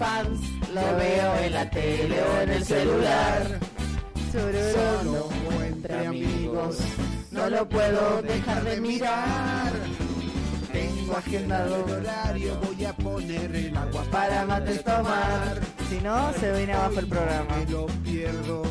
[0.00, 0.40] fans,
[0.72, 3.42] lo veo en la tele o en el celular.
[4.32, 5.28] Solo
[5.62, 6.78] entre amigos,
[7.30, 9.72] no lo puedo dejar de mirar.
[10.72, 15.60] Tengo agendado el horario, voy a poner el agua para mates tomar.
[15.90, 17.56] Si no, se viene abajo el programa.
[17.56, 18.62] Me lo pierdo.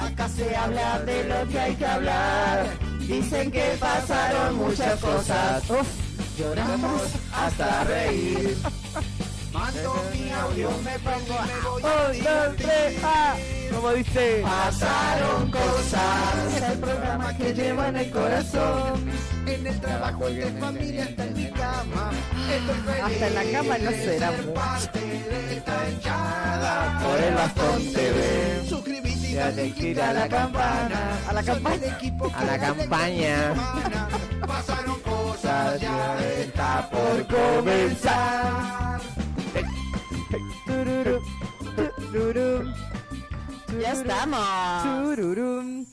[0.00, 2.66] Acá se habla de lo que hay que hablar.
[3.06, 5.70] Dicen que pasaron muchas cosas.
[5.70, 5.88] Uf,
[6.38, 8.56] lloramos hasta reír.
[10.42, 13.36] Audio, me pongo y me voy a Un, dos, tres, ah.
[13.72, 14.42] Como dice.
[14.42, 16.54] Pasaron cosas.
[16.56, 19.10] Es el programa que lleva en el corazón.
[19.46, 22.10] En el trabajo y en familia, hasta en mi cama.
[22.50, 24.54] Estoy feliz Hasta en la cama no será mucho.
[24.54, 28.68] parte de esta hinchada por el bastón TV.
[28.68, 31.18] Suscríbete y dale click a la campana.
[31.28, 33.54] A la equipo A la campaña.
[34.46, 38.91] Pasaron cosas, ya está por comenzar.
[42.12, 42.72] Tururú,
[43.80, 44.82] Ya estamos.
[44.84, 45.86] tururum.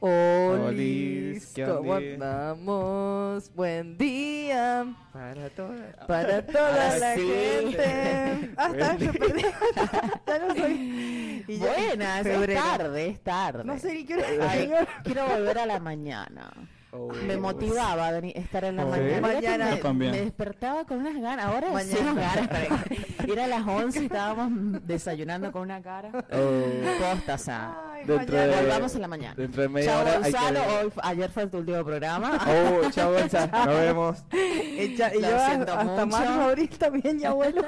[0.00, 3.50] Olis, Olis, ¿qué ¿cómo andamos?
[3.54, 6.06] Buen día Para todas.
[6.06, 7.20] para toda Ahora la sí.
[7.26, 8.50] gente.
[8.56, 9.42] Ah, está, Buen yo perdí.
[10.26, 11.44] ya no soy.
[11.48, 13.64] y ya- Buenas, es tarde, es tarde.
[13.64, 14.70] No sé ni qué hora Ay,
[15.04, 16.50] quiero volver a la mañana.
[16.90, 17.12] Oh.
[17.26, 19.20] Me motivaba a venir- estar en la mañana.
[19.20, 19.64] Mañana.
[19.66, 20.10] Me- Yo también.
[20.12, 21.44] Me, despertaba con unas ganas.
[21.44, 21.96] Ahora Mañana.
[21.98, 22.48] sí, ganas.
[23.18, 26.10] para- Era las 11 y estábamos desayunando con una cara.
[26.32, 26.62] Oh.
[26.98, 27.76] Posta, o sea.
[27.92, 28.56] Ay, Dentro mañana.
[28.56, 29.34] de- Volvamos en la mañana.
[29.34, 30.84] Dentro de media Chao hora hay que Gonzalo, ver.
[30.86, 32.38] hoy, ayer fue tu último programa.
[32.48, 33.12] Oh, chao.
[33.66, 34.24] Nos vemos.
[34.32, 35.08] Y yo
[35.46, 36.06] siento hasta mucho.
[36.06, 37.64] marzo, abril también, ya abuelo.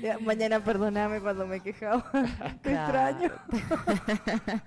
[0.00, 2.08] Ya, mañana perdoname cuando me quejaba.
[2.62, 3.18] Qué Claro.
[3.18, 4.62] extraño.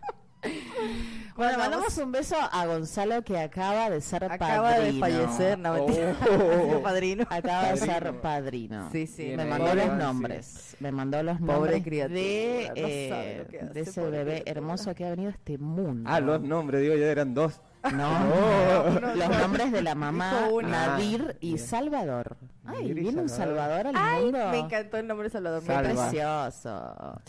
[1.35, 5.28] Bueno, Bueno, mandamos un beso a Gonzalo que acaba de ser Acaba de padrino.
[5.28, 5.73] fallecer, no.
[5.73, 5.91] Oh.
[5.91, 7.25] Sido padrino.
[7.29, 8.22] Acaba de ser Padrino.
[8.22, 8.90] padrino.
[8.91, 9.34] Sí, sí.
[9.35, 10.75] Me mandó Pobre los nombres.
[10.79, 14.51] Me mandó los Pobre nombres criatura, de, eh, de ese pobre bebé criatura.
[14.51, 16.09] hermoso que ha venido a este mundo.
[16.09, 17.59] Ah, los nombres, digo, ya eran dos.
[17.94, 18.19] No,
[19.02, 19.40] no, los no.
[19.40, 20.69] nombres de la mamá uno.
[20.69, 21.59] Nadir y bien.
[21.67, 22.38] Salvador.
[22.66, 23.88] Ay, Nadir viene un Salvador.
[23.94, 24.38] Al mundo.
[24.52, 25.59] Me encantó el nombre de Salvador.
[25.62, 25.90] Qué Salva.
[26.09, 27.22] precioso.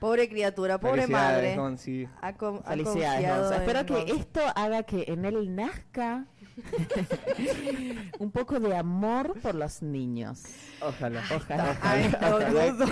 [0.00, 1.56] Pobre criatura, pobre madre.
[1.56, 2.08] Gonzi.
[2.22, 3.54] Ha Felicidades, confiado Gonza.
[3.56, 4.14] en Espero que Gonza.
[4.14, 6.26] esto haga que en él nazca
[8.18, 10.42] un poco de amor por los niños.
[10.80, 11.22] Ojalá.
[11.34, 11.76] Ojalá.
[11.82, 12.86] Ay, no dudo.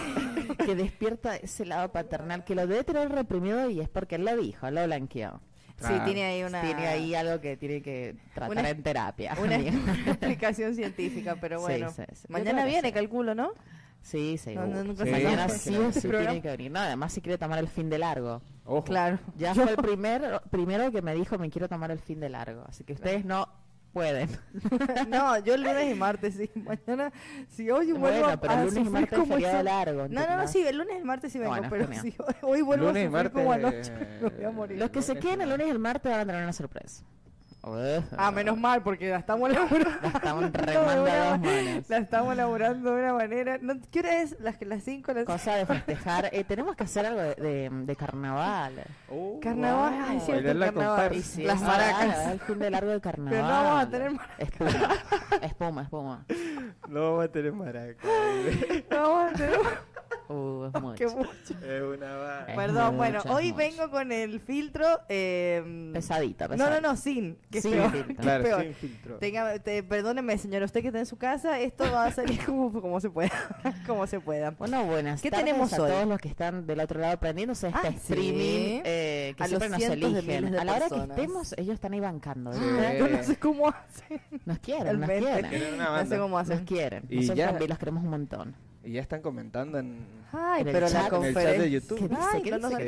[0.65, 4.37] que despierta ese lado paternal que lo debe tener reprimido y es porque él lo
[4.37, 5.41] dijo, lo blanqueó.
[5.81, 6.03] Sí, Ah.
[6.05, 9.37] tiene ahí una, Tiene ahí algo que tiene que tratar Una- en terapia.
[9.41, 9.55] una
[10.11, 11.91] explicación científica, pero Sí, bueno.
[11.91, 12.23] sí, sí.
[12.29, 12.95] Yo Mañana que viene, sí.
[12.95, 13.53] calculo, ¿no?
[14.03, 14.55] Sí, sí.
[14.55, 15.11] No, no, nunca Sí.
[15.11, 16.71] Mañana sí o sí tiene que venir.
[16.71, 18.41] No, además si quiere tomar el fin de largo.
[18.65, 18.85] Ojo.
[18.85, 19.19] Claro.
[19.37, 22.65] Ya fue el primer, primero que me dijo me quiero tomar el fin de largo.
[22.69, 23.49] Así que ustedes no
[23.93, 24.29] pueden.
[25.09, 26.51] no, yo el lunes y martes, sí.
[26.55, 27.13] Mañana,
[27.49, 30.37] si hoy vuelvo Bueno, pero a el lunes y martes como esa- largo, No, no,
[30.37, 32.87] no, sí, el lunes y el martes sí vengo, Bueno, pero si hoy, hoy vuelvo
[32.87, 34.79] Lunes y a sufrir como martes, anoche, me voy a morir.
[34.79, 37.05] Los que se queden el lunes y el martes van a tener una sorpresa.
[38.17, 39.91] Ah, menos mal, porque la estamos laburando.
[40.03, 41.89] La estamos de remando una a dos ma- manos.
[41.89, 43.59] La estamos laburando de una manera.
[43.61, 44.39] No, ¿Qué hora es?
[44.41, 46.29] Las, las 5, las Cosa de festejar.
[46.33, 48.75] Eh, tenemos que hacer algo de, de- de carnaval.
[49.11, 50.05] Oh, Carnaval, wow.
[50.09, 50.89] ay, Bailar la carnaval.
[50.97, 51.15] comparsa.
[51.19, 52.27] Y sí, Las maracas.
[52.33, 53.33] El fin de largo de carnaval.
[53.33, 54.49] Pero no vamos a tener maracas.
[55.43, 56.25] Espuma, espuma, espuma.
[56.89, 58.09] No vamos a tener maraca.
[58.91, 59.61] Vamos a tener-
[60.29, 60.95] Uh, es mucho.
[60.97, 61.31] Qué mucho.
[61.67, 63.57] es una Es Perdón, mucho, bueno, es hoy mucho.
[63.57, 64.87] vengo con el filtro.
[65.09, 66.81] Eh, Pesadita, No, pesadita.
[66.81, 67.39] no, no, sin.
[67.51, 68.09] Que Sin peor, filtro.
[68.09, 68.63] que Claro, peor.
[68.63, 69.19] sin filtro.
[69.19, 72.73] Tenga, te- perdóneme, señor, usted que está en su casa, esto va a salir como,
[72.81, 73.31] como se pueda.
[73.87, 74.51] como se pueda.
[74.51, 75.91] Bueno, buenas ¿Qué tardes tenemos a hoy?
[75.91, 77.97] todos los que están del otro lado prendiéndose este Ah, sí.
[77.97, 80.51] streaming eh, que A siempre los nos eligen.
[80.53, 82.53] de a la hora que estemos, ellos están ahí bancando.
[82.53, 82.61] Sí.
[82.61, 82.99] ¿viste?
[82.99, 84.21] Yo no sé cómo hacen.
[84.45, 85.49] Nos quieren, nos quieren.
[85.51, 86.65] Quieren una No sé cómo Nos hacen.
[86.65, 87.05] quieren.
[87.09, 88.55] Y Nosotros ya- también los queremos un montón.
[88.89, 89.99] Y ya están comentando en,
[90.33, 91.99] Ay, En el pero chat, la en el en el chat de YouTube.
[91.99, 92.23] ¿Qué dice?
[92.33, 92.83] Ay, ¿Qué no nos dice?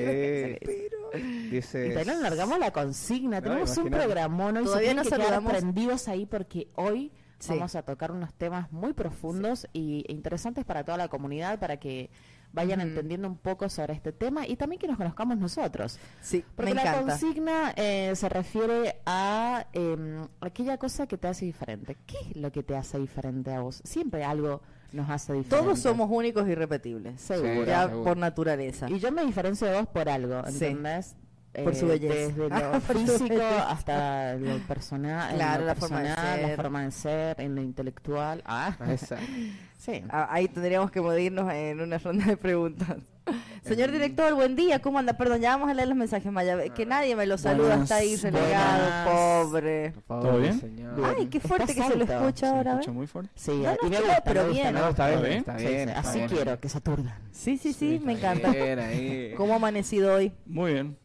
[0.52, 0.88] Eh, ¿Qué dice?
[1.12, 1.50] ¿Qué dice?
[1.50, 1.88] Dice.
[1.88, 3.36] Y también largamos la consigna.
[3.36, 4.04] No, Tenemos un imagínate.
[4.06, 4.62] programón hoy.
[4.62, 5.52] se Todavía tienen no que saludamos.
[5.52, 7.50] prendidos ahí porque hoy Sí.
[7.54, 11.78] vamos a tocar unos temas muy profundos y e interesantes para toda la comunidad para
[11.78, 12.10] que
[12.52, 12.88] vayan Ujú.
[12.88, 15.98] entendiendo un poco sobre este tema y también que nos conozcamos nosotros.
[16.22, 17.00] Sí, Porque me la encanta.
[17.12, 21.96] consigna eh, se refiere a em, aquella cosa que te hace diferente.
[22.06, 23.80] ¿Qué es lo que te hace diferente a vos?
[23.84, 24.60] Siempre algo
[24.92, 25.56] nos hace diferente.
[25.64, 27.20] Todos somos únicos y irrepetibles.
[27.20, 27.64] Seguro.
[27.64, 28.04] Ya seguro.
[28.04, 28.88] por naturaleza.
[28.90, 30.64] Y yo me diferencio de vos por algo, Sí.
[30.66, 31.16] ¿entendés?
[31.64, 32.14] Por su eh, belleza.
[32.14, 36.48] Desde Ah, lo por su físico hasta lo personal, Claro, lo la forma de ser.
[36.48, 38.42] la forma de ser, en lo intelectual.
[38.46, 39.16] Ah, Esa.
[39.78, 40.04] sí.
[40.10, 42.96] Ah, Ahí tendríamos que medirnos en una ronda de preguntas.
[43.64, 43.94] Señor Em.
[43.94, 45.14] director, buen día, ¿cómo anda?
[45.14, 46.58] Perdón, ya vamos a leer los mensajes, Maya.
[46.74, 49.92] Que nadie me lo saluda, Buenas, está ahí relegado, pobre.
[50.06, 50.60] Pobre bien?
[50.60, 50.94] señor.
[51.16, 53.30] Ay, qué Está fuerte que se lo escucha Se ahora, escucha muy fuerte.
[53.34, 54.74] Sí, No, no, y me gusta, pero bien.
[54.74, 55.38] No, está bien, bien?
[55.38, 55.88] está Sí, bien.
[55.88, 56.30] sí, está así bien.
[56.30, 57.14] quiero, que se aturdan.
[57.32, 58.50] Sí, sí, sí, Está me encanta.
[58.50, 59.34] bien, ahí.
[59.36, 60.32] ¿Cómo ha amanecido hoy?
[60.46, 60.96] Muy bien.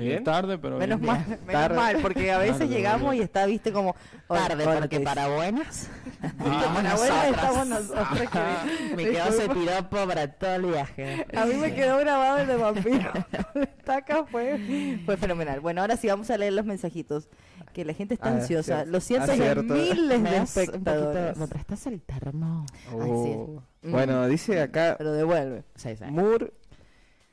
[0.00, 0.24] ¿Bien?
[0.24, 1.12] Tarde, pero Menos bien.
[1.12, 1.76] mal, menos Tarde.
[1.76, 3.22] mal, porque a veces Tarde, llegamos bien.
[3.22, 3.94] y está, viste, como...
[4.28, 5.88] Tarde, hola, porque ¿qué para buenas.
[6.38, 8.06] Para buenas estamos nosotros.
[8.30, 11.26] que- Me quedó ese piropo para todo el viaje.
[11.36, 13.12] A mí me quedó grabado el de vampiro.
[13.54, 15.60] Estaca fue, fue fenomenal.
[15.60, 17.28] Bueno, ahora sí vamos a leer los mensajitos.
[17.72, 18.74] Que la gente está Ah, ansiosa.
[18.76, 18.90] cierto.
[18.90, 19.74] Los cientos de Acierto.
[19.74, 21.36] miles ¿Me de espectadores.
[21.36, 22.64] ¿Me prestas el termo?
[22.92, 23.62] Oh.
[23.82, 23.92] Mm.
[23.92, 25.62] Bueno, dice acá Pero devuelve.
[25.74, 26.04] Sí, sí.
[26.08, 26.52] Moore,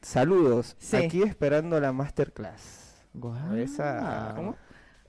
[0.04, 0.76] saludos.
[0.80, 0.98] Sí.
[0.98, 2.96] Aquí esperando la masterclass.
[3.56, 4.56] Esa, ¿Cómo?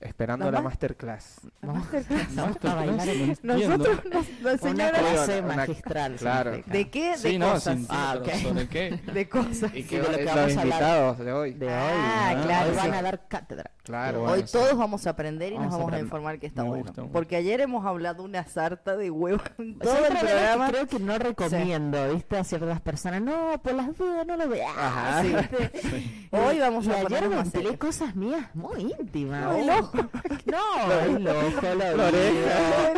[0.01, 1.39] Esperando ¿La la ma- masterclass.
[1.61, 2.35] Masterclass.
[2.35, 6.15] Vamos a bailar en Nosotros, nos- la una señora, clase Una- magistral.
[6.17, 6.51] claro.
[6.65, 7.11] ¿de qué?
[7.11, 7.75] De Sí, no, cosas.
[7.77, 8.41] sin Ah, pero ok.
[8.43, 8.89] ¿Sobre qué?
[9.13, 9.73] De cosas.
[9.73, 10.65] Y Sí, que de lo que los vamos a hablar.
[10.65, 11.53] invitados de hoy.
[11.53, 11.73] De hoy.
[11.75, 12.43] Ah, ¿no?
[12.43, 12.79] claro, Hoy sí.
[12.87, 13.71] van a dar cátedra.
[13.83, 14.21] Claro.
[14.23, 14.53] Hoy bueno, sí.
[14.53, 16.05] todos vamos a aprender y nos Vamos a vamos a aprender.
[16.05, 16.83] informar que está Me bueno.
[16.85, 17.03] gusta.
[17.11, 20.67] Porque ayer hemos hablado una sarta de huevos en todo el que programa.
[20.69, 22.37] creo que no recomiendo, ¿viste?
[22.37, 23.21] A ciertas personas.
[23.21, 24.71] No, por las dudas no lo veas.
[24.77, 25.23] Ajá.
[25.73, 26.27] Sí.
[26.31, 29.45] Hoy vamos a ayer ventilé cosas mías muy íntimas.
[30.45, 32.93] No, el ojo, la oreja.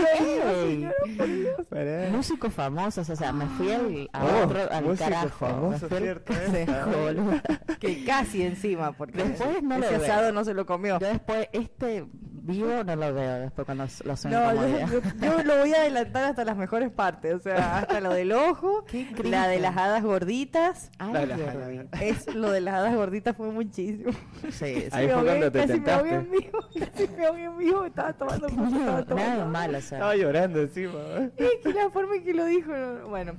[2.11, 5.47] Músicos famosos, o sea, me fui al, a Oh, otro, al carajo.
[5.47, 6.33] famoso, cierto.
[7.79, 10.99] Que casi encima, porque Después no lo asado no se lo comió.
[10.99, 12.05] Yo después, este
[12.47, 15.73] vivo no lo veo después cuando lo suben No, como yo, yo- yo lo voy
[15.73, 19.59] a adelantar hasta las mejores partes, o sea, hasta lo del ojo, Qué la de
[19.59, 20.89] las hadas gorditas.
[20.97, 21.81] Ay, La- la- Jordi.
[22.01, 24.11] Es lo de las hadas gorditas fue muchísimo.
[24.49, 24.87] Sí, sí.
[24.91, 26.19] Ahí me fue cuando te casi me tentaste.
[26.19, 26.59] vivo,
[26.93, 29.45] casi me ahogué en vivo, estaba tomando mucho, estaba Nada tomando.
[29.47, 29.97] malo, o sea.
[29.97, 30.93] Estaba llorando encima.
[31.17, 31.31] ¿eh?
[31.37, 33.33] Es que la forma en que lo dijo, no, bueno.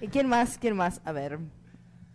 [0.00, 0.58] ¿Y quién más?
[0.58, 1.00] ¿Quién más?
[1.04, 1.38] A ver.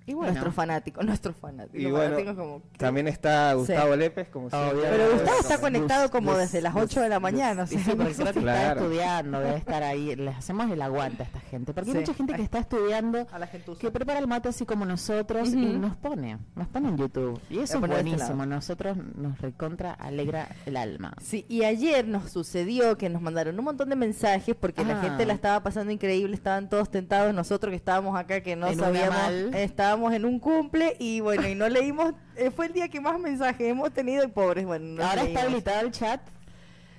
[0.10, 1.78] Y bueno, Nuestro fanático, nuestro fanático.
[1.78, 2.62] Y bueno, fanático como...
[2.78, 4.60] También está Gustavo Lépez, como Obvio.
[4.72, 4.90] siempre.
[4.90, 7.64] Pero Gustavo está conectado como desde las Gus- 8 de la mañana.
[7.64, 10.16] o Sí, sea, sí, porque creo que está estudiando, debe estar ahí.
[10.16, 11.74] Les hacemos el aguante a esta gente.
[11.74, 11.98] Porque Sí.
[11.98, 14.84] hay mucha gente que está estudiando, A la gente que prepara el mate así como
[14.86, 17.40] nosotros y nos pone, nos pone en YouTube.
[17.52, 18.46] Y eso es este buenísimo.
[18.48, 21.14] Nosotros nos recontra alegra el alma.
[21.22, 25.02] Sí, y ayer nos sucedió que nos mandaron un montón de mensajes porque la Ah.
[25.04, 28.80] gente la estaba pasando increíble, estaban todos tentados, nosotros que estábamos acá que no En
[28.80, 29.52] sabíamos, mal.
[30.00, 33.20] Estábamos en un cumple y bueno, y no leímos, eh, fue el día que más
[33.20, 36.22] mensajes hemos tenido y pobres, bueno, no Ahora está habilitado el chat.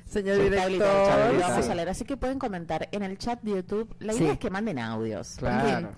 [0.05, 1.89] Señor Sí, está habilitado el chat, director, lo vamos a leer.
[1.89, 3.95] Así que pueden comentar en el chat de YouTube.
[4.01, 4.21] La Sí.
[4.23, 5.37] idea es que manden audios.
[5.39, 5.91] porque Claro.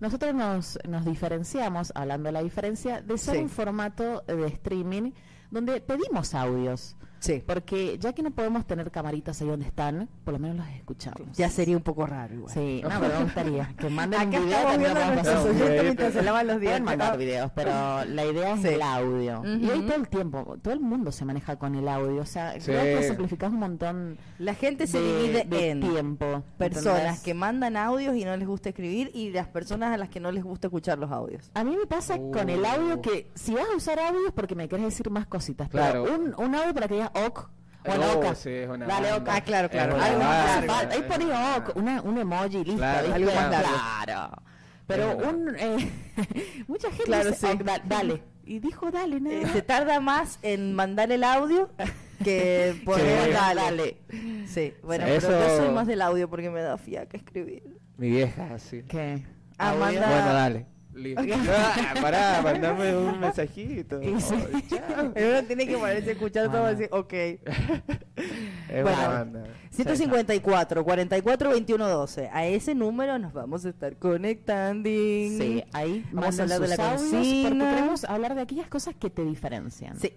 [0.00, 3.40] Nosotros nos, nos diferenciamos, hablando de la diferencia, de ser Sí.
[3.42, 5.12] un formato de streaming
[5.50, 6.96] donde pedimos audios.
[7.22, 10.66] Sí, Porque ya que no podemos tener camaritas ahí donde están, por lo menos los
[10.70, 11.36] escuchamos.
[11.36, 12.52] ya sería un poco raro igual.
[12.52, 14.68] Sí, no, pero me gustaría que manden un Acá video.
[14.68, 16.84] viendo lo podemos nuestros un oyentes mientras se lavan los Pueden dientes.
[16.98, 17.70] mandar videos, pero
[18.08, 18.68] la idea es Sí.
[18.68, 19.42] el audio.
[19.46, 22.22] Y hoy todo el tiempo, todo el mundo se maneja con el audio.
[22.22, 22.66] O sea, Sí.
[22.72, 26.42] creo que simplificás un montón La gente se de, divide de en tiempo.
[26.58, 27.20] personas ¿entendés?
[27.22, 30.32] que mandan audios y no les gusta escribir y las personas a las que no
[30.32, 31.52] les gusta escuchar los audios.
[31.54, 32.66] A mí me pasa con el Uh.
[32.66, 35.68] audio que si vas a usar audio es porque me querés decir más cositas.
[35.68, 36.02] Claro.
[36.04, 37.48] Pero un, un audio para que digas ok.
[37.84, 38.34] Bueno, Oh, oca.
[38.36, 39.22] sí, es una Dale, banda.
[39.24, 39.34] oca.
[39.36, 39.96] Ah, claro, claro.
[39.96, 40.72] Largo.
[40.72, 40.94] falta.
[40.94, 41.28] Ahí pones
[41.58, 42.76] ok, una, un emoji listo.
[42.76, 43.30] Claro, algo.
[43.32, 44.30] Claro.
[44.86, 45.56] Pero un...
[45.58, 45.90] eh,
[46.68, 47.58] mucha gente Claro, dice, sí.
[47.64, 48.22] da- dale.
[48.44, 49.36] Y dijo dale, nada.
[49.36, 51.70] Eh, se tarda más en mandar el audio
[52.24, 53.30] que poner Sí.
[53.32, 53.60] dale.
[53.60, 53.96] Dale.
[54.46, 57.64] Sí, bueno, Eso- pero yo soy más del audio porque me da fiaca escribir.
[57.96, 58.82] Mi vieja, así.
[58.84, 59.24] ¿Qué?
[59.58, 60.66] Ah, manda- Bueno, dale.
[60.94, 61.22] Listo.
[61.48, 64.02] Ah, pará, mandame un mensajito.
[64.02, 64.34] Y sí.
[64.52, 65.04] Ay, chao.
[65.16, 66.70] Uno tiene que ponerse a escuchar todo Ah.
[66.70, 67.12] así, ok.
[68.68, 68.98] Es Bueno.
[68.98, 69.44] una banda.
[69.70, 72.28] 154, 44, 21, 12.
[72.32, 74.88] A ese número nos vamos a estar conectando.
[74.88, 77.64] Sí, ahí Vamos a hablar de la consigna.
[77.64, 79.98] porque queremos hablar de aquellas cosas que te diferencian.
[79.98, 80.12] Sí.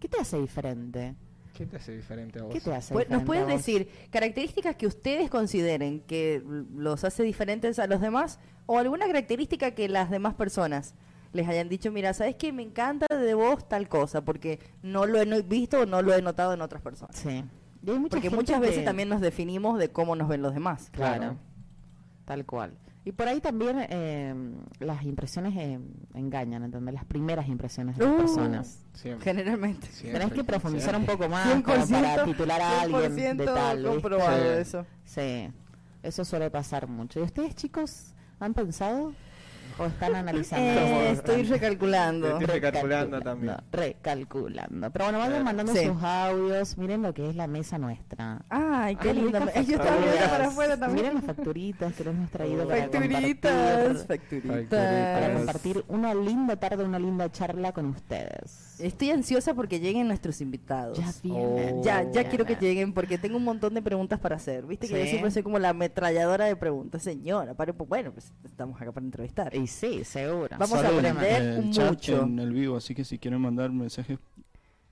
[0.00, 1.14] ¿Qué te hace diferente?
[1.56, 2.52] ¿Qué te hace diferente a vos?
[2.52, 3.66] ¿Qué te hace Pues, ¿Nos diferente a vos?
[3.66, 6.42] decir características que ustedes consideren que
[6.74, 10.94] los hace diferentes a los demás o alguna característica que las demás personas
[11.32, 12.52] les hayan dicho, mira, ¿sabes qué?
[12.52, 16.22] Me encanta de vos tal cosa porque no lo he visto o no lo he
[16.22, 17.16] notado en otras personas.
[17.16, 17.44] Sí.
[17.82, 20.54] Y hay mucha Porque muchas veces que- también nos definimos de cómo nos ven los
[20.54, 20.88] demás.
[20.92, 21.18] Claro.
[21.18, 21.36] Claro.
[22.24, 22.72] Tal cual.
[23.04, 24.34] Y por ahí también eh,
[24.80, 25.78] las impresiones eh,
[26.14, 26.92] engañan, ¿entendés?
[26.94, 28.16] Las primeras impresiones de las Uh.
[28.18, 28.84] personas.
[28.94, 29.24] Siempre.
[29.32, 29.86] Generalmente.
[29.88, 33.84] siempre, Tenés que profundizar un poco más como para titular a alguien de 100% tal.
[33.84, 34.48] comprobado Sí.
[34.60, 34.86] eso.
[35.04, 35.48] Sí,
[36.02, 37.20] eso suele pasar mucho.
[37.20, 39.14] ¿Y ustedes, chicos, 俺本山
[39.78, 40.64] ¿O están analizando?
[40.80, 42.38] Eh, estoy recalculando.
[42.38, 43.56] Estoy recalculando también.
[43.72, 44.90] Recalculando.
[44.90, 45.84] Pero bueno, vayan Eh, mandando Sí.
[45.86, 46.78] sus audios.
[46.78, 48.42] Miren lo que es la mesa nuestra.
[48.48, 49.38] Ay, qué Ay, lindo.
[49.40, 50.30] ricas Yo estaba viendo facturas.
[50.30, 50.96] para afuera también.
[51.06, 53.52] Miren las facturitas que les hemos traído para Facturitas,
[53.98, 55.14] compartir, facturitas.
[55.20, 58.76] para compartir una linda tarde, una linda charla con ustedes.
[58.78, 60.98] Estoy ansiosa porque lleguen nuestros invitados.
[60.98, 61.82] Ya vienen.
[61.82, 62.28] Ya, ya vienen.
[62.28, 64.64] quiero que lleguen porque tengo un montón de preguntas para hacer.
[64.66, 67.02] Viste que yo siempre soy como la ametralladora de preguntas.
[67.02, 69.54] Señora, pare, pues bueno, pues estamos acá para entrevistar.
[69.54, 70.56] Y sí, seguro.
[70.58, 72.22] Vamos a aprender en el chat mucho.
[72.22, 74.18] en el vivo, así que si quieren mandar mensajes,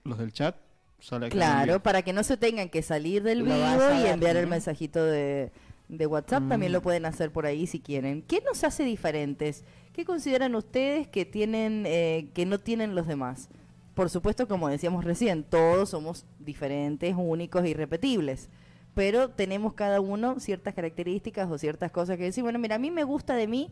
[0.04, 0.56] los del chat,
[1.00, 1.82] sale acá en el Claro, vivo.
[1.82, 5.50] para que no se tengan que salir del Lo vivo y enviar el mensajito de,
[5.88, 6.48] de WhatsApp.
[6.48, 6.74] También Mm.
[6.74, 8.22] lo pueden hacer por ahí si quieren.
[8.22, 9.64] ¿Qué nos hace diferentes?
[9.92, 13.48] ¿Qué consideran ustedes que tienen eh, que no tienen los demás?
[13.94, 18.48] Por supuesto, como decíamos recién, todos somos diferentes, únicos, irrepetibles.
[18.94, 22.90] Pero tenemos cada uno ciertas características o ciertas cosas que decir, bueno, mira, a mí
[22.90, 23.70] me gusta de mí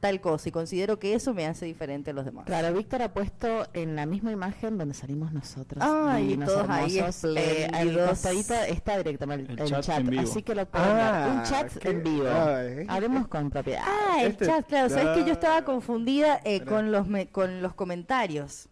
[0.00, 2.44] tal cosa y considero que eso me hace diferente a los demás.
[2.46, 5.82] Claro, Víctor ha puesto en la misma imagen donde salimos nosotros.
[5.84, 7.36] Ay, divinos, todos ahí hermosos.
[7.36, 8.08] Eh, al espléndidos.
[8.10, 10.22] costadito está directamente el, El chat, chat en vivo.
[10.22, 11.04] así que lo pueden ver.
[11.04, 12.26] Un Ah, chat qué- en vivo.
[12.28, 12.86] ay.
[12.88, 13.82] Hablemos con propiedad.
[13.84, 14.88] Ah, el Este- chat, claro.
[14.90, 15.64] Sabes que yo estaba Ah.
[15.64, 18.68] confundida eh, con los me- con los comentarios.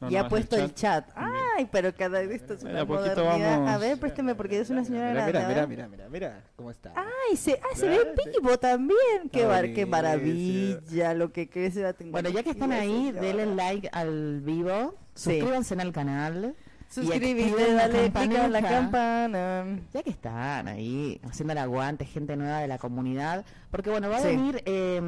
[0.00, 1.12] No, y no, ha es puesto el chat.
[1.12, 1.42] también.
[1.58, 3.52] Ay, pero cada vez esto es una a modernidad.
[3.52, 3.80] A vamos.
[3.80, 5.48] ver, présteme porque yo soy una señora Mira, grande.
[5.48, 6.92] mira, a mira, mira, mira, cómo está.
[6.96, 7.98] Ay, se, ah, se ve
[8.34, 9.28] vivo también.
[9.30, 12.12] Qué, bar- qué maravilla lo que crece la tecnología.
[12.30, 15.32] Bueno, ya que están ahí, denle like al vivo, Sí.
[15.38, 16.54] suscríbanse en el canal.
[16.90, 19.64] Suscríbete, dale clic en la campana.
[19.94, 24.16] Ya que están ahí haciendo el aguante, gente nueva de la comunidad, porque bueno, va
[24.16, 24.26] a Sí.
[24.26, 25.00] venir eh,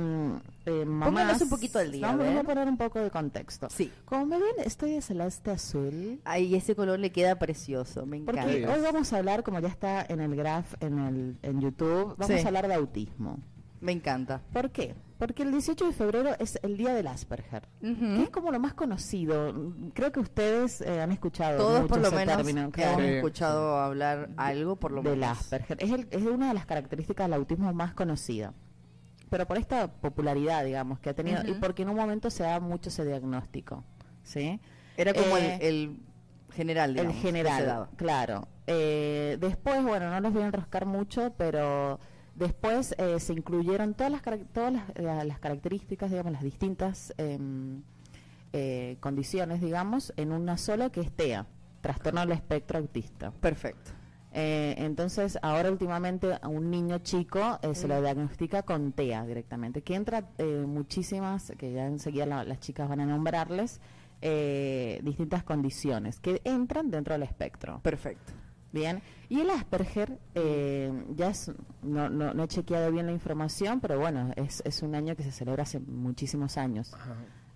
[0.67, 1.09] eh, mamás.
[1.09, 3.69] Pónganos un poquito al día, Vamos, a poner un poco de contexto.
[3.69, 3.91] Sí.
[4.05, 6.21] Como me ven, estoy de celeste azul.
[6.25, 8.07] Ay, ese color le queda precioso.
[8.07, 8.43] Me encanta.
[8.43, 12.15] Porque hoy vamos a hablar, como ya está en el graph en, el, en YouTube,
[12.17, 12.45] vamos Sí.
[12.45, 13.39] a hablar de autismo.
[13.83, 14.41] Me encanta.
[14.53, 14.95] ¿Por qué?
[15.19, 18.75] Porque el 18 de febrero es el día del Asperger, que es como lo más
[18.75, 19.53] conocido.
[19.95, 23.77] Creo que ustedes eh, han escuchado Todos por lo ese menos término, hemos Sí, escuchado
[23.79, 25.39] hablar algo por lo del menos.
[25.39, 25.77] Asperger.
[25.81, 28.53] Es, el- es una de las características del autismo más conocida.
[29.31, 32.59] Pero por esta popularidad, digamos, que ha tenido, y porque en un momento se da
[32.61, 33.85] mucho ese diagnóstico,
[34.25, 34.61] ¿sí?
[34.97, 35.97] Era como Eh, el, el
[36.55, 38.49] general, digamos, el que general, claro.
[38.67, 41.99] Eh, después, bueno, no los voy a enroscar mucho, pero
[42.35, 44.23] después eh, se incluyeron todas las,
[44.53, 47.83] todas las, la- las características, digamos, las distintas em,
[48.53, 51.47] eh, condiciones, digamos, en una sola que es TEA,
[51.81, 53.31] trastorno del espectro autista.
[53.33, 53.93] Perfecto.
[54.35, 59.83] Eh, entonces, ahora últimamente a un niño chico eh, se lo diagnostica con TEA directamente,
[59.83, 63.81] que entra eh, muchísimas, que ya enseguida la- las chicas van a nombrarles,
[64.23, 67.81] eh, distintas condiciones que entran dentro del espectro.
[67.83, 68.33] Perfecto.
[68.73, 71.50] Bien, y el Asperger, eh, ya es,
[71.83, 75.23] no, no, no he chequeado bien la información, pero bueno, es, es un año que
[75.23, 76.93] se celebra hace muchísimos años.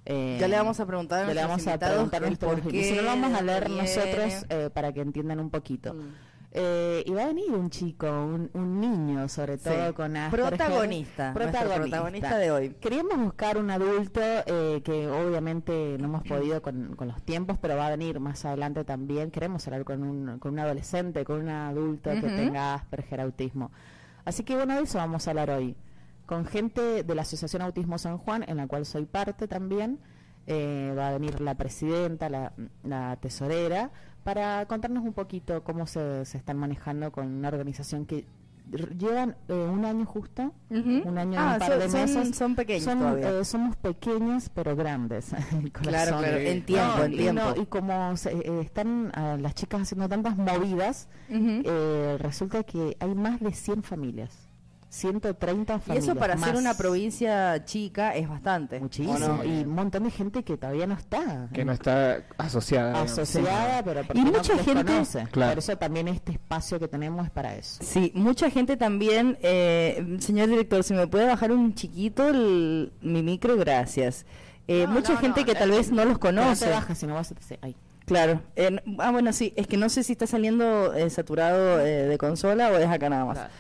[0.04, 2.94] Eh, ya le vamos a preguntar a ya le vamos a preguntar por y si
[2.94, 5.94] no lo vamos a leer nosotros eh, para que entiendan un poquito.
[5.94, 6.14] Mm.
[6.58, 9.92] Eh, y va a venir un chico, un, un niño sobre todo Sí.
[9.92, 10.48] con Asperger.
[10.56, 12.70] Protagonista, protagonista de hoy.
[12.80, 17.76] Queríamos buscar un adulto eh, que obviamente no hemos podido con, con los tiempos, pero
[17.76, 19.30] va a venir más adelante también.
[19.30, 23.70] Queremos hablar con un, con un adolescente, con un adulto que tenga Asperger autismo.
[24.25, 25.76] Así que bueno, de eso vamos a hablar hoy.
[26.25, 30.00] Con gente de la Asociación Autismo San Juan, en la cual soy parte también.
[30.48, 32.52] Eh, va a venir la presidenta, la,
[32.84, 33.90] la tesorera,
[34.26, 38.26] para contarnos un poquito cómo se, se están manejando con una organización que
[38.99, 42.37] llevan eh, un año justo, un año y Ah, un par son- de meses.
[42.37, 43.38] son pequeños Son, todavía.
[43.38, 45.33] eh, somos pequeños pero grandes.
[45.52, 47.42] el Claro, claro, en tiempo, No, en y tiempo.
[47.54, 52.97] no, y como se- eh, están ah, las chicas haciendo tantas movidas, eh, resulta que
[52.99, 54.45] hay más de 100 familias.
[54.96, 56.04] 130 y familias.
[56.04, 58.78] eso para ser una provincia chica es bastante.
[58.78, 59.44] ¿o Muchísimo.
[59.44, 61.48] Y un montón de gente que todavía no está.
[61.52, 63.02] Que no está asociada.
[63.02, 65.24] asociada, pero porque Y no mucha gente- conoce.
[65.30, 65.52] Claro.
[65.52, 67.82] Por eso también este espacio que tenemos es para eso.
[67.84, 73.22] Sí, mucha gente también, eh, señor director, si me puede bajar un chiquito el- mi
[73.22, 74.24] micro, gracias.
[74.68, 76.66] Eh, No, mucha no, gente no, que tal vez no los No conoce.
[76.66, 77.34] te no vas a...
[77.40, 77.76] sí, ahí.
[78.04, 78.40] Claro.
[78.54, 82.18] Eh, ah, bueno, sí, es que no sé si está saliendo eh, saturado eh, de
[82.18, 83.36] consola o es acá nada más.
[83.38, 83.52] Claro.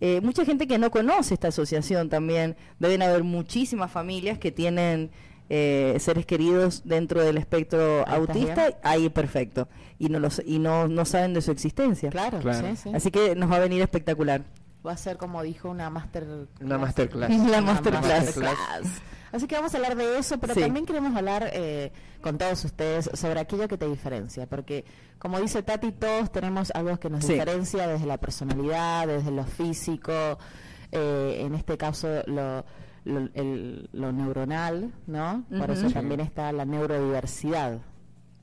[0.00, 2.56] Eh, mucha gente que no conoce esta asociación también.
[2.78, 5.10] Deben haber muchísimas familias que tienen
[5.48, 8.68] eh, seres queridos dentro del espectro Ahí autista.
[8.82, 9.68] Ahí perfecto.
[9.98, 12.10] Y no los, y no, no saben de su existencia.
[12.10, 12.68] Claro, Claro.
[12.70, 12.90] sí, sí.
[12.94, 14.42] Así que nos va a venir espectacular.
[14.86, 17.30] Va a ser como dijo una master Una masterclass.
[17.30, 18.34] La Una masterclass.
[19.34, 20.60] Así que vamos a hablar de eso, pero Sí.
[20.60, 21.90] también queremos hablar eh,
[22.22, 24.84] con todos ustedes sobre aquello que te diferencia, porque
[25.18, 27.32] como dice Tati, todos tenemos algo que nos Sí.
[27.32, 30.12] diferencia desde la personalidad, desde lo físico,
[30.92, 32.64] eh, en este caso lo,
[33.04, 35.44] lo, el- lo neuronal, ¿no?
[35.58, 37.80] Por eso también está la neurodiversidad.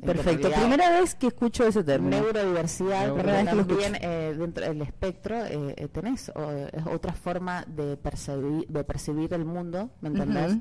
[0.03, 0.49] Perfecto.
[0.49, 2.17] Primera vez que escucho ese término.
[2.19, 7.63] Neurodiversidad, Neuro- pero también eh, dentro del espectro eh, eh, tenés o, es otra forma
[7.67, 10.57] de percibir, de percibir el mundo, ¿me entendés?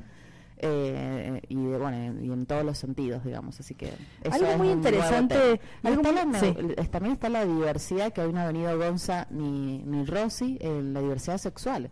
[0.62, 4.58] Eh, y de, bueno y en todos los sentidos digamos así que eso Algo es
[4.58, 5.60] muy interesante, tema.
[5.82, 6.46] Y algo está muy- la sí.
[6.46, 10.58] neu- es- también está la diversidad que hoy no ha venido Gonza ni, ni Rosy
[10.60, 11.90] en la diversidad sexual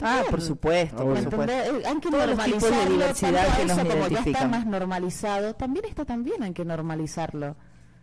[0.00, 1.02] Ah, por supuesto.
[1.02, 4.50] Eh, Hay que Todos los tipos de diversidad que nos eso como ya está identifican.
[4.52, 7.56] más normalizado, también está también hay que normalizarlo.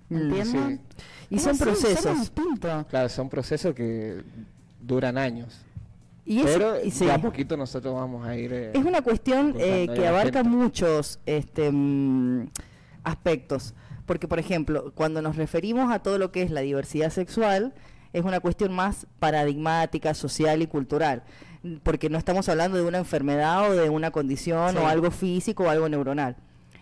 [0.09, 0.81] Mm, ¿Entienden?
[0.97, 1.03] sí.
[1.29, 2.31] Y son así, procesos.
[2.89, 4.21] Claro, son procesos que
[4.81, 5.61] duran años.
[6.25, 7.05] Y es, pero y sí.
[7.05, 8.51] de a poquito nosotros vamos a ir...
[8.51, 12.47] eh, Es una cuestión eh, que abarca muchos este, mm,
[13.03, 13.73] aspectos.
[14.05, 17.73] Porque, por ejemplo, cuando nos referimos a todo lo que es la diversidad sexual,
[18.13, 21.23] es una cuestión más paradigmática, social y cultural.
[21.83, 24.77] Porque no estamos hablando de una enfermedad o de una condición Sí.
[24.77, 26.37] o algo físico o algo neuronal.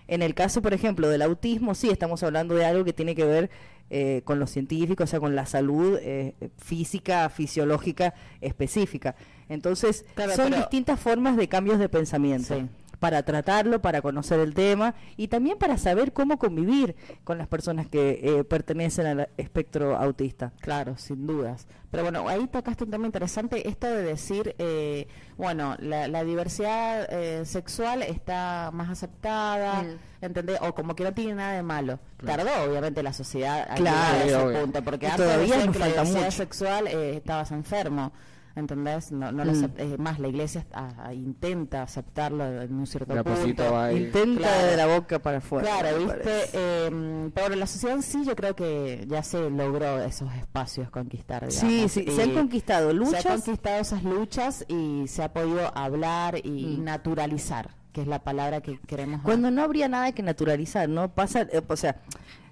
[0.08, 3.24] En el caso, por ejemplo, del autismo, sí estamos hablando de algo que tiene que
[3.24, 3.50] ver
[3.96, 9.16] eh, con lo científico, o sea, con la salud eh, física, fisiológica específica.
[9.50, 12.68] Entonces, Claro, son distintas formas de cambios de pensamiento Sí.
[13.04, 16.96] Para tratarlo, para conocer el tema y también para saber cómo convivir
[17.26, 20.54] con las personas que eh, pertenecen al espectro autista.
[20.62, 21.68] Claro, sin dudas.
[21.92, 27.06] Pero bueno, ahí tocaste un tema interesante, esto de decir, eh, bueno, la, la diversidad
[27.12, 29.98] eh, sexual está más aceptada, Mm.
[30.26, 30.60] ¿entendés?
[30.62, 32.00] O como que no tiene nada de malo.
[32.18, 32.46] Claro.
[32.46, 34.62] Tardó, obviamente, la sociedad a Claro, a ese obvio.
[34.62, 36.32] punto, porque antes todavía nos que la diversidad mucho.
[36.32, 38.14] sexual eh, estabas enfermo.
[38.56, 39.12] ¿Entendés?
[39.12, 39.56] No, no lo Mm.
[39.64, 43.72] acep- es más, la iglesia ah, ah, intenta aceptarlo en un cierto de a punto.
[43.74, 44.68] va a Intenta Claro.
[44.68, 45.68] de la boca para afuera.
[45.80, 50.32] Claro, viste, eh, pero la sociedad en sí yo creo que ya se logró esos
[50.36, 51.52] espacios conquistar.
[51.52, 53.26] Sí, digamos, sí, y se han conquistado Se luchas.
[53.26, 56.84] han conquistado esas luchas y se ha podido hablar y Mm.
[56.84, 59.22] naturalizar, que es la palabra que queremos.
[59.24, 61.10] Cuando no habría nada que naturalizar, ¿no?
[61.12, 62.02] Pasa, eh, o sea,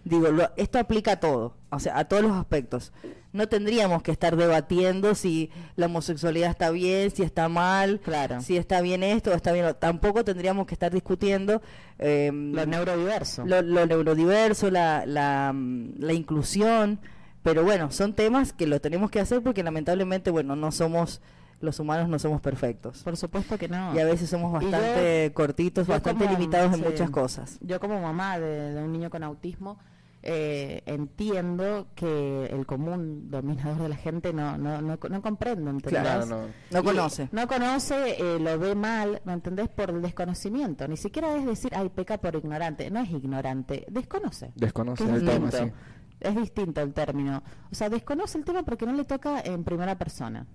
[0.04, 2.92] digo, lo- esto aplica a todo, o sea, a todos los aspectos.
[3.34, 8.42] No tendríamos que estar debatiendo si la homosexualidad está bien, si está mal, Claro.
[8.42, 9.66] si está bien esto o está bien.
[9.80, 11.62] Tampoco tendríamos que estar discutiendo
[11.98, 13.46] eh, lo neurodiverso.
[13.46, 17.00] lo, lo neurodiverso, la, la, mm, la inclusión,
[17.44, 21.22] pero bueno, son temas que lo tenemos que hacer porque lamentablemente, bueno, no somos,
[21.62, 23.02] los humanos no somos perfectos.
[23.04, 23.96] Por supuesto que no.
[23.96, 27.58] Y a veces somos yo- bastante cortitos, yo bastante como- limitados en muchas cosas.
[27.62, 29.80] Yo como mamá de, de un niño con autismo
[30.24, 36.02] eh, entiendo que el común dominador de la gente no no no, no comprende, ¿entendés?
[36.02, 36.42] Claro, no.
[36.70, 37.30] No Y conoce.
[37.32, 39.70] No conoce, eh, lo ve mal, ¿me entendés?
[39.70, 40.88] Por el desconocimiento.
[40.88, 42.90] Ni siquiera es decir, ay, peca por ignorante.
[42.92, 44.52] No es ignorante, desconoce.
[44.56, 45.72] Desconoce el tema, sí.
[46.20, 47.42] Es distinto el término.
[47.72, 50.46] O sea, desconoce el tema porque no le toca en primera persona.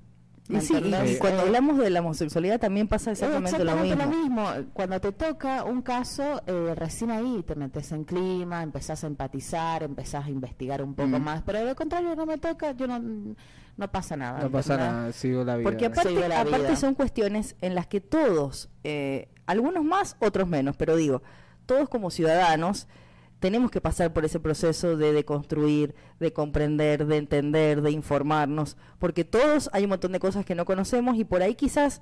[0.49, 0.75] ¿Me Y sí,
[1.19, 4.49] cuando hablamos de la homosexualidad también pasa exactamente, Exactamente lo mismo.
[4.73, 9.83] Cuando te toca un caso, eh, recién ahí te metes en clima, empezás a empatizar,
[9.83, 11.23] empezás a investigar un poco Mm.
[11.23, 11.43] más.
[11.43, 12.99] Pero de lo contrario, no me toca, yo no,
[13.77, 14.41] no pasa nada.
[14.41, 15.69] No pasa nada, sigo la vida.
[15.69, 16.77] Porque aparte, aparte vida.
[16.77, 21.23] son cuestiones en las que todos, eh, algunos más, otros menos, pero digo,
[21.67, 22.89] todos como ciudadanos
[23.40, 29.25] tenemos que pasar por ese proceso de deconstruir, de comprender, de entender, de informarnos, porque
[29.25, 32.01] todos hay un montón de cosas que no conocemos y por ahí quizás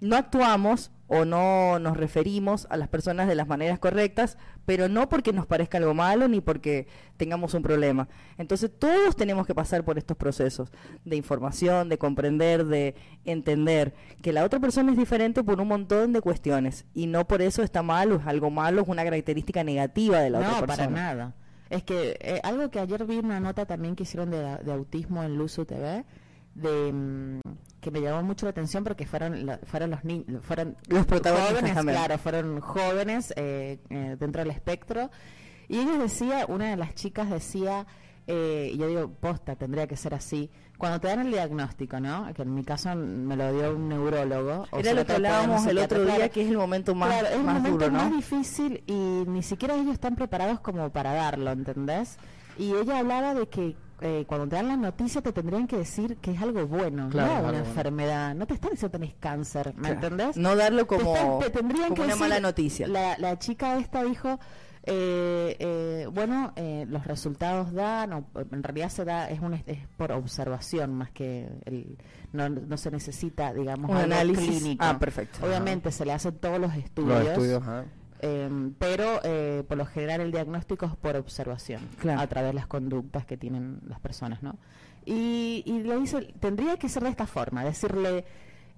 [0.00, 5.08] no actuamos o no nos referimos a las personas de las maneras correctas, pero no
[5.08, 8.08] porque nos parezca algo malo ni porque tengamos un problema.
[8.36, 10.70] Entonces todos tenemos que pasar por estos procesos
[11.06, 16.12] de información, de comprender, de entender que la otra persona es diferente por un montón
[16.12, 19.64] de cuestiones y no por eso está mal o es algo malo, es una característica
[19.64, 20.90] negativa de la no, otra para persona.
[20.90, 21.34] nada.
[21.70, 25.22] Es que eh, algo que ayer vi una nota también que hicieron de, de autismo
[25.22, 26.04] en Luzu TV,
[26.54, 27.40] de mm,
[27.90, 31.74] que me llamó mucho la atención porque fueron fueron los niños, fueron Los protagonistas jóvenes,
[31.74, 31.98] también.
[31.98, 35.10] claro, fueron jóvenes eh, eh, dentro del espectro
[35.68, 37.86] y ellos decía, una de las chicas decía,
[38.26, 40.50] eh, y yo digo, posta, tendría que ser así.
[40.78, 42.32] Cuando te dan el diagnóstico, ¿no?
[42.34, 44.66] Que en mi caso me lo dio un neurólogo.
[44.70, 46.32] o Era lo que hablábamos el otro día, claro.
[46.32, 47.98] que es el momento más, Claro, es un más momento duro, ¿no?
[48.04, 48.92] más difícil y
[49.26, 52.16] ni siquiera ellos están preparados como para darlo, ¿entendés?
[52.58, 56.16] Y ella hablaba de que eh, cuando te dan la noticia te tendrían que decir
[56.18, 57.58] que es algo bueno, Claro, no una bueno.
[57.58, 58.34] enfermedad.
[58.34, 59.94] No te están diciendo tenés cáncer, ¿me Claro.
[59.96, 60.36] entendés?
[60.36, 62.86] No darlo Te como, están- te tendrían como que una decir- mala noticia.
[62.88, 64.38] La, la chica esta dijo,
[64.84, 69.86] eh, eh, bueno, eh, los resultados dan, o en realidad se da, es, un, es
[69.96, 71.98] por observación más que el,
[72.32, 74.46] no, no se necesita, digamos, Un algo análisis.
[74.60, 74.84] clínico.
[74.84, 75.44] Ah, perfecto.
[75.44, 77.84] Obviamente se le hacen todos los estudios, Los estudios, ajá.
[78.20, 82.20] Eh, pero eh, por lo general el diagnóstico es por observación, Claro.
[82.20, 84.56] a través de las conductas que tienen las personas, ¿no?
[85.04, 88.24] Y, y le dice, tendría que ser de esta forma, decirle,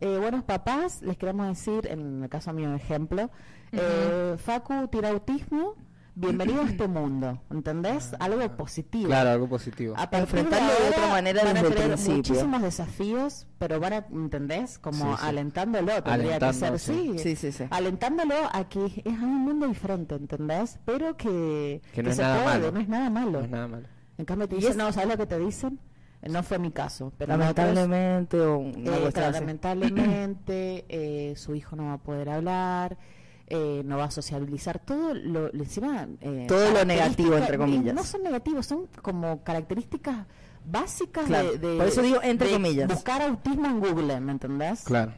[0.00, 3.31] eh, buenos papás, les queremos decir, en el caso mío, ejemplo,
[3.72, 5.74] eh, Facu tiene autismo,
[6.20, 8.14] bienvenido a este mundo, ¿entendés?
[8.20, 9.06] Algo positivo.
[9.06, 9.94] Claro, algo positivo.
[9.96, 12.16] A Enfrentarlo de otra manera van a desde el tener principio.
[12.16, 14.78] muchísimos desafíos, pero van a, ¿entendés?
[14.78, 15.26] Como Sí, sí.
[15.26, 17.12] alentándolo, tendría que Alentando, ser, sí.
[17.18, 17.37] sí.
[17.37, 17.64] Sí, sí.
[17.70, 20.78] Alentándolo a que es un mundo diferente, ¿entendés?
[20.85, 22.72] Pero que, Que no es se nada puede, malo.
[22.72, 23.38] no es nada malo.
[23.38, 23.87] No es nada malo.
[24.18, 25.80] En cambio te dicen, es- no, ¿sabes lo que te dicen?
[26.22, 31.87] No fue mi caso, pero nosotros, Lamentablemente o una eh, lamentablemente eh, su hijo no
[31.87, 32.98] va a poder hablar,
[33.51, 36.07] eh, no va a sociabilizar, todo lo, encima...
[36.21, 37.95] eh, Todo lo negativo, entre comillas.
[37.95, 40.27] No son negativos, son como características
[40.65, 42.89] básicas Claro, de, de- por eso digo entre de comillas.
[42.89, 44.83] Buscar autismo en Google, ¿me entendés?
[44.85, 45.13] Claro.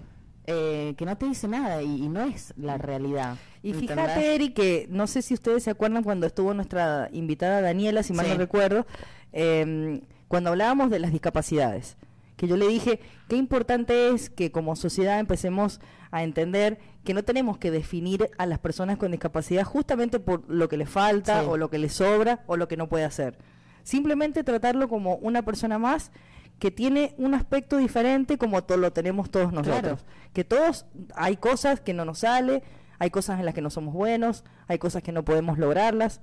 [0.47, 3.37] Eh, que no te dice nada y, y no es la realidad.
[3.63, 3.97] Y ¿entendés?
[3.97, 8.13] fíjate, Eri, que no sé si ustedes se acuerdan cuando estuvo nuestra invitada Daniela, si
[8.13, 8.33] mal Sí.
[8.33, 8.87] no recuerdo,
[9.33, 11.97] eh, cuando hablábamos de las discapacidades,
[12.37, 17.23] que yo le dije qué importante es que como sociedad empecemos a entender que no
[17.25, 21.47] tenemos que definir a las personas con discapacidad justamente por lo que les falta Sí.
[21.49, 23.37] o lo que les sobra o lo que no puede hacer.
[23.83, 26.13] Simplemente tratarlo como una persona más
[26.61, 30.05] que tiene un aspecto diferente como to- lo tenemos todos nosotros.
[30.33, 30.87] Que todos
[31.17, 32.63] hay cosas que no nos sale,
[33.01, 36.21] hay cosas en las que no somos buenos, hay cosas que no podemos lograrlas.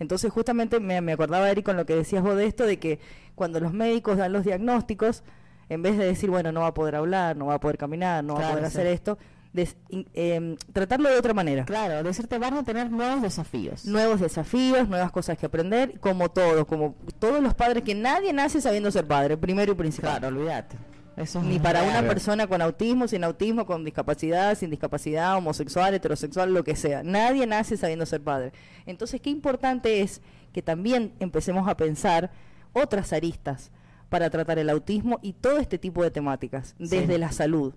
[0.00, 2.98] Entonces justamente me, me acordaba, Eric, con lo que decías vos de esto, de que
[3.36, 5.22] cuando los médicos dan los diagnósticos,
[5.68, 8.24] en vez de decir, bueno, no va a poder hablar, no va a poder caminar,
[8.24, 8.68] no va a poder sí.
[8.68, 9.18] hacer esto,
[9.52, 9.76] des-
[10.14, 11.64] em, tratarlo de otra manera.
[11.64, 13.84] Claro, decirte van a tener nuevos desafíos.
[13.84, 18.60] Nuevos desafíos, nuevas cosas que aprender, como todos, como todos los padres, que nadie nace
[18.60, 20.18] sabiendo ser padre, primero y principal.
[20.18, 20.76] Claro, olvídate.
[21.16, 25.92] Eso es Ni para una persona con autismo, sin autismo, con discapacidad, sin discapacidad, homosexual,
[25.92, 27.02] heterosexual, lo que sea.
[27.02, 28.52] Nadie nace sabiendo ser padre.
[28.86, 30.20] Entonces, qué importante es
[30.52, 32.30] que también empecemos a pensar
[32.72, 33.72] otras aristas
[34.08, 36.86] para tratar el autismo y todo este tipo de temáticas, Sí.
[36.86, 37.74] desde la salud,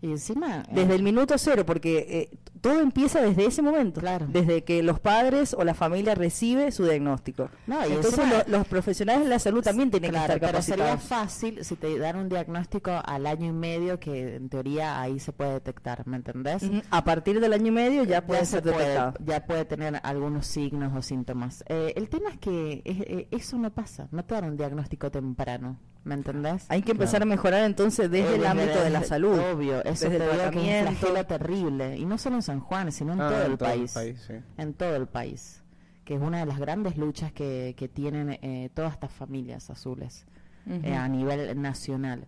[0.00, 0.62] Y encima...
[0.68, 4.26] eh, desde el minuto cero, porque eh, todo empieza desde ese momento, Claro.
[4.28, 7.48] desde que los padres o la familia recibe su diagnóstico.
[7.66, 10.50] No, y Entonces encima- lo- los profesionales de la salud también tienen Claro, que estar
[10.50, 11.24] pero sería capacitados.
[11.30, 15.32] fácil si te dan un diagnóstico al año y medio que en teoría ahí se
[15.32, 16.62] puede detectar, ¿me entendés?
[16.90, 19.14] A partir del año y medio ya puede se ser detectado.
[19.24, 21.64] ya puede tener algunos signos o síntomas.
[21.68, 25.78] Eh, el tema es que eh, eso no pasa, no te dan un diagnóstico temprano,
[26.04, 26.64] ¿me entendés?
[26.68, 29.38] Hay que empezar a mejorar entonces desde Eh, el ámbito de la desde- salud.
[29.52, 31.96] Obvio, eso desde te el terrible.
[31.96, 34.20] Y no solo en San Juan, sino en Ah, todo en el todo el país.
[34.26, 34.32] sí.
[34.56, 35.62] En todo el país.
[36.04, 40.26] Que es una de las grandes luchas que, que tienen eh, todas estas familias azules
[40.66, 42.26] eh, a nivel nacional.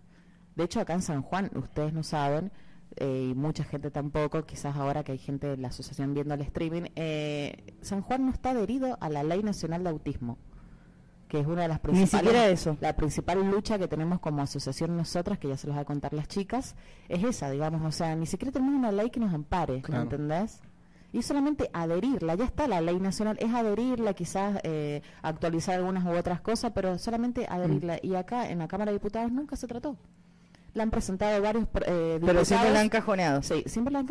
[0.55, 2.51] De hecho, acá en San Juan, ustedes no saben,
[2.97, 6.41] eh, y mucha gente tampoco, quizás ahora que hay gente de la asociación viendo el
[6.41, 10.37] streaming, eh, San Juan no está adherido a la Ley Nacional de Autismo,
[11.31, 12.27] que es una de las Ni principales...
[12.27, 12.75] siquiera eso.
[12.81, 16.11] La principal lucha que tenemos como asociación nosotras, que ya se los va a contar
[16.13, 16.75] las chicas,
[17.07, 20.01] es esa, digamos, o sea, ni siquiera tenemos una ley que nos ampare, Claro.
[20.05, 20.59] ¿me entendés?
[21.13, 26.09] Y solamente adherirla, ya está la ley nacional, es adherirla, quizás eh, actualizar algunas u
[26.09, 27.95] otras cosas, pero solamente adherirla.
[27.95, 28.05] Mm.
[28.07, 29.95] Y acá en la Cámara de Diputados nunca se trató.
[30.73, 32.73] La han presentado varios eh, Pero siempre diputados.
[32.73, 33.41] la han cajoneado.
[33.41, 34.07] Sí, siempre la han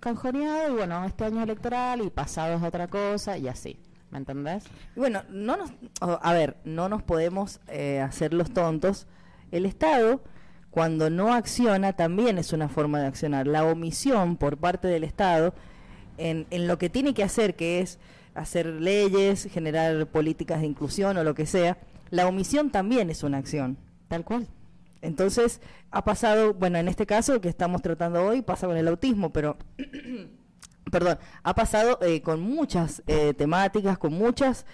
[0.00, 3.78] canjoneado y bueno, este año electoral y pasado es otra cosa y así,
[4.10, 4.64] ¿me entendés?
[4.94, 9.06] Y Bueno, no nos, a ver, no nos podemos eh, hacer los tontos.
[9.50, 10.22] El Estado,
[10.70, 13.46] cuando no acciona, también es una forma de accionar.
[13.46, 15.54] La omisión por parte del Estado
[16.18, 17.98] en, en lo que tiene que hacer, que es
[18.34, 21.78] hacer leyes, generar políticas de inclusión o lo que sea,
[22.10, 23.78] la omisión también es una acción.
[24.08, 24.46] Tal cual.
[25.02, 29.32] Entonces, ha pasado, bueno, en este caso que estamos tratando hoy, pasa con el autismo,
[29.32, 29.56] pero,
[30.90, 34.66] perdón, ha pasado eh, con muchas eh, temáticas, con muchas,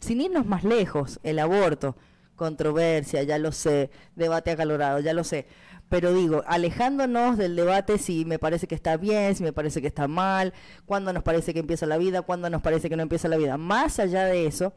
[0.00, 1.96] sin irnos más lejos, el aborto,
[2.36, 5.46] controversia, ya lo sé, debate acalorado, ya lo sé.
[5.88, 9.86] Pero digo, alejándonos del debate si me parece que está bien, si me parece que
[9.86, 10.52] está mal,
[10.84, 13.56] cuándo nos parece que empieza la vida, cuándo nos parece que no empieza la vida.
[13.56, 14.74] Más allá de eso,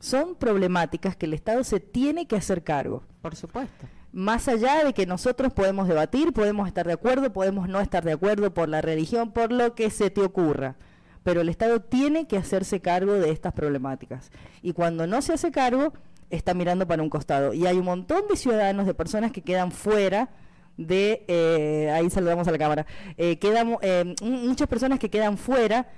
[0.00, 3.86] son problemáticas que el Estado se tiene que hacer cargo Por supuesto.
[4.14, 8.12] Más allá de que nosotros podemos debatir, podemos estar de acuerdo, podemos no estar de
[8.12, 10.76] acuerdo por la religión, por lo que se te ocurra.
[11.24, 14.30] Pero el Estado tiene que hacerse cargo de estas problemáticas.
[14.62, 15.94] Y cuando no se hace cargo,
[16.30, 17.54] está mirando para un costado.
[17.54, 20.28] Y hay un montón de ciudadanos, de personas que quedan fuera
[20.76, 21.24] de...
[21.26, 22.86] eh, ahí saludamos a la cámara.
[23.16, 25.88] eh, quedan, eh, muchas personas que quedan fuera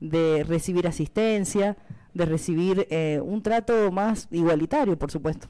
[0.00, 1.76] de recibir asistencia,
[2.14, 5.48] de recibir eh, un trato más igualitario, por supuesto.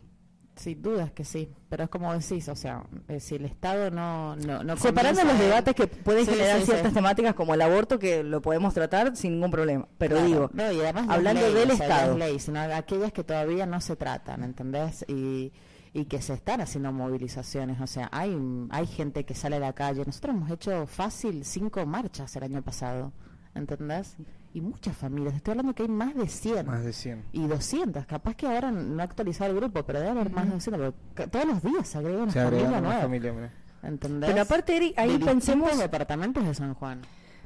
[0.58, 4.34] Sin dudas que sí, pero es como decís, o sea, eh, si el Estado no...
[4.34, 6.94] no, no Separando los a- debates que pueden Sí, generar sí, ciertas sí.
[6.94, 9.86] temáticas como el aborto, que lo podemos tratar sin ningún problema.
[9.98, 12.18] Pero Claro, digo, no, y además hablando leyes, del o sea, las Estado.
[12.18, 15.04] leyes, sino aquellas que todavía no se tratan, ¿entendés?
[15.08, 15.52] Y,
[15.94, 17.80] y que se están haciendo movilizaciones.
[17.80, 18.36] O sea, hay,
[18.70, 20.02] hay gente que sale a la calle.
[20.04, 23.12] Nosotros hemos hecho fácil cinco marchas el año pasado,
[23.54, 24.16] ¿entendés?
[24.58, 25.34] Y muchas familias.
[25.36, 26.66] Estoy hablando que hay más de 100.
[26.66, 27.22] Más de 100.
[27.32, 28.06] Y 200.
[28.06, 30.94] Capaz que ahora no ha actualizado el grupo, pero debe haber más de 200.
[31.14, 33.00] Pero todos los días se agrega una Se familia nueva.
[33.02, 33.52] familia, mira.
[33.84, 34.28] ¿Entendés?
[34.30, 37.02] Pero aparte, Eric, ahí De pensemos, departamentos de San Juan.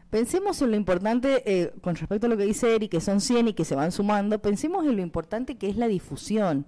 [0.09, 3.49] pensemos en lo importante, eh, con respecto a lo que dice Eric, que son 100
[3.49, 6.65] y que se van sumando, pensemos en lo importante que es la difusión.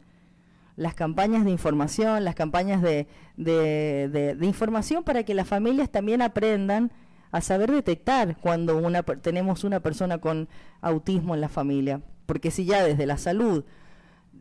[0.77, 3.07] Las campañas de información, las campañas de,
[3.39, 6.93] de, de- de información para que las familias también aprendan
[7.35, 10.49] a saber detectar cuando una, tenemos una persona con
[10.81, 12.01] autismo en la familia.
[12.27, 13.65] Porque si ya desde la salud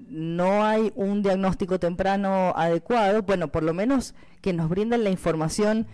[0.10, 5.88] no hay un diagnóstico temprano adecuado, bueno, por lo menos que nos brinden la información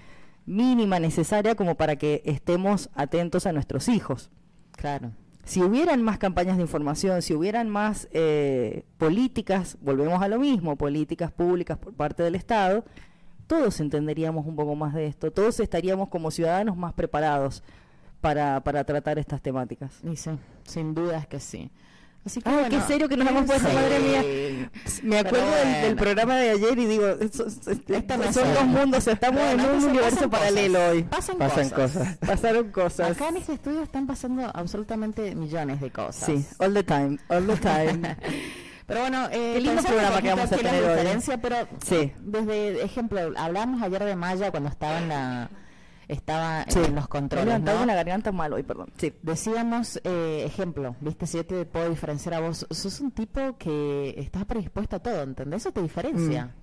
[0.46, 4.30] mínima necesaria como para que estemos atentos a nuestros hijos.
[4.74, 5.14] Claro.
[5.46, 10.76] Si hubieran más campañas de información, si hubieran más eh, políticas, volvemos a lo mismo,
[10.76, 12.84] políticas públicas por parte del Estado,
[13.50, 17.64] todos entenderíamos un poco más de esto, todos estaríamos como ciudadanos más preparados
[18.22, 19.92] para, para tratar estas temáticas.
[20.04, 20.30] Y sí,
[20.66, 21.72] sin dudas que sí.
[22.24, 23.74] Así que Ay, bueno, qué serio que nos hemos puesto, sí.
[23.76, 24.70] madre mía.
[25.02, 25.50] Me acuerdo
[25.82, 29.90] del, programa de ayer y digo, no son dos mundos, estamos en no, un pasan-
[29.90, 31.04] universo pasan paralelo cosas, hoy.
[31.04, 31.92] Pasan, Pasan cosas.
[31.92, 32.18] cosas.
[32.18, 33.12] Pasaron cosas.
[33.12, 36.26] Acá en este estudio están pasando absolutamente millones de cosas.
[36.26, 38.16] Sí, all the time, all the time.
[38.90, 40.98] Pero bueno, eh, Qué lindo programa que vamos a tener la hoy.
[40.98, 42.12] diferencia, pero Sí.
[42.20, 45.50] desde ejemplo, hablamos ayer de Maya cuando estaba en la
[46.08, 46.80] estaba Sí.
[46.80, 47.86] en los Me controles, levantado ¿no?
[47.86, 48.92] la garganta mal hoy, perdón.
[48.98, 49.14] Sí.
[49.22, 54.16] Decíamos, eh, ejemplo, viste, si yo te puedo diferenciar a vos, sos un tipo que
[54.18, 55.62] estás predispuesto a todo, ¿entendés?
[55.62, 56.56] Eso te diferencia.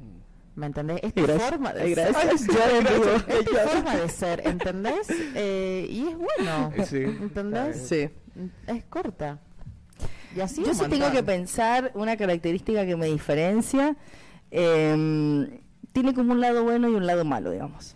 [0.57, 0.99] ¿Me entendés?
[1.05, 1.49] Es tu Gracias.
[1.51, 2.13] forma de Ay, ser.
[2.13, 2.49] gracias.
[2.49, 3.05] En vivo.
[3.29, 5.07] Es tu forma de ser, ¿entendés?
[5.37, 7.03] Eh, y es bueno, Sí.
[7.05, 7.87] ¿entendés?
[7.89, 8.11] Sí.
[8.67, 9.39] Es corta.
[10.37, 13.97] Y así Yo sí tengo que pensar una característica que me diferencia.
[14.51, 15.61] eh,
[15.93, 17.96] tiene como un lado bueno y un lado malo, digamos.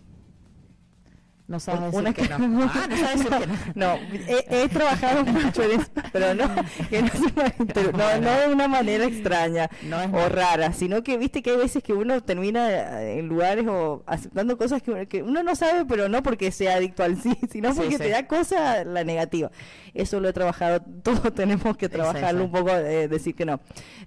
[1.51, 2.37] No sabes decir Una que no.
[2.73, 3.55] Ah, no sabes decir que no.
[3.75, 3.95] No,
[4.29, 6.49] he, he trabajado mucho en eso, pero no,
[6.89, 11.19] que no, se no, no de una manera extraña No es o rara, sino que
[11.19, 15.09] viste que hay veces que uno termina eh, en lugares o aceptando cosas que, uno-
[15.09, 17.99] que uno no sabe, pero no porque sea adicto al sí, sino porque sí.
[17.99, 19.51] te da cosa la negativa.
[19.93, 23.59] Eso lo he trabajado, todos tenemos que trabajarlo un poco, eh, decir que no.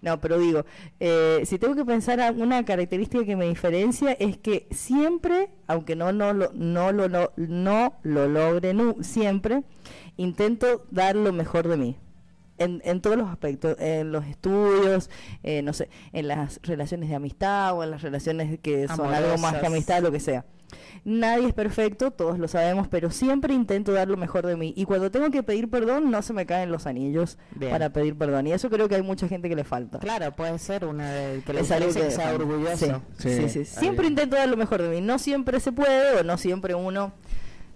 [0.02, 0.66] No, pero digo,
[1.02, 6.12] eh, si tengo que pensar una característica que me diferencia es que siempre, aunque no,
[6.12, 9.64] no, lo, no, lo, no, no lo logre siempre,
[10.18, 11.98] intento dar lo mejor de mí.
[12.64, 15.10] En, en todos los aspectos, en los estudios,
[15.44, 19.38] eh, no sé, en las relaciones de amistad o en las relaciones que son algo
[19.38, 20.46] más que amistad, lo que sea.
[21.06, 24.74] Nadie es perfecto, todos lo sabemos, pero siempre intento dar lo mejor de mí.
[24.76, 27.72] Y cuando tengo que pedir perdón, no se me caen los anillos Bien.
[27.72, 28.48] para pedir perdón.
[28.48, 30.00] Y eso creo que hay mucha gente que le falta.
[30.00, 33.02] Claro, puede ser una de que le Es algo que que- sea orgulloso.
[33.20, 33.66] Sí, sí, Sí.
[33.66, 35.02] Siempre intento dar lo mejor de mí.
[35.02, 37.14] No siempre se puede o no siempre uno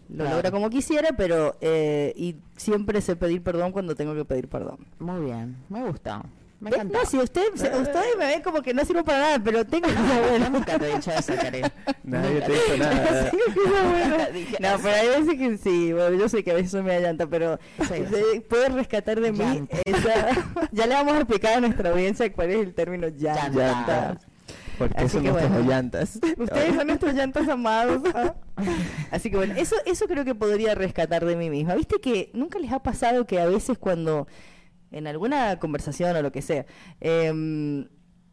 [0.09, 0.35] lo Claro.
[0.35, 4.87] logra como quisiera, pero eh, y siempre sé pedir perdón cuando tengo que pedir perdón.
[4.99, 6.23] Muy bien, me gusta.
[6.59, 6.97] Me encanta.
[6.97, 9.87] No, si usted, se- ustedes me ven como que no sirvo para nada, pero tengo
[9.89, 9.93] que
[10.51, 11.65] nunca te he dicho eso, Karin.
[12.03, 13.31] Nadie te hizo nada.
[14.59, 17.27] No, pero hay veces que sí, bueno, yo sé que a veces soy media llanta,
[17.27, 17.99] pero Sí.
[17.99, 20.29] de- puede rescatar de mí esa...
[20.71, 23.49] ya le vamos a explicar a nuestra audiencia cuál es el término llanta.
[23.49, 24.17] Llanta.
[24.77, 25.69] Porque Así son que nuestras bueno.
[25.69, 26.19] llantas.
[26.37, 28.01] Ustedes son nuestros llantas amados.
[28.13, 28.35] ¿ah?
[29.11, 31.75] Así que bueno, eso, eso creo que podría rescatar de mí misma.
[31.75, 34.27] ¿Viste que nunca les ha pasado que a veces cuando
[34.91, 36.65] en alguna conversación o lo que sea,
[37.01, 37.87] em,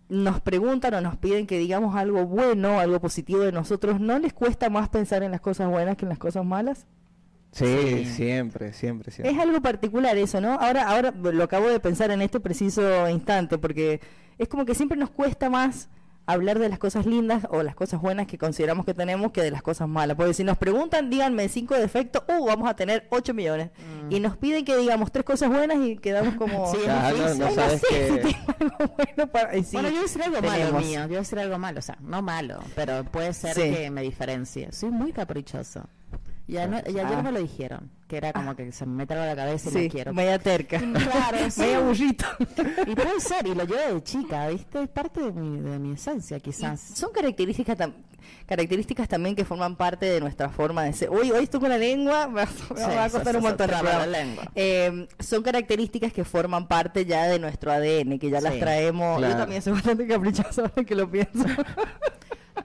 [0.09, 4.33] nos preguntan o nos piden que digamos algo bueno, algo positivo de nosotros, ¿no les
[4.33, 6.87] cuesta más pensar en las cosas buenas que en las cosas malas?
[7.53, 8.05] Sí, Sí.
[8.05, 9.33] siempre, siempre, siempre.
[9.33, 10.55] Es algo particular eso, ¿no?
[10.55, 14.01] Ahora, ahora lo acabo de pensar en este preciso instante, porque
[14.39, 15.89] es como que siempre nos cuesta más
[16.27, 19.51] hablar de las cosas lindas o las cosas buenas que consideramos que tenemos que de
[19.51, 20.17] las cosas malas.
[20.17, 23.71] Porque si nos preguntan, díganme cinco defectos, uh, vamos a tener 8 millones.
[24.11, 26.73] Y nos piden que digamos tres cosas buenas y quedamos como...
[26.73, 28.37] Sí, no, no sabes que...
[28.59, 29.53] algo bueno para...
[29.63, 31.79] sí, bueno, yo voy a decir algo malo mío, yo voy a decir algo malo,
[31.79, 33.63] o sea, no malo, pero puede ser Sí.
[33.63, 34.73] que me diferencie.
[34.73, 35.89] Soy muy caprichoso.
[36.47, 37.23] Y, ano- y ayer Ah.
[37.23, 39.73] me lo dijeron, que era como que se me mete algo a la cabeza y
[39.73, 40.13] Sí, no quiero.
[40.13, 40.79] media terca.
[40.93, 41.61] Claro, sí.
[41.61, 42.27] media burrito.
[42.87, 44.83] Y puede ser, y lo llevo de chica, ¿viste?
[44.83, 46.81] Es parte de mi, de mi esencia, quizás.
[46.81, 47.95] Son características tam-
[48.47, 51.09] características también que forman parte de nuestra forma de ser.
[51.11, 53.67] Uy, hoy estoy con la lengua, me va, me Sí, va a costar un montón.
[53.69, 54.07] programa.
[54.07, 54.45] lengua.
[54.55, 59.19] Eh, son características que forman parte ya de nuestro ADN, que ya las traemos.
[59.23, 61.33] Yo también soy bastante caprichosa ahora que lo pienso.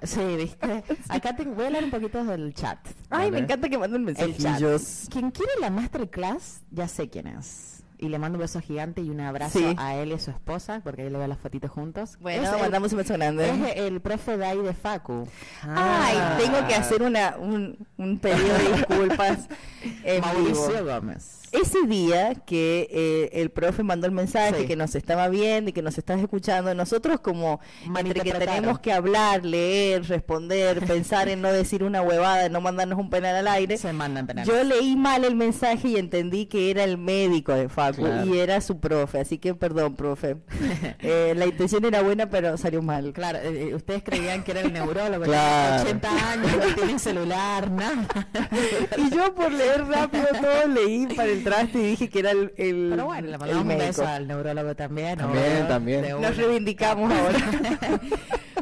[0.04, 0.84] Sí, ¿viste?
[1.10, 2.80] Acá te, voy a hablar un poquito del chat.
[3.10, 4.28] Ay, me encanta que manden El chat.
[4.28, 5.08] mensajillos.
[5.12, 7.84] Quien quiere la masterclass, ya sé quién es.
[8.02, 9.76] y le mando un beso gigante y un abrazo Sí.
[9.78, 12.18] a él y a su esposa, porque ahí le veo las fotitos juntos.
[12.22, 13.50] Bueno, Es el- mandamos un beso grande.
[13.50, 15.28] Es el profe Dai de Facu.
[15.64, 19.50] Ay, tengo que hacer una, un, un pedido de disculpas
[20.22, 20.86] Mauricio vivo.
[20.86, 21.38] Gómez.
[21.52, 24.68] Ese día que eh, el profe mandó el mensaje Sí.
[24.68, 27.60] que nos estaba viendo y que nos estás escuchando, nosotros como
[27.98, 32.62] entre que tenemos que hablar, leer, responder, pensar en no decir una huevada, en no
[32.62, 34.48] mandarnos un penal al aire, Se mandan penales.
[34.48, 38.26] yo leí mal el mensaje y entendí que era el médico de Facu Claro.
[38.34, 40.38] y era su profe, así que perdón, profe.
[41.02, 43.14] Eh, la intención era buena, pero salió mal.
[43.14, 45.84] Claro, eh, eh, ustedes creían que era el neurólogo, Claro.
[45.84, 48.08] tiene 80 años, no tiene celular, nada.
[48.98, 52.54] Y yo por leer rápido todo leí para el traste y dije que era el,
[52.58, 55.17] el, Pero bueno, le mandamos un beso al neurólogo también.
[55.17, 56.02] También, también.
[56.04, 56.10] de.
[56.13, 57.39] Nos reivindicamos ahora.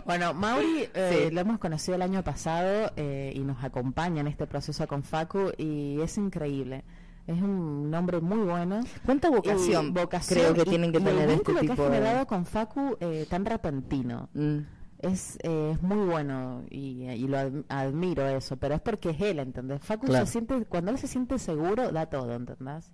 [0.05, 1.33] Bueno, Mauri eh, Sí.
[1.35, 5.51] lo hemos conocido el año pasado eh, y nos acompaña en este proceso con Facu
[5.57, 6.85] y es increíble.
[7.25, 8.79] Es un hombre muy bueno.
[9.05, 11.81] ¿Cuánta vocación, Y vocación creo que y- tienen que y tener el este tipo que
[11.81, 11.95] ha de...
[11.97, 14.29] generado con Facu eh, tan repentino.
[14.33, 14.59] Mm.
[14.99, 19.21] Es, eh, es muy bueno y, y lo ad- admiro eso, pero es porque es
[19.21, 19.79] él, ¿entendés?
[19.83, 20.25] Facu Claro.
[20.25, 22.91] se siente, cuando él se siente seguro, da todo, ¿entendés?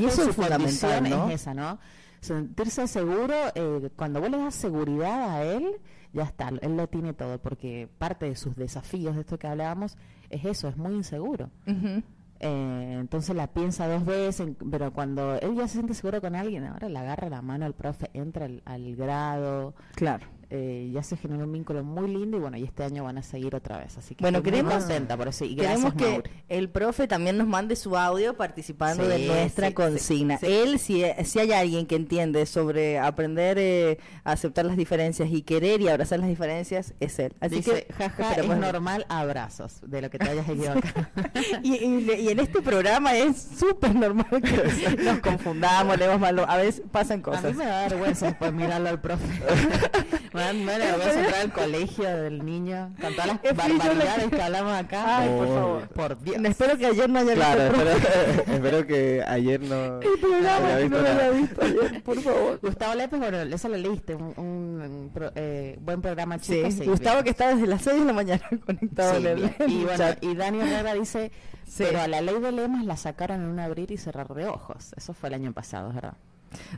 [0.00, 1.78] Y eso de es fundamental, es esa, ¿no?
[2.20, 5.76] Sentirse seguro, eh, cuando vos le das seguridad a él,
[6.12, 9.96] ya está, él lo tiene todo, porque parte de sus desafíos de esto que hablábamos
[10.30, 11.50] es eso, es muy inseguro.
[12.38, 16.34] Eh, entonces la piensa dos veces, en- pero cuando él ya se siente seguro con
[16.34, 20.26] alguien, ahora le agarra la mano al profe, entra al, al grado, Claro.
[20.50, 23.22] Eh, ya se generó un vínculo muy lindo y bueno, y este año van a
[23.22, 23.96] seguir otra vez.
[23.98, 25.44] Así que Bueno, estoy muy queremos- contenta por eso.
[25.44, 26.30] Y gracias, que Mauri.
[26.48, 30.38] el profe también nos mande su audio participando Sí, de nuestra sí, consigna.
[30.38, 30.46] sí.
[30.46, 35.42] Él, si, si hay alguien que entiende sobre aprender eh, a aceptar las diferencias y
[35.42, 37.32] querer y abrazar las diferencias, es él.
[37.40, 41.06] Así Dice, que jaja, es normal, abrazos, de lo que te hayas equivocado.
[41.62, 46.38] y, y- y en este programa es súper normal que nos confundamos, leemos mal.
[46.46, 47.54] A veces pasan a mí cosas.
[47.56, 49.24] me da vergüenza después mirarlo al profe.
[50.36, 54.72] me da vergüenza entrar al colegio del niño con todas las Es barbaridades que hablamos
[54.72, 55.18] acá.
[55.18, 55.88] Ay, por favor.
[55.88, 56.36] Por Dios.
[56.44, 60.00] Espero que ayer no haya Claro, visto el espero, espero que ayer no.
[60.00, 61.20] el programa, haya visto no lo nada.
[61.24, 62.58] haya visto ayer, por favor.
[62.62, 66.70] Gustavo López, bueno, eso lo leíste, un, un- un pro- eh, buen programa Sí, chico.
[66.70, 67.24] sí, Gustavo bien.
[67.24, 69.26] que está desde las 6 de la mañana conectado Sí,
[69.66, 71.32] y bueno, y Dani Herrera dice,
[71.66, 71.84] Sí.
[71.86, 74.92] pero a la ley de lemas la sacaron en un abrir y cerrar de ojos.
[74.96, 76.14] Eso fue el año pasado, ¿verdad?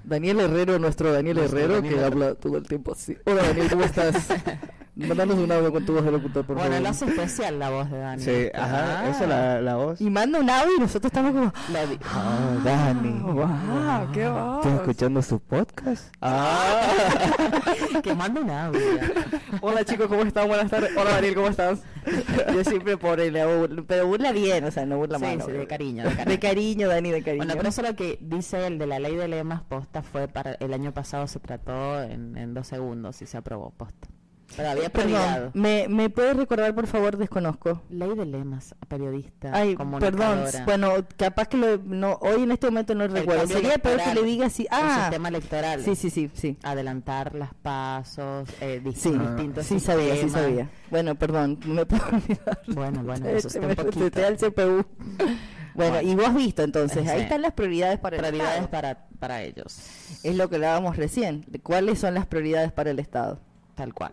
[0.04, 2.24] Daniel Herrero, nuestro Daniel Nuestro Herrero, Daniel que Herrero.
[2.26, 3.16] habla todo el tiempo así.
[3.24, 4.28] Hola Daniel, ¿cómo estás?
[5.06, 6.82] Mandanos un audio con tu voz de locutor, por bueno, favor.
[6.82, 8.22] lo hace especial la voz de Dani.
[8.22, 9.08] Sí, ajá, Ah.
[9.10, 10.00] esa es la, la voz.
[10.00, 11.46] Y manda un audio y nosotros estamos como...
[11.46, 13.20] Di- Ah, Dani.
[13.20, 14.12] ¡Wow!
[14.12, 14.58] ¡Qué voz!
[14.66, 16.12] ¿Estás escuchando su podcast?
[16.20, 16.82] Ah.
[18.02, 18.80] que manda un audio.
[19.60, 20.48] Hola chicos, ¿cómo están?
[20.48, 20.90] Buenas tardes.
[20.96, 21.80] Hola Daniel, ¿cómo estás?
[22.52, 23.84] Yo siempre por el...
[23.86, 25.42] Pero burla bien, o sea, no burla Sí, mal.
[25.42, 26.24] sí, de cariño, de cariño.
[26.30, 27.44] De cariño, Dani, de cariño.
[27.44, 30.52] Bueno, pero eso lo que dice el de la ley de lemas posta fue para
[30.54, 34.08] el año pasado se trató en, en dos segundos y se aprobó posta.
[34.56, 35.50] Pero había Perdón, prioridad.
[35.54, 37.16] ¿me, ¿me puedes recordar, por favor?
[37.16, 37.82] Desconozco.
[37.90, 42.94] Ley de lemas, periodista, Ay, perdón, bueno, capaz que lo, no, hoy en este momento
[42.94, 43.46] no recuerdo.
[43.46, 45.82] Sería peor que le diga así, el ah, sistema electoral.
[45.84, 46.56] sí, sí, sí, sí.
[46.62, 50.42] Adelantar las pasos, eh, dis- Sí, distintos sí sabía, sí sistemas.
[50.48, 50.70] sabía.
[50.90, 52.60] Bueno, perdón, me puedo olvidar.
[52.68, 53.98] Bueno, bueno, eso está me un poquito.
[54.00, 54.84] reseteé al CPU.
[55.74, 56.00] Bueno, Bueno.
[56.10, 58.70] y vos has visto entonces, ahí están las prioridades para el Prioridades Estado.
[58.70, 59.78] para, para ellos,
[60.24, 61.44] Es lo que hablábamos recién.
[61.62, 63.38] ¿Cuáles son las prioridades para el Estado?
[63.76, 64.10] tal cual.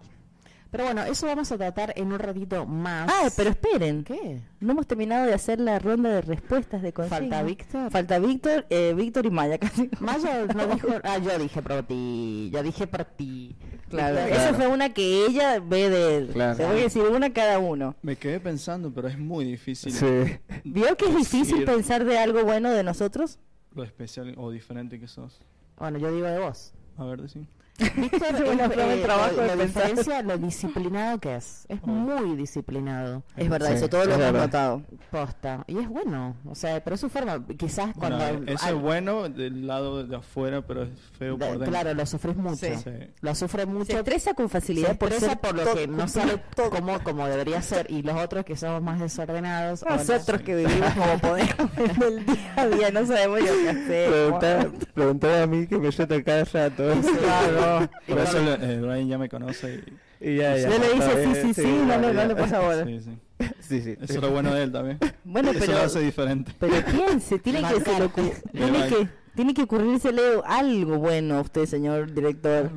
[0.71, 3.09] Pero bueno, eso vamos a tratar en un ratito más.
[3.11, 4.03] Ah, pero esperen.
[4.03, 4.41] ¿Qué?
[4.59, 7.17] No hemos terminado de hacer la ronda de respuestas de consigna.
[7.19, 7.91] ¿Falta Víctor?
[7.91, 9.89] Falta Víctor, eh, Víctor y Maya casi.
[9.99, 13.55] Maya no dijo, ah, yo dije por ti, yo dije por ti.
[13.89, 16.29] Claro, Víctor, esa fue una que ella ve de él.
[16.33, 16.57] Claro.
[16.57, 17.95] Te voy a decir una cada uno.
[18.01, 20.37] Me quedé pensando, pero es muy difícil Sí.
[20.63, 21.65] ¿Vio que es difícil Sí.
[21.65, 23.39] pensar de algo bueno de nosotros?
[23.73, 25.41] lo especial o diferente que sos.
[25.77, 26.73] Bueno, yo digo de vos.
[26.97, 27.45] A ver, decime.
[27.77, 31.65] Víctor Bueno, es, eh, trabajo lo, de lo diferencia lo disciplinado que es.
[31.67, 33.23] Es muy disciplinado.
[33.35, 34.45] Es verdad, Sí, eso todo lo es hemos verdad.
[34.45, 34.81] notado.
[35.11, 35.63] Posta.
[35.67, 36.35] Y es bueno.
[36.49, 37.45] O sea, pero es su forma.
[37.57, 38.51] Quizás Bueno, cuando.
[38.51, 41.69] eso al- es bueno del lado de afuera, pero es feo de- por dentro.
[41.69, 42.55] claro, lo sufres mucho.
[42.65, 42.75] Sí.
[42.83, 42.91] Sí.
[43.21, 43.97] Lo sufre Se mucho.
[43.97, 46.69] estresa con se facilidad por estresa ser por lo que no sale todo.
[46.69, 47.87] como, como debería ser.
[47.91, 49.83] Y los otros que somos más desordenados.
[49.83, 53.45] o no- Nosotros que vivimos como podemos en el día a día, no sabemos lo
[53.47, 53.85] que hacemos.
[54.13, 56.83] Preguntar, preguntar a mí que me meto cada rato.
[57.01, 57.64] Claro.
[58.07, 59.93] Por eso le- eh, Brian ya me conoce y...
[60.21, 60.69] Y ya, ya.
[60.69, 62.25] Ya le dice sí, sí, sí, no le, no ya.
[62.27, 62.85] le pasa bola.
[62.85, 63.11] Sí, sí.
[63.59, 63.97] Sí, sí.
[64.01, 64.97] Eso es lo bueno de él también.
[65.25, 66.51] Bueno, Eso pero, lo hace diferente.
[66.59, 71.41] pero piense, tiene que, se le ocu- tiene que, tiene que ocurrírsele algo bueno a
[71.41, 72.71] usted, señor director.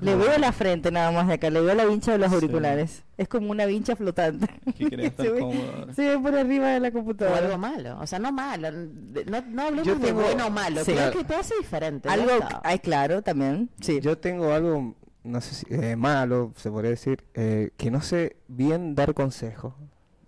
[0.00, 2.34] Le veo la frente nada más de acá, le veo la vincha de los Sí.
[2.34, 3.04] auriculares.
[3.16, 4.46] Es como una vincha flotante.
[4.76, 5.86] Que estar Se ve-.
[5.94, 7.56] Se ve por arriba de la O algo computadora.
[7.58, 10.92] malo, o sea, no malo, no, no hablemos Yo de tengo- bueno o malo, Sí.
[10.92, 12.08] creo que te hace diferente.
[12.08, 12.30] Algo,
[12.62, 13.70] ay, claro, también.
[13.80, 14.00] Sí.
[14.00, 18.36] Yo tengo algo, no sé si eh, malo, se podría decir, eh, que no sé
[18.48, 19.74] bien dar consejos.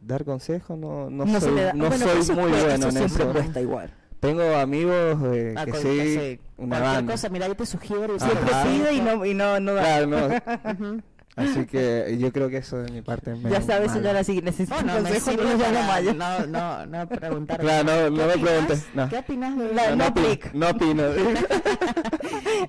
[0.01, 2.89] Dar consejos no, no, se soy, le da- no bueno, soy eso muy bueno eso
[2.89, 3.33] en siempre eso.
[3.33, 3.95] cuesta igual.
[4.23, 7.13] Tengo amigos eh, Ah, que con- sí, sí, una Cualquier banda.
[7.15, 8.21] cosa, mira, yo te sugiero.
[8.21, 9.83] Siempre y no, y no, no da.
[9.83, 11.03] Claro, no.
[11.35, 13.93] Así que yo creo que eso de mi parte es Ya medio sabe, malo.
[14.01, 17.61] señora, si un Bueno, me consejo, no para no, no, no preguntar.
[17.61, 19.09] Claro, no- ¿Qué no me preguntes, no.
[19.09, 20.51] ¿Qué opinas de La- no, no aplica.
[20.53, 21.03] no opino.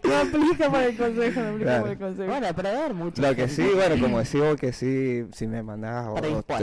[0.03, 1.82] No aplica para el consejo, no aplica Claro.
[1.82, 2.30] para el consejo.
[2.30, 6.18] Bueno, pero mucha Lo que sí, bueno, como decimos que sí, si me mandás o,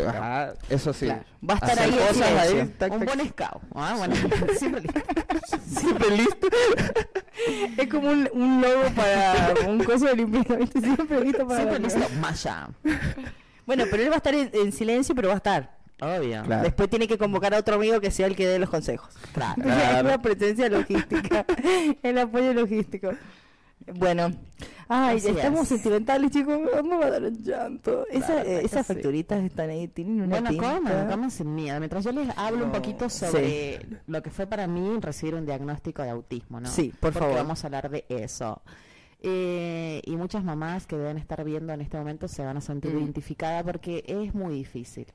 [0.09, 1.07] ajá, eso sí.
[1.07, 1.23] Claro.
[1.49, 3.63] Va a estar Hacer ahí cosas ahí, tac, Un tac, buen scout.
[3.75, 4.15] Ah, bueno,
[4.59, 5.01] siempre listo.
[5.81, 6.49] siempre listo.
[7.77, 10.81] Es como un, un logo para un coso de limpieza, ¿viste?
[10.81, 12.01] Siempre listo para Siempre listo.
[12.21, 12.69] Maya.
[13.67, 15.79] Bueno, pero él va a estar en, en silencio, pero va a estar.
[16.01, 16.43] Obvio.
[16.43, 16.63] Claro.
[16.65, 19.15] Después tiene que convocar a otro amigo que sea el que dé los consejos.
[19.33, 19.63] Claro.
[19.63, 20.09] Claro.
[20.09, 21.45] la presencia logística,
[22.03, 23.13] el apoyo logístico.
[23.97, 24.33] Bueno,
[24.89, 25.69] ay, Así estamos es.
[25.69, 26.59] sentimentales, chicos.
[26.85, 28.07] Me va a dar un llanto.
[28.11, 28.95] Esa, eh, esas sí.
[28.95, 30.75] facturitas están ahí, tienen una Bueno, tinta.
[30.77, 31.79] coman, coman sin miedo.
[31.79, 36.03] Mientras yo les hablo un poquito sobre lo que fue para mí recibir un diagnóstico
[36.03, 36.69] de autismo, ¿no?
[36.69, 37.37] Sí, por Porque favor.
[37.37, 38.63] vamos a hablar de eso.
[39.23, 42.95] Eh, y muchas mamás que deben estar viendo en este momento se van a sentir
[42.95, 42.99] Mm.
[43.01, 45.07] identificadas porque es muy difícil.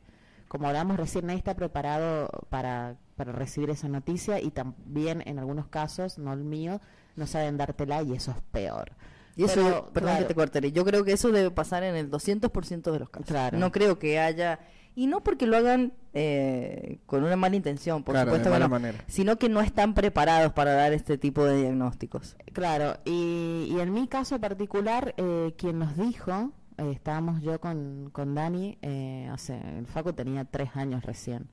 [0.47, 5.67] Como hablamos recién, nadie está preparado para, para recibir esa noticia y también en algunos
[5.67, 6.79] casos, no el mío,
[7.15, 8.91] no saben dártela y eso es peor.
[9.37, 10.19] Y eso, Pero, perdón claro.
[10.23, 13.27] que te cortaré, yo creo que eso debe pasar en el 200% de los casos.
[13.27, 13.57] Claro.
[13.57, 14.59] No creo que haya,
[14.95, 18.65] y no porque lo hagan eh, con una mala intención, por Claro, supuesto que mala
[18.65, 19.03] no, manera.
[19.07, 22.37] sino que no están preparados para dar este tipo de diagnósticos.
[22.53, 28.09] Claro, y, y en mi caso particular, eh, quien nos dijo, eh, estábamos yo con,
[28.13, 31.49] con Dani, eh, o sea, el Facu tenía tres años recién,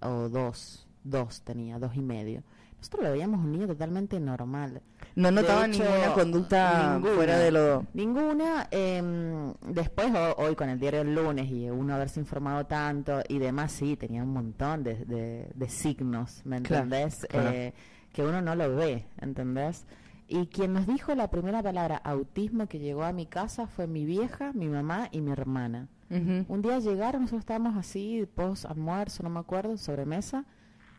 [0.00, 2.42] o dos, dos tenía, dos y medio.
[2.82, 4.82] Nosotros lo veíamos un niño totalmente normal.
[5.14, 5.30] No
[5.66, 7.14] hecho, ninguna conducta ninguna.
[7.14, 7.86] fuera de lo...
[7.94, 8.66] Ninguna.
[8.72, 13.38] em, después, ho- hoy con el diario el lunes y uno haberse informado tanto y
[13.38, 17.24] demás, sí, tenía un montón de, de- de signos, ¿me Claro, entendés?
[17.30, 17.50] claro.
[17.50, 17.72] Eh,
[18.12, 19.86] que uno no lo ve, ¿entendés?
[20.26, 24.04] Y quien nos dijo la primera palabra autismo que llegó a mi casa fue mi
[24.04, 25.86] vieja, mi mamá y mi hermana.
[26.10, 30.44] Un día llegaron, nosotros estábamos así, post almuerzo, no me acuerdo, sobremesa.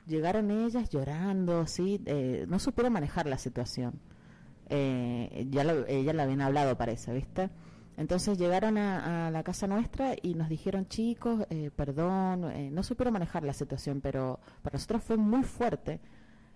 [0.07, 3.99] Llegaron ellas llorando, así, eh, no supieron manejar la situación.
[4.69, 7.49] Eh, ya lo, la habían hablado, parece, ¿viste?
[7.95, 12.81] Entonces llegaron a, a la casa nuestra y nos dijeron, chicos, eh, perdón, eh, no
[12.83, 15.99] supieron manejar la situación, pero para nosotros fue muy fuerte.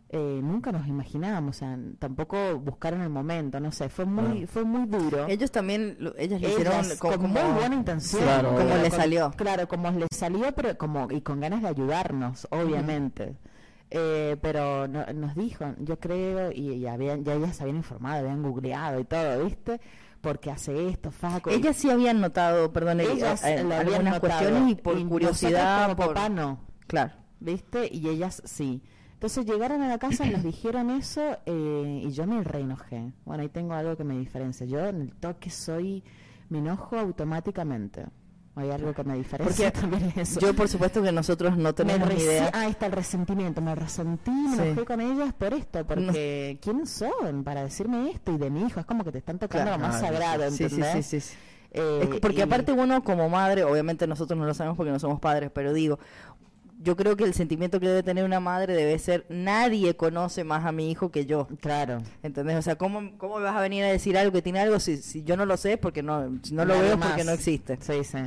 [0.10, 4.48] Eh, nunca nos imaginábamos, o sea, tampoco buscaron el momento, no sé, fue muy, Ah.
[4.48, 5.28] fue muy duro.
[5.28, 8.24] Ellos también, lo- ellas lo hicieron co- con, como, muy buena intención.
[8.24, 8.76] Claro, como obvio.
[8.84, 9.32] le con- salió.
[9.36, 13.36] Claro, como le salió, pero como y con ganas de ayudarnos, obviamente.
[13.90, 18.20] Eh, pero no- nos dijo, yo creo, y, y habían, ya ellas se habían informado,
[18.20, 19.80] habían googleado y todo, ¿viste?
[20.22, 21.52] Porque hace esto, Faco.
[21.52, 24.94] y- Ellas sí habían notado, perdón, ellas eh, lo habían algunas notado, cuestiones y por
[24.94, 26.08] nosotros curiosidad, como por...
[26.16, 26.60] papá no.
[26.88, 27.12] Claro.
[27.40, 27.88] ¿viste?
[27.94, 28.82] Y ellas sí.
[29.18, 33.12] Entonces llegaron a la casa y nos dijeron eso eh, y yo me reenojé.
[33.26, 34.68] Bueno, ahí tengo algo que me diferencia.
[34.68, 36.04] Yo en el toque soy,
[36.50, 38.06] me enojo automáticamente.
[38.56, 40.40] Hay algo que me diferencia Porque también eso.
[40.40, 42.50] Yo, por supuesto que nosotros no tenemos ni idea.
[42.54, 43.60] Ah, ahí está el resentimiento.
[43.62, 44.62] Me resentí, me Sí.
[44.62, 45.86] enojé con ellas por esto.
[45.86, 48.32] Porque ¿quiénes son para decirme esto?
[48.32, 48.80] Y de mi hijo.
[48.80, 49.82] Es como que te están tocando Claro.
[49.82, 51.06] lo más Ah, sagrado, Sí, sí, ¿entendés?
[51.08, 51.36] sí, sí, sí.
[51.72, 54.92] Eh, Es que- porque y- aparte uno como madre, obviamente nosotros no lo sabemos porque
[54.92, 56.00] no somos padres, pero digo,
[56.80, 60.66] yo creo que el sentimiento que debe tener una madre debe ser, nadie conoce más
[60.66, 61.48] a mi hijo que yo.
[61.62, 61.98] Claro.
[62.24, 62.56] ¿Entendés?
[62.58, 65.24] O sea, ¿cómo, cómo vas a venir a decir algo que tiene algo si, si
[65.24, 65.78] yo no lo sé?
[65.78, 67.10] Porque no, si no lo Nadie veo es más.
[67.10, 67.78] porque no existe.
[67.82, 68.18] Sí, sí.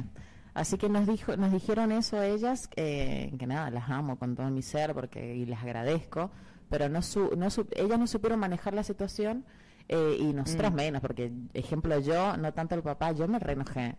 [0.53, 4.35] Así que nos dijo, nos dijeron eso a ellas, eh, que nada, las amo con
[4.35, 6.31] todo mi ser porque y les agradezco,
[6.69, 9.45] pero no su, no su- ellas no supieron manejar la situación
[9.89, 10.77] eh, y nosotras Mm.
[10.77, 13.95] menos, porque ejemplo yo, no tanto el papá, yo me reenojé.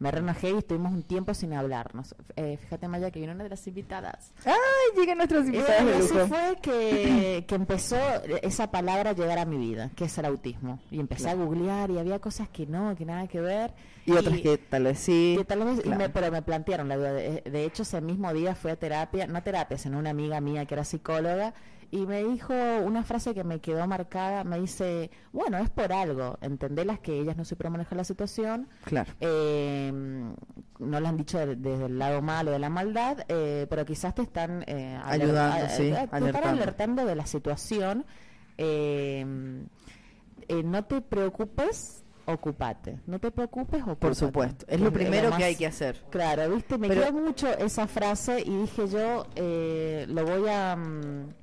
[0.00, 2.14] Me reenojé y estuvimos un tiempo sin hablarnos.
[2.34, 4.32] Eh, fíjate Maya que vino una de las invitadas.
[4.46, 4.54] ¡Ay!
[4.96, 6.26] Llegan nuestros Y invitados bueno, de así lujo.
[6.26, 7.96] fue que, que empezó
[8.42, 10.80] esa palabra a llegar a mi vida, que es el autismo.
[10.90, 13.72] Y empecé a googlear y había cosas que no, que nada que ver.
[14.06, 15.34] Y otras que tal vez sí.
[15.38, 15.98] que tal vez- y claro.
[15.98, 17.12] me- pero me plantearon la duda.
[17.12, 20.64] De, de hecho, ese mismo día fui a terapia, no terapia, sino una amiga mía
[20.64, 21.52] que era psicóloga,
[21.92, 24.44] y me dijo una frase que me quedó marcada.
[24.44, 26.38] Me dice: Bueno, es por algo.
[26.40, 28.68] Entendelas que ellas no supieron manejar la situación.
[28.84, 29.12] Claro.
[29.20, 29.92] eh,
[30.78, 34.14] no lo han dicho de- desde el lado malo de la maldad, eh, pero quizás
[34.14, 36.48] te están eh, Ayudando, a- sí, a- te están alertando.
[36.62, 38.06] alertando de la situación.
[38.58, 39.24] eh,
[40.48, 42.98] eh, no te preocupes ocupate.
[43.06, 44.00] No te preocupes, ocupate.
[44.06, 46.00] Por supuesto, es lo primero que hay que hacer.
[46.10, 50.76] Claro, viste, me Pero- quedó mucho esa frase y dije yo, eh, lo voy a...
[50.76, 51.34] mm,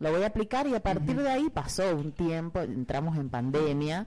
[0.00, 4.06] lo voy a aplicar y a partir de ahí pasó un tiempo, entramos en pandemia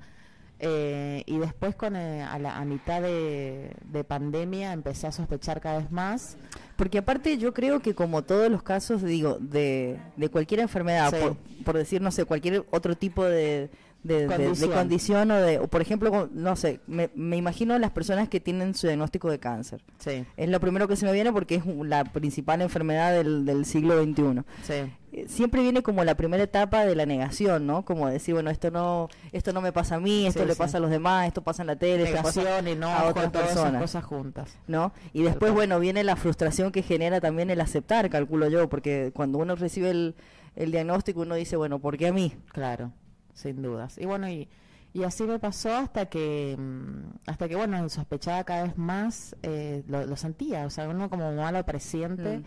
[0.60, 5.60] eh, y después con eh, a, la, a mitad de, de pandemia empecé a sospechar
[5.62, 6.38] cada vez más.
[6.76, 11.18] Porque aparte yo creo que como todos los casos, digo, de, de cualquier enfermedad, Sí.
[11.22, 13.70] por, por decir, no sé, cualquier otro tipo de,
[14.04, 15.32] de, de- de Condición.
[15.32, 18.88] o de, o por ejemplo, no sé, me, me imagino las personas que tienen su
[18.88, 19.82] diagnóstico de cáncer.
[19.99, 23.66] Sí, Es lo primero que se me viene porque es la principal enfermedad del, del
[23.66, 24.41] siglo XXI.
[24.64, 24.74] sí.
[25.16, 27.86] Eh, Siempre viene como la primera etapa de la negación, ¿no?
[27.86, 30.78] Como decir, bueno, esto no, esto no me pasa a mí, esto Sí, le pasa
[30.78, 33.80] a los demás, esto pasa en la tele, esto pasa Negación, enojo, a otras personas.
[33.80, 34.58] cosas juntas.
[34.66, 34.91] ¿no?
[35.14, 39.38] Y después, bueno, viene la frustración que genera también el aceptar, calculo yo, porque cuando
[39.38, 40.16] uno recibe el,
[40.56, 42.34] el diagnóstico uno dice, bueno, ¿por qué a mí?
[42.51, 42.91] Claro,
[43.34, 43.97] sin dudas.
[43.97, 44.47] Y bueno, y,
[44.93, 49.84] y así me pasó hasta que, mm, hasta que bueno, sospechaba cada vez más, eh,
[49.88, 52.39] lo, lo sentía, o sea, uno como malo presiente.
[52.39, 52.43] Mm.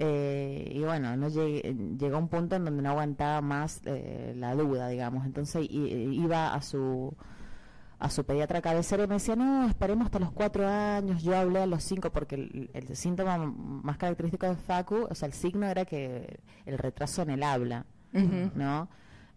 [0.00, 4.54] eh, y bueno, no llegué- llegó un punto en donde no aguantaba más eh, la
[4.54, 5.26] duda, digamos.
[5.26, 7.14] Entonces i- iba a su
[8.00, 11.20] a su pediatra cabecera y me decía, no, esperemos hasta los cuatro años.
[11.24, 15.26] Yo hablé a los cinco porque el, el síntoma más característico de Facu, o sea,
[15.26, 17.86] el signo era que el retraso en el habla.
[18.54, 18.88] ¿no?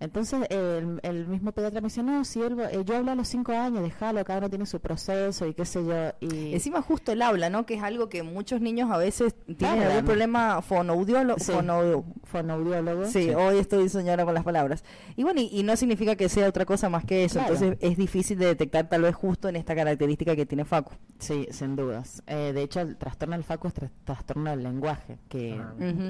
[0.01, 3.27] Entonces el, el mismo pediatra me dice, no, si él, eh, yo hablo a los
[3.27, 5.93] cinco años, déjalo, cada uno tiene su proceso y qué sé yo.
[6.19, 7.65] Y Encima justo el habla, ¿no?
[7.67, 9.87] Que es algo que muchos niños a veces tienen Hablan.
[9.91, 11.39] algún problema fonoaudiólogo.
[11.39, 11.51] Sí.
[11.51, 13.05] fono- fonoaudiólogo.
[13.05, 14.83] Sí, hoy estoy señora con las palabras.
[15.15, 17.35] Y bueno, y, y no significa que sea otra cosa más que eso.
[17.39, 17.53] Claro.
[17.53, 20.93] Entonces es difícil de detectar tal vez justo en esta característica que tiene Facu.
[21.19, 22.23] Sí, sin dudas.
[22.25, 25.61] Eh, de hecho, el trastorno del Facu es tra- trastorno del lenguaje, que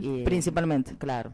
[0.02, 0.96] y- Principalmente.
[0.98, 1.34] Claro.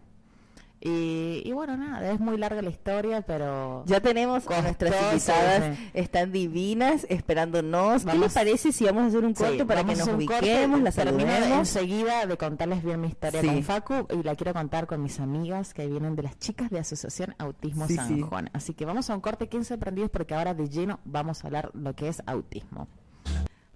[0.79, 5.31] Y, y bueno, nada, es muy larga la historia, pero Ya tenemos a nuestras Costoso,
[5.33, 5.89] invitadas, sí.
[5.95, 8.05] están divinas, esperándonos.
[8.05, 10.91] ¿Qué les parece si vamos a hacer un Sí, corte para que nos ubiquemos, la
[10.91, 11.59] Termino saludemos?
[11.59, 13.47] enseguida de contarles bien mi historia Sí.
[13.47, 16.77] con Facu y la quiero contar con mis amigas que vienen de las chicas de
[16.79, 18.21] Asociación Autismo San.
[18.21, 18.49] Juan.
[18.53, 21.71] Así que vamos a un corte 15 prendidos porque ahora de lleno vamos a hablar
[21.73, 22.87] lo que es autismo.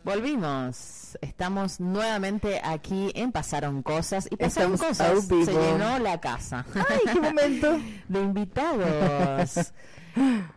[0.04, 1.18] Volvimos.
[1.22, 5.28] Estamos nuevamente aquí en Pasaron Cosas y pasaron Estamos cosas.
[5.28, 7.80] Se llenó la casa ¡Ay, qué momento!
[8.08, 9.74] de invitados.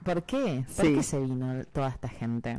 [0.04, 0.64] ¿Por qué?
[0.76, 0.94] ¿Por Sí.
[0.96, 2.58] qué se vino toda esta gente?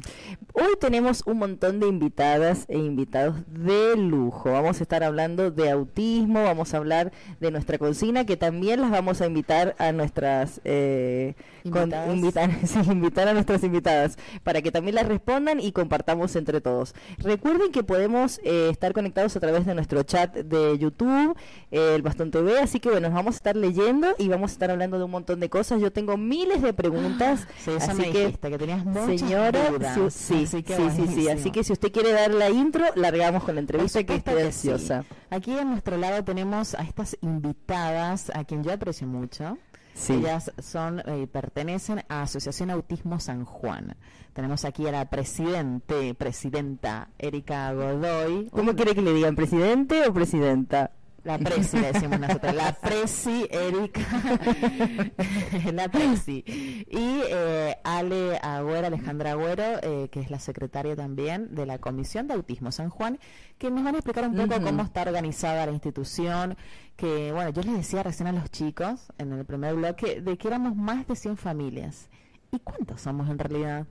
[0.53, 4.51] Hoy tenemos un montón de invitadas e invitados de lujo.
[4.51, 8.89] Vamos a estar hablando de autismo, vamos a hablar de nuestra consigna, que también las
[8.89, 11.35] vamos a invitar a nuestras eh,
[11.69, 12.15] con- Invitadas.
[12.15, 16.95] invitar, sí, invitar a nuestras invitadas para que también las respondan y compartamos entre todos.
[17.19, 21.35] Recuerden que podemos eh, estar conectados a través de nuestro chat de YouTube,
[21.71, 24.53] eh, el Bastón TV, así que bueno, nos vamos a estar leyendo y vamos a
[24.53, 25.79] estar hablando de un montón de cosas.
[25.79, 29.69] Yo tengo miles de preguntas, Sí, eso así me que dijiste, que tenías muchas Señora,
[29.69, 30.13] dudas.
[30.13, 31.29] sí, sí, sí.
[31.29, 34.41] Así que si usted quiere dar la intro, largamos con la entrevista que estoy sí.
[34.41, 35.05] ansiosa.
[35.29, 39.57] Aquí a nuestro lado tenemos a estas invitadas, a quien yo aprecio mucho.
[39.93, 40.13] Sí.
[40.13, 43.95] Ellas son eh, pertenecen a Asociación Autismo San Juan.
[44.33, 48.49] Tenemos aquí a la presidente, presidenta Erika Godoy.
[48.51, 50.91] ¿Cómo quiere que le digan, presidente o presidenta?
[51.25, 52.53] La presi, le decimos nosotros.
[52.53, 54.01] La presi, Erika.
[55.73, 56.43] la presi.
[56.45, 62.27] Y eh, Ale Agüero, Alejandra Agüero, eh, que es la secretaria también de la Comisión
[62.27, 63.17] de Autismo San Juan,
[63.57, 66.57] que nos van a explicar un poco cómo está organizada la institución.
[66.95, 70.47] Que, bueno, yo les decía recién a los chicos en el primer bloque de que
[70.47, 72.07] éramos más de 100 familias.
[72.51, 73.87] ¿Y cuántos somos en realidad?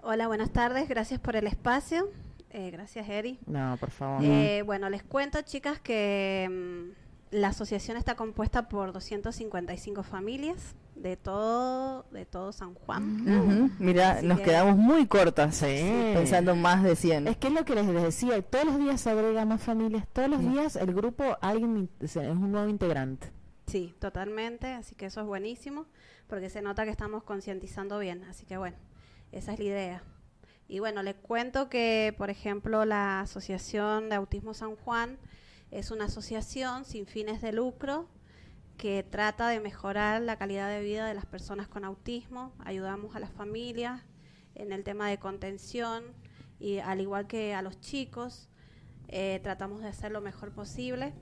[0.00, 0.88] Hola, buenas tardes.
[0.88, 2.08] Gracias por el espacio.
[2.50, 3.38] Eh, gracias, Eri.
[3.46, 4.24] No, por favor.
[4.24, 11.16] Eh, bueno, les cuento, chicas, que mm, la asociación está compuesta por 255 familias de
[11.16, 13.20] todo, de todo San Juan.
[13.28, 13.70] Ujú.
[13.78, 15.66] Mira, Así nos que- quedamos muy cortas, Sí.
[16.14, 17.28] pensando en más de 100.
[17.28, 20.28] Es que es lo que les decía, todos los días se agrega más familias, todos
[20.28, 23.30] los días el grupo, alguien es un nuevo integrante.
[23.68, 24.72] Sí, totalmente.
[24.72, 25.86] Así que eso es buenísimo,
[26.26, 28.24] porque se nota que estamos concientizando bien.
[28.24, 28.76] Así que bueno,
[29.30, 30.02] esa es la idea.
[30.70, 35.18] Y bueno, les cuento que, por ejemplo, la Asociación de Autismo San Juan
[35.72, 38.06] es una asociación sin fines de lucro
[38.76, 42.52] que trata de mejorar la calidad de vida de las personas con autismo.
[42.60, 44.00] Ayudamos a las familias
[44.54, 46.04] en el tema de contención
[46.60, 48.48] y al igual que a los chicos,
[49.08, 51.14] eh, tratamos de hacer lo mejor posible.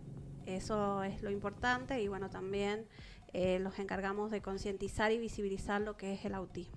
[0.44, 2.86] Eso es lo importante y bueno, también
[3.32, 6.76] eh, los encargamos de concientizar y visibilizar lo que es el autismo.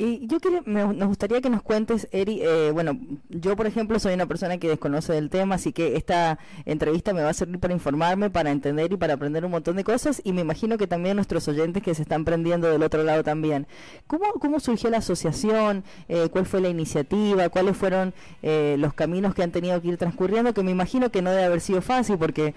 [0.00, 2.96] Y yo quería, me, nos gustaría que nos cuentes, Eri, eh, bueno,
[3.30, 7.20] yo por ejemplo soy una persona que desconoce del tema, así que esta entrevista me
[7.20, 10.32] va a servir para informarme, para entender y para aprender un montón de cosas y
[10.32, 13.66] me imagino que también nuestros oyentes que se están prendiendo del otro lado también.
[14.06, 15.82] ¿Cómo, cómo surgió la asociación?
[16.08, 17.48] Eh, ¿Cuál fue la iniciativa?
[17.48, 20.54] ¿Cuáles fueron eh, los caminos que han tenido que ir transcurriendo?
[20.54, 22.54] Que me imagino que no debe haber sido fácil porque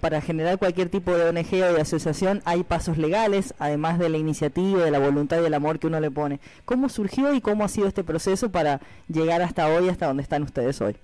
[0.00, 4.16] para generar cualquier tipo de ONG o de asociación hay pasos legales, además de la
[4.16, 6.40] iniciativa, de la voluntad y del amor que uno le pone.
[6.64, 10.42] ¿Cómo surgió y cómo ha sido este proceso para llegar hasta hoy, hasta donde están
[10.42, 10.96] ustedes hoy?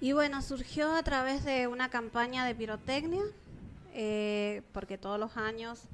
[0.00, 3.22] Y bueno, surgió a través de una campaña de pirotecnia,
[3.94, 5.84] eh, porque todos los años,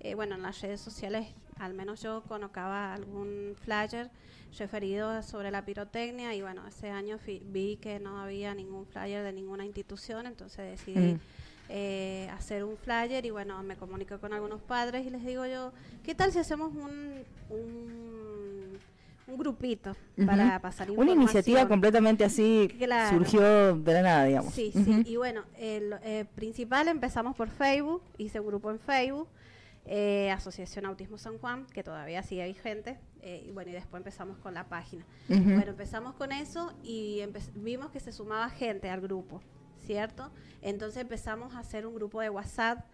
[0.00, 1.28] eh, bueno, en las redes sociales,
[1.58, 4.10] al menos yo colocaba algún flyer
[4.58, 9.32] referido sobre la pirotecnia y bueno, ese año vi que no había ningún flyer de
[9.32, 11.14] ninguna institución, entonces decidí...
[11.14, 11.20] Mm.
[11.70, 15.72] Eh, hacer un flyer y bueno, me comunico con algunos padres y les digo yo,
[16.02, 18.43] ¿qué tal si hacemos un, un,
[19.26, 19.96] grupito
[20.26, 22.68] para pasar Una iniciativa completamente así
[23.10, 24.54] surgió de la nada, digamos.
[24.54, 29.28] Sí, sí, y bueno, el eh, principal empezamos por Facebook, hice un grupo en Facebook.
[29.86, 34.54] Eh, Asociación Autismo San Juan, que todavía sigue vigente, y bueno, y después empezamos con
[34.54, 35.04] la página.
[35.28, 37.22] Bueno, empezamos con eso y
[37.54, 39.42] vimos que se sumaba gente al grupo.
[39.84, 40.30] ¿cierto?
[40.62, 42.84] Entonces empezamos a hacer un grupo de WhatsApp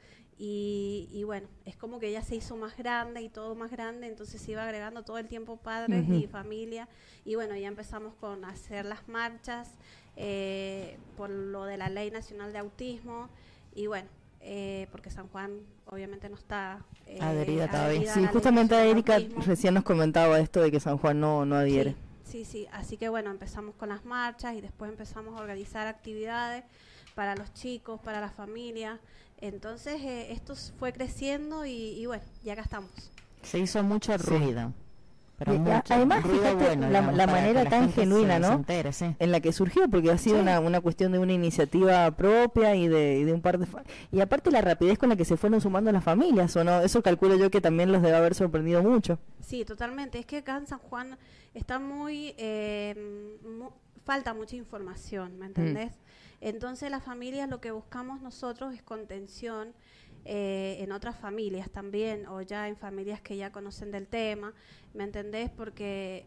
[0.43, 4.41] y, bueno, es como que ya se hizo más grande y todo más grande, entonces
[4.41, 6.89] se iba agregando todo el tiempo padres y familia
[7.27, 9.69] y bueno, ya empezamos con hacer las marchas
[10.17, 13.29] eh, por lo de la Ley Nacional de Autismo
[13.75, 14.09] y bueno,
[14.41, 18.15] eh, porque San Juan obviamente no está eh, adherida todavía.
[18.15, 21.95] Sí, justamente Erika recién nos comentaba esto de que San Juan no, no adhiere.
[22.25, 26.65] Sí, sí, así que bueno, empezamos con las marchas y después empezamos a organizar actividades
[27.15, 28.99] para los chicos, para la familia.
[29.41, 32.91] Entonces eh, esto fue creciendo y, bueno, ya acá estamos.
[33.43, 34.75] Se hizo mucho ruido.
[35.89, 38.63] además, fíjate la, manera tan genuina, ¿no?
[39.19, 42.87] En la que surgió, porque ha sido una, una, cuestión de una iniciativa propia y
[42.87, 43.67] de, de un par de...
[44.13, 46.83] Y aparte la rapidez con la que se fueron sumando las familias, ¿o no?
[46.83, 49.19] Eso calculo yo que también los debe haber sorprendido mucho.
[49.41, 50.19] Sí, totalmente.
[50.19, 51.17] Es que acá en San Juan
[51.55, 52.95] está muy, eh,
[54.05, 55.91] falta mucha información, ¿me mm.
[56.41, 59.75] Entonces las familias lo que buscamos nosotros es contención
[60.25, 64.53] eh, en otras familias también, o ya en familias que ya conocen del tema,
[64.95, 65.51] ¿me entendés?
[65.51, 66.27] Porque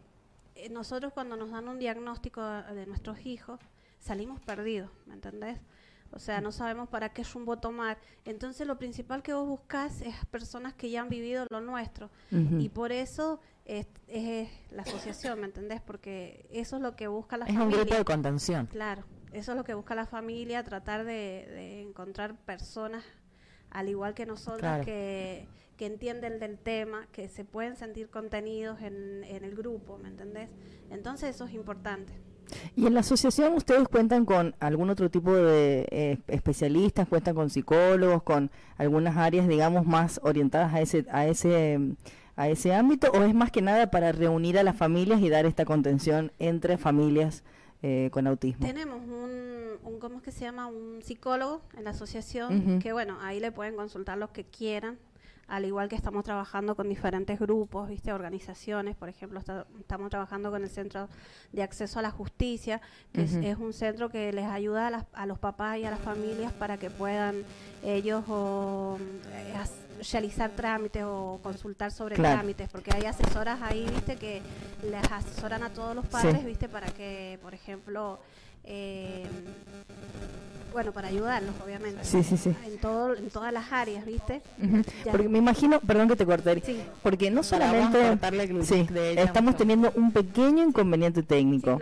[0.56, 3.60] eh, nosotros cuando nos dan un diagnóstico de nuestros hijos,
[4.00, 5.58] salimos perdidos, ¿me entendés?
[6.14, 7.98] O sea, no sabemos para qué rumbo tomar.
[8.24, 12.08] Entonces, lo principal que vos buscas es personas que ya han vivido lo nuestro.
[12.30, 13.86] Y por eso es,
[14.70, 15.80] la asociación, ¿me entendés?
[15.80, 17.66] Porque eso es lo que busca la familia.
[17.66, 18.66] Es un grupo de contención.
[18.66, 19.02] Claro,
[19.34, 23.04] eso es lo que busca la familia, tratar de, encontrar personas
[23.70, 29.24] al igual que nosotros que, que, entienden del tema, que se pueden sentir contenidos en,
[29.24, 30.48] en el grupo, ¿me entendés?
[30.90, 32.12] Entonces eso es importante.
[32.76, 37.50] ¿Y en la asociación ustedes cuentan con algún otro tipo de eh, especialistas, cuentan con
[37.50, 41.80] psicólogos, con algunas áreas, digamos, más orientadas a ese, a ese,
[42.36, 45.46] a ese ámbito, o es más que nada para reunir a las familias y dar
[45.46, 47.44] esta contención entre familias
[47.86, 48.66] eh, con autismo?
[48.66, 50.68] Tenemos un, un, ¿cómo es que se llama?
[50.68, 54.98] Un psicólogo en la asociación, que bueno, ahí le pueden consultar los que quieran
[55.48, 60.62] al igual que estamos trabajando con diferentes grupos, viste, organizaciones, por ejemplo, estamos trabajando con
[60.62, 61.08] el Centro
[61.52, 62.80] de Acceso a la Justicia,
[63.12, 66.76] que es, un centro que les ayuda a, los papás y a las familias para
[66.76, 67.42] que puedan
[67.82, 69.54] ellos eh,
[70.12, 74.42] realizar trámites o consultar sobre trámites, porque hay asesoras ahí, viste, que
[74.82, 78.18] les asesoran a todos los padres, viste, para que, por ejemplo,
[78.64, 79.26] eh,
[80.74, 82.04] bueno, para ayudarlos, obviamente.
[82.04, 82.52] Sí, sí, sí.
[82.66, 84.42] En, todo, en todas las áreas, ¿viste?
[85.10, 86.60] Porque me imagino, perdón que te corté,
[87.00, 88.18] porque no solamente
[88.64, 88.84] sí,
[89.16, 91.78] estamos teniendo un pequeño inconveniente técnico.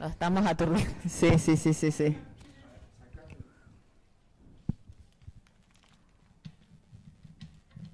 [0.00, 0.90] lo, estamos aturdiendo.
[1.06, 2.16] Sí, sí, sí, sí, sí.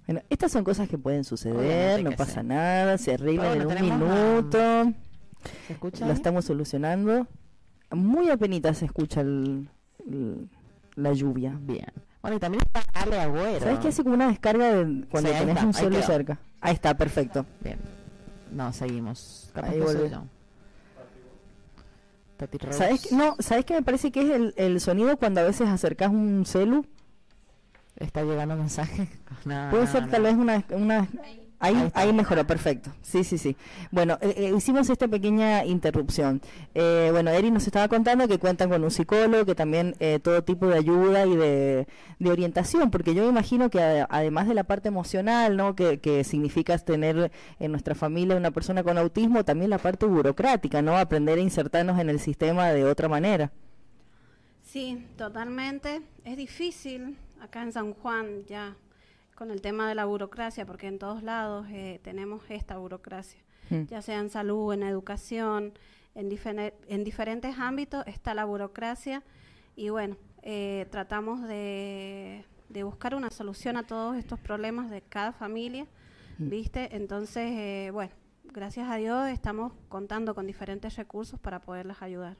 [0.07, 4.95] Bueno, estas son cosas que pueden suceder, no pasa nada, se arreglan en un minuto.
[5.67, 6.07] ¿Se escucha?
[6.07, 7.27] Lo estamos solucionando
[7.91, 9.69] muy apenas se escucha el,
[10.95, 11.59] la lluvia.
[11.61, 11.93] Bien.
[12.21, 13.61] Bueno, y también está Ale Agüero.
[13.61, 16.39] ¿Sabes que hace como una descarga de cuando tenés un cielo cerca?
[16.61, 17.47] Ahí está, perfecto.
[17.61, 17.79] Bien.
[18.53, 19.53] No, seguimos.
[19.55, 19.81] Ahí
[22.71, 25.69] ¿Sabes que, no, ¿Sabes que me parece que es el, el sonido cuando a veces
[25.69, 26.87] acercas un celu?
[27.97, 29.09] Está llegando mensaje.
[29.71, 31.09] Puede ser tal vez una, una
[31.61, 32.91] Ahí, ahí, mejoró, perfecto.
[33.03, 33.57] Sí, sí, sí.
[33.91, 36.41] Bueno, eh, eh, hicimos esta pequeña interrupción.
[36.75, 40.69] Eh, bueno, Eri nos estaba contando que cuentan con un psicólogo, que también todo tipo
[40.69, 41.87] de ayuda y de,
[42.25, 45.75] orientación, porque yo me imagino que además de la parte emocional, ¿no?
[45.75, 50.81] Que, que, significa tener en nuestra familia una persona con autismo, también la parte burocrática,
[50.83, 50.97] ¿no?
[50.97, 53.51] Aprender a insertarnos en el sistema de otra manera.
[54.63, 56.03] Sí, totalmente.
[56.25, 58.77] Es difícil acá en San Juan ya
[59.39, 63.85] con el tema de la burocracia, porque en todos lados eh, tenemos esta burocracia, hmm.
[63.85, 65.75] ya sea en salud, en educación,
[66.17, 66.29] en,
[66.89, 69.23] en diferentes ámbitos está la burocracia
[69.77, 72.45] y bueno, eh, tratamos de,
[72.83, 75.87] buscar una solución a todos estos problemas de cada familia,
[76.39, 76.49] hmm.
[76.49, 76.97] ¿viste?
[76.97, 78.11] Entonces, eh, bueno,
[78.43, 82.37] gracias a Dios estamos contando con diferentes recursos para poderlas ayudar.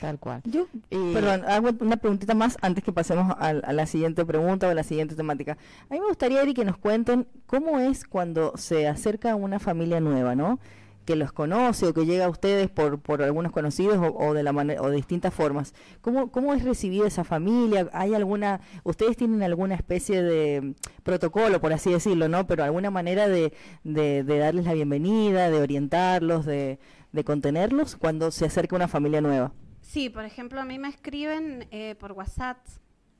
[0.00, 0.42] Tal cual.
[0.44, 4.74] Yo, perdón, hago una preguntita más antes que pasemos a, la siguiente pregunta o a
[4.74, 5.58] la siguiente temática.
[5.90, 10.00] A mí me gustaría, Eri, que nos cuenten cómo es cuando se acerca una familia
[10.00, 10.58] nueva, ¿no?
[11.04, 14.52] que los conoce o que llega a ustedes por, por algunos conocidos o, de la
[14.52, 15.74] manera o de distintas formas.
[16.00, 17.90] ¿Cómo, ¿Cómo es recibida esa familia?
[17.92, 22.46] ¿Hay alguna, ustedes tienen alguna especie de protocolo, por así decirlo, ¿no?
[22.46, 26.78] Pero alguna manera de, de, de darles la bienvenida, de orientarlos, de,
[27.12, 29.52] de contenerlos cuando se acerca una familia nueva.
[29.84, 32.56] Sí, por ejemplo, a mí me escriben eh, por WhatsApp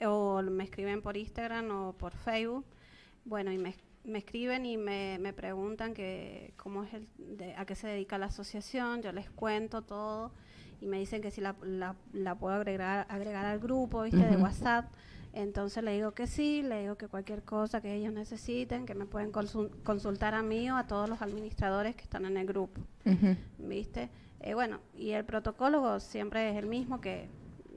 [0.05, 2.65] o me escriben por Instagram o por Facebook.
[3.27, 7.07] Bueno, y me, me escriben y me, me, preguntan que cómo es el,
[7.57, 9.03] a qué se dedica la asociación.
[9.03, 10.33] Yo les cuento todo
[10.81, 11.55] y me dicen que si la,
[12.13, 14.25] la, puedo agregar, agregar al grupo, ¿viste?
[14.25, 14.91] De WhatsApp.
[15.35, 19.05] Entonces le digo que sí, le digo que cualquier cosa que ellos necesiten, que me
[19.05, 22.81] pueden consultar a mí o a todos los administradores que están en el grupo.
[23.59, 24.09] ¿Viste?
[24.47, 27.31] Eh, bueno, y el protocolo siempre es el mismo, que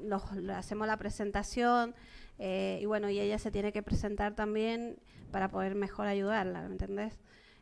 [0.04, 0.22] los,
[0.54, 1.96] hacemos la presentación
[2.40, 5.00] eh, y bueno, y ella se tiene que presentar también
[5.32, 7.18] para poder mejor ayudarla, ¿me entendés?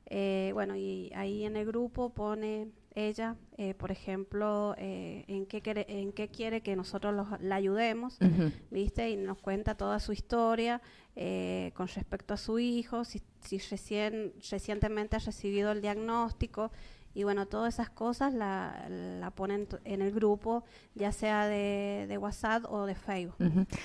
[0.07, 3.35] Eh, bueno, y ahí en el grupo pone ella,
[3.77, 8.17] por ejemplo, en, qué quiere, en qué quiere que nosotros la ayudemos,
[8.71, 9.09] ¿viste?
[9.09, 10.81] Y nos cuenta toda su historia
[11.73, 16.71] con respecto a su hijo, si, si recién, recientemente ha recibido el diagnóstico,
[17.15, 22.17] y bueno, todas esas cosas la, la ponen en el grupo, ya sea de, de
[22.17, 23.35] WhatsApp o de Facebook.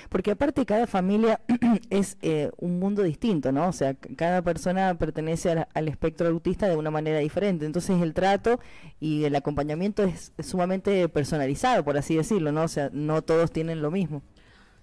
[0.09, 1.41] Porque aparte cada familia
[1.91, 3.69] es eh, un mundo distinto, ¿no?
[3.69, 7.67] O sea, cada persona pertenece al, espectro autista de una manera diferente.
[7.67, 8.59] Entonces el trato
[8.99, 12.65] y el acompañamiento es, sumamente personalizado, por así decirlo, ¿no?
[12.65, 14.23] O sea, no todos tienen lo mismo.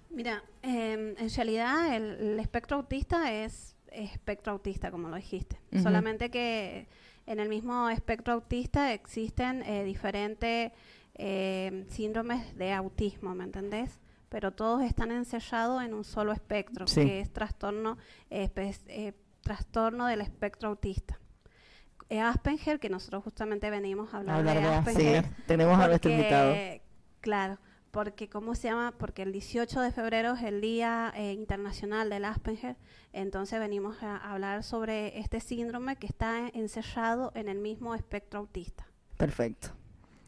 [0.08, 5.60] Mira, em, en realidad el, espectro autista es espectro autista, como lo dijiste.
[5.82, 6.88] Solamente que
[7.28, 10.72] en el mismo espectro autista existen eh, diferentes
[11.14, 14.00] eh, síndromes de autismo, ¿me entendés?
[14.30, 17.98] Pero todos están encerrados en un solo espectro, que es trastorno,
[18.30, 19.12] eh,
[19.42, 21.18] trastorno del espectro autista.
[22.10, 25.24] Asperger, que nosotros justamente venimos a hablar, de, Asperger.
[25.24, 26.54] Sí, tenemos a nuestro invitado.
[27.20, 27.58] Claro,
[27.90, 28.92] porque ¿cómo se llama?
[28.96, 32.76] Porque el 18 de febrero es el Día eh, Internacional del Asperger,
[33.12, 38.86] entonces venimos a, hablar sobre este síndrome que está encerrado en el mismo espectro autista.
[39.16, 39.68] Perfecto.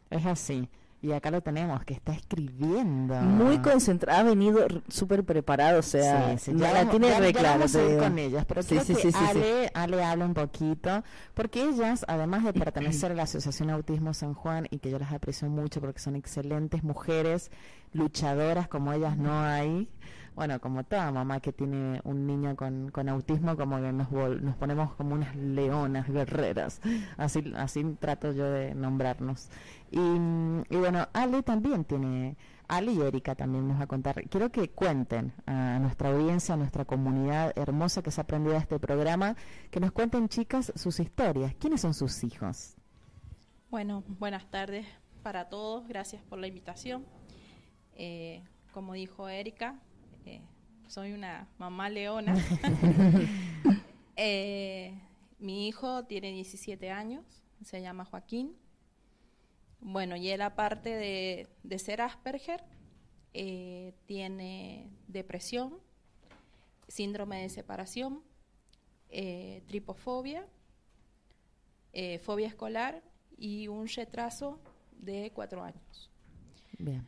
[0.09, 0.69] Es así.
[1.03, 3.15] Y acá lo tenemos, que está escribiendo.
[3.15, 7.33] Muy concentrado, ha venido súper preparado, o sea, sí, ya la tiene re
[7.97, 12.53] con ellas, pero sí, creo que Ale, Ale habla un poquito, porque ellas, además de
[12.53, 16.15] pertenecer a la Asociación Autismo San Juan, y que yo las aprecio mucho porque son
[16.15, 17.49] excelentes mujeres,
[17.93, 19.89] luchadoras como ellas no hay,
[20.35, 24.55] bueno, como toda mamá que tiene un niño con, con autismo, como que nos, nos
[24.55, 26.81] ponemos como unas leonas guerreras.
[27.17, 29.49] Así, así trato yo de nombrarnos.
[29.91, 32.37] Y, y bueno, Ale también tiene,
[32.69, 34.23] Ale y Erika también nos va a contar.
[34.29, 38.79] Quiero que cuenten a nuestra audiencia, a nuestra comunidad hermosa que se ha aprendido este
[38.79, 39.35] programa,
[39.69, 41.53] que nos cuenten, chicas, sus historias.
[41.55, 42.77] ¿Quiénes son sus hijos?
[43.69, 44.85] Bueno, buenas tardes
[45.23, 45.87] para todos.
[45.87, 47.05] Gracias por la invitación.
[47.95, 49.75] Eh, como dijo Erika,
[50.25, 50.41] eh,
[50.87, 52.35] soy una mamá leona.
[54.23, 54.93] Eh,
[55.39, 58.55] mi hijo tiene 17 años, se llama Joaquín.
[59.79, 62.61] Bueno, y él aparte de, de ser Asperger,
[63.33, 65.79] eh, tiene depresión,
[66.87, 68.21] síndrome de separación,
[69.65, 70.45] tripofobia,
[72.21, 73.01] fobia escolar
[73.37, 74.59] y un retraso
[74.99, 76.11] de cuatro años.
[76.77, 77.03] Bien.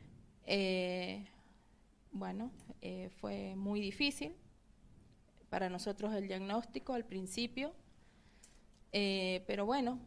[2.14, 2.52] Bueno,
[2.82, 4.36] eh, fue muy difícil
[5.50, 7.74] para nosotros el diagnóstico al principio,
[8.92, 10.00] eh, pero bueno,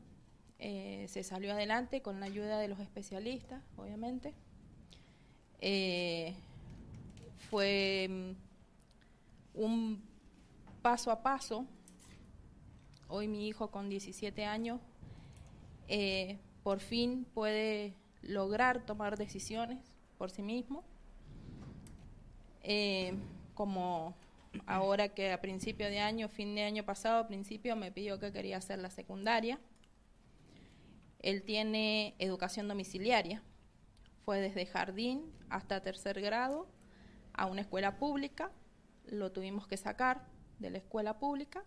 [0.59, 4.35] eh, se salió adelante con la ayuda de los especialistas, obviamente.
[7.51, 8.31] fue mm,
[9.55, 10.03] un
[10.83, 11.67] paso a paso,
[13.09, 14.81] hoy mi hijo con 17 años
[16.63, 19.79] por fin puede lograr tomar decisiones
[20.19, 20.85] por sí mismo.
[22.69, 23.15] Eh,
[23.55, 24.17] como
[24.67, 28.57] ahora que a principio de año, fin de año pasado, principio me pidió que quería
[28.57, 29.61] hacer la secundaria.
[31.21, 33.41] Él tiene educación domiciliaria.
[34.25, 36.67] Fue desde jardín hasta tercer grado
[37.35, 38.51] a una escuela pública.
[39.05, 40.27] Lo tuvimos que sacar
[40.59, 41.63] de la escuela pública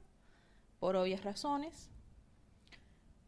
[0.82, 1.90] por obvias razones.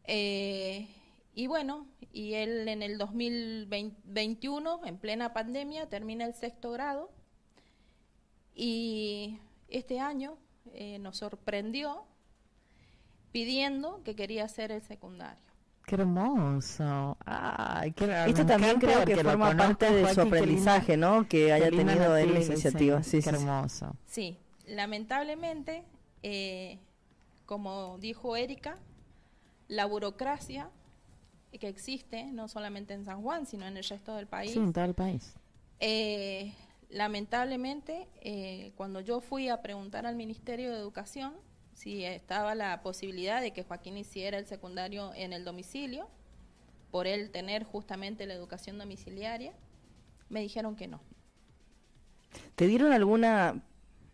[0.04, 0.88] Eh,
[1.34, 7.10] y bueno, y él en el 2021, en plena pandemia, termina el sexto grado.
[8.54, 9.38] Y
[9.68, 10.36] este año
[10.72, 12.04] eh, nos sorprendió
[13.32, 15.42] pidiendo que quería hacer el secundario.
[15.86, 17.16] Qué hermoso.
[17.24, 21.26] Ay, qué, Esto también creo que forma parte de su aprendizaje, ¿no?
[21.28, 23.02] Que haya tenido él la iniciativa.
[23.02, 23.96] Sí, qué hermoso.
[24.06, 25.84] Sí, lamentablemente,
[26.22, 26.78] eh,
[27.46, 28.78] como dijo Erika,
[29.68, 30.70] la burocracia
[31.58, 34.52] que existe, no solamente en San Juan, sino en el resto del país.
[34.52, 35.34] Sí, en todo el país.
[35.80, 36.54] Eh,
[36.92, 41.34] lamentablemente, eh, cuando yo fui a preguntar al Ministerio de Educación
[41.72, 46.08] si estaba la posibilidad de que Joaquín hiciera el secundario en el domicilio,
[46.90, 49.54] por él tener justamente la educación domiciliaria,
[50.28, 51.00] me dijeron que no.
[52.54, 53.62] ¿Te dieron alguna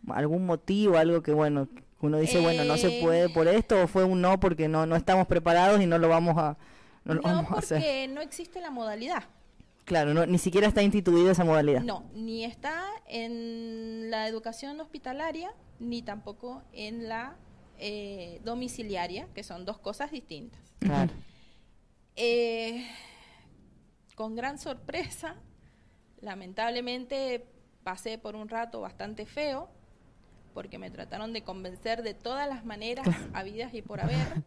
[0.09, 1.69] algún motivo, algo que bueno,
[2.01, 4.87] uno dice, bueno, no se puede Eh, por esto o fue un no porque no
[4.87, 6.57] no estamos preparados y no lo vamos a
[7.05, 7.79] no, lo No, vamos a hacer?
[7.79, 9.25] porque no existe la modalidad.
[9.89, 11.81] Claro, no, ni siquiera está instituida esa modalidad.
[11.81, 17.39] No, ni está en la educación hospitalaria, ni tampoco en la
[17.79, 20.61] eh, domiciliaria, que son dos cosas distintas.
[20.81, 21.11] Claro.
[22.17, 22.87] Eh,
[24.15, 25.37] con gran sorpresa,
[26.21, 27.47] lamentablemente
[27.83, 29.71] pasé por un rato bastante feo,
[30.53, 34.43] porque me trataron de convencer de todas las maneras habidas y por haber,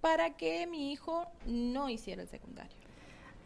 [0.00, 2.83] para que mi hijo no hiciera el secundario.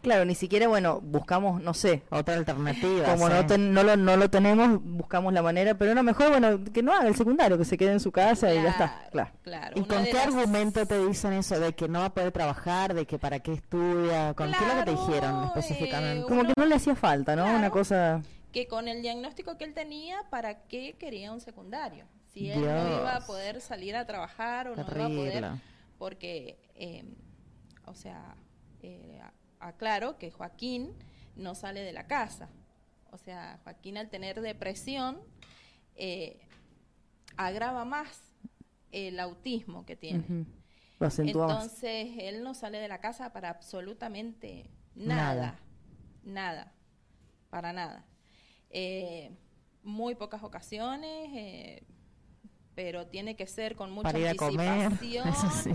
[0.09, 3.05] Claro, ni siquiera, bueno, buscamos, no sé, Otra alternativa.
[3.15, 3.33] como sí.
[3.35, 6.83] no, ten- no, lo, no lo tenemos, buscamos la manera, pero no, mejor, bueno, que
[6.83, 9.09] no haga el secundario, que se quede en su casa y ya está.
[9.13, 9.31] Claro.
[9.43, 9.77] claro.
[9.77, 11.59] ¿Y Una con qué las- argumento te dicen eso?
[11.61, 12.95] ¿De que no va a poder trabajar?
[12.95, 14.35] ¿De que para qué estudia?
[14.35, 16.23] ¿Con qué es lo que te dijeron eh, específicamente?
[16.27, 17.43] Como Uno- que no le hacía falta, ¿no?
[17.45, 17.59] Claro.
[17.59, 18.23] Una cosa...
[18.53, 22.07] que con el diagnóstico que él tenía, ¿para qué quería un secundario?
[22.33, 25.51] Si él no iba a poder salir a trabajar o no iba a poder,
[25.99, 27.05] porque, eh,
[27.87, 28.37] o sea,
[28.83, 29.21] eh,
[29.61, 30.95] aclaro que Joaquín
[31.37, 32.49] no sale de la casa.
[33.11, 35.19] O sea, Joaquín al tener depresión
[35.95, 36.41] eh,
[37.37, 38.23] agrava más
[38.93, 40.47] el autismo que tiene.
[40.99, 41.09] Lo.
[41.49, 45.59] Entonces, él no sale de la casa para absolutamente nada.
[46.25, 46.73] Nada.
[47.51, 48.05] Para nada.
[48.71, 49.31] Eh,
[49.83, 51.85] muy pocas ocasiones, eh,
[52.79, 55.29] pero tiene que ser con mucha Para ir a comer, anticipación.
[55.31, 55.73] eso sí.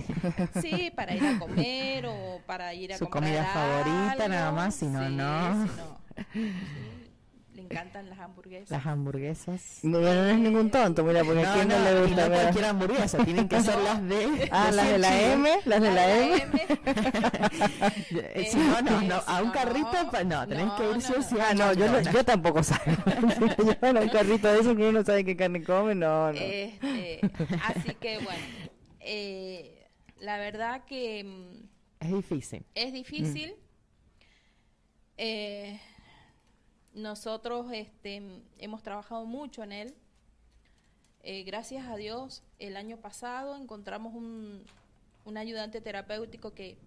[0.61, 4.55] Sí, para ir a comer o para ir a Su comprar comida favorita, nada algo.
[4.61, 5.67] más, si no, Sí, no.
[5.67, 5.99] si no.
[6.31, 6.53] Sí,
[7.63, 8.69] encantan las hamburguesas.
[8.71, 9.79] Las hamburguesas.
[9.83, 12.27] Bueno, no es ningún tonto, mira, porque a quién no, le y gusta.
[12.29, 14.49] no cualquier hamburguesa, tienen que ser las de...
[14.51, 16.43] Ah, las de la 100 M, las de la M.
[18.11, 21.01] Eh, Si no, no, no, a un No, carrito, no, tenés no, que ir no,
[21.01, 21.41] sí o sí no.
[21.41, 23.03] a Ah, no, yo, no- yo tampoco salgo.
[23.39, 23.45] yo
[24.01, 26.39] un carrito de eso que uno no sabe qué carne come, no, no.
[26.39, 27.19] Este,
[27.65, 28.43] así que bueno,
[28.99, 29.87] eh,
[30.19, 32.65] la verdad que mm, Es difícil.
[32.75, 33.55] es difícil.
[35.17, 35.79] Eh,
[36.93, 38.21] nosotros este,
[38.57, 39.95] hemos trabajado mucho en él.
[41.21, 44.65] Eh, gracias a Dios, el año pasado encontramos un,
[45.25, 46.77] un ayudante terapéutico que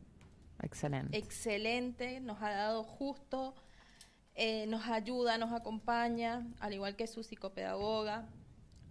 [0.62, 1.16] Excelente.
[1.16, 3.54] excelente, nos ha dado justo,
[4.34, 8.28] eh, nos ayuda, nos acompaña, al igual que su psicopedagoga.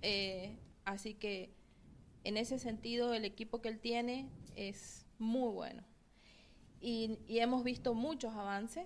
[0.01, 1.53] Eh, así que
[2.23, 5.83] en ese sentido el equipo que él tiene es muy bueno.
[6.81, 8.85] Y, y hemos visto muchos avances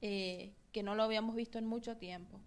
[0.00, 2.38] eh, que no lo habíamos visto en mucho tiempo.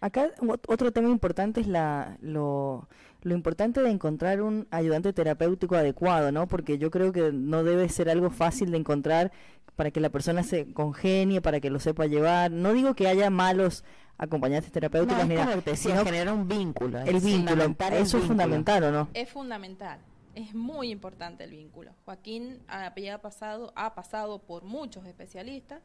[0.00, 2.88] Acá ot- otro tema importante es la, lo,
[3.22, 6.46] lo importante de encontrar un ayudante terapéutico adecuado, ¿no?
[6.48, 9.30] Porque yo creo que no debe ser algo fácil de encontrar
[9.76, 12.50] para que la persona se congenie, para que lo sepa llevar.
[12.50, 13.84] No digo que haya malos
[14.18, 16.98] acompañantes No, terapéuticos es ni como te sino generar un vínculo.
[16.98, 17.62] el es vínculo.
[17.64, 18.26] el Eso es vínculo.
[18.26, 19.08] fundamental, ¿o no?
[19.14, 20.00] Es fundamental,
[20.34, 21.92] es muy importante el vínculo.
[22.04, 25.80] Joaquín había pasado, ha pasado por muchos especialistas.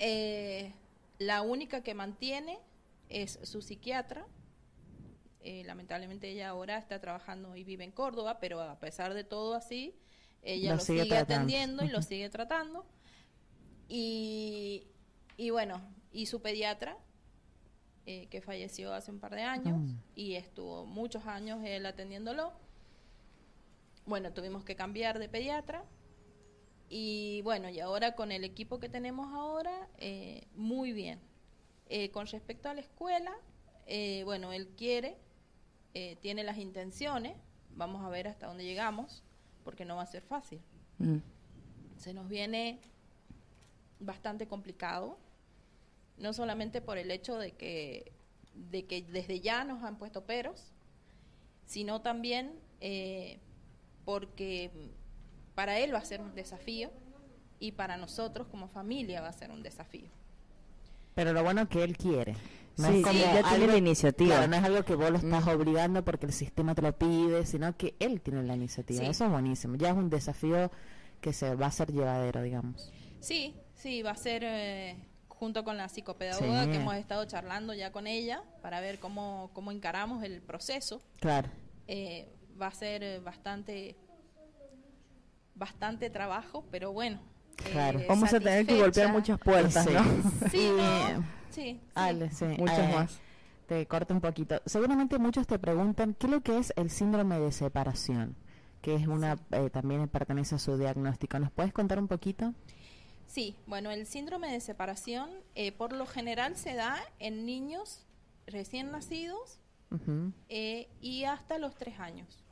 [0.00, 0.72] Eh,
[1.18, 2.58] la única que mantiene
[3.08, 4.26] es su psiquiatra.
[5.42, 9.54] Eh, lamentablemente ella ahora está trabajando y vive en Córdoba, pero a pesar de todo
[9.54, 9.94] así,
[10.42, 12.84] ella Lo lo, sigue atendiendo y lo sigue tratando.
[13.88, 14.86] Y,
[15.36, 15.80] y bueno,
[16.12, 16.96] y su pediatra,
[18.06, 19.94] eh, que falleció hace un par de años Mm.
[20.14, 22.52] y estuvo muchos años él atendiéndolo.
[24.06, 25.84] bueno, tuvimos que cambiar de pediatra.
[26.92, 31.20] Y bueno, y ahora con el equipo que tenemos ahora, eh, muy bien.
[31.88, 33.32] Eh, con respecto a la escuela,
[33.86, 35.16] eh, bueno, él quiere,
[36.20, 37.36] tiene las intenciones,
[37.74, 39.22] vamos a ver hasta dónde llegamos,
[39.64, 40.60] porque no va a ser fácil.
[40.98, 41.18] Mm.
[41.96, 42.80] Se nos viene
[44.00, 45.16] bastante complicado,
[46.16, 48.12] no solamente por el hecho de que,
[48.54, 50.72] de que desde ya nos han puesto peros,
[51.66, 52.58] sino también
[54.04, 54.70] porque
[55.60, 56.90] para él va a ser un desafío
[57.58, 60.08] y para nosotros como familia va a ser un desafío.
[61.14, 62.34] Pero lo bueno es que él quiere.
[62.78, 64.36] No Sí, es como sí, ya tiene algo- la iniciativa.
[64.36, 65.48] Claro, no es algo que vos lo estás Mm.
[65.50, 69.00] obligando porque el sistema te lo pide, sino que él tiene la iniciativa.
[69.04, 69.06] Sí.
[69.10, 69.76] Eso es buenísimo.
[69.76, 70.70] Ya es un desafío
[71.20, 72.90] que se va a hacer llevadero, digamos.
[73.20, 74.96] Sí, sí, va a ser eh,
[75.28, 76.70] junto con la psicopedagoga Sí.
[76.70, 81.02] que hemos estado charlando ya con ella para ver cómo, cómo encaramos el proceso.
[81.20, 81.50] Claro.
[81.86, 83.94] Eh, va a ser bastante
[85.54, 87.18] bastante trabajo, pero bueno.
[87.58, 88.00] eh, Claro.
[88.08, 89.92] Vamos a tener que golpear muchas puertas, Sí.
[89.92, 90.02] ¿no?
[90.50, 91.80] Sí, no, sí, sí.
[91.94, 92.44] Ale, sí.
[92.58, 93.20] Muchas Eh, más.
[93.66, 94.60] Te corto un poquito.
[94.66, 98.34] Seguramente muchos te preguntan qué es lo que es el síndrome de separación,
[98.82, 101.38] que es una eh, también pertenece a su diagnóstico.
[101.38, 102.52] ¿Nos puedes contar un poquito?
[103.26, 108.06] Sí, bueno, el síndrome de separación eh, por lo general se da en niños
[108.46, 109.60] recién nacidos
[109.92, 110.32] Ujú.
[110.48, 112.42] eh, y hasta los tres años.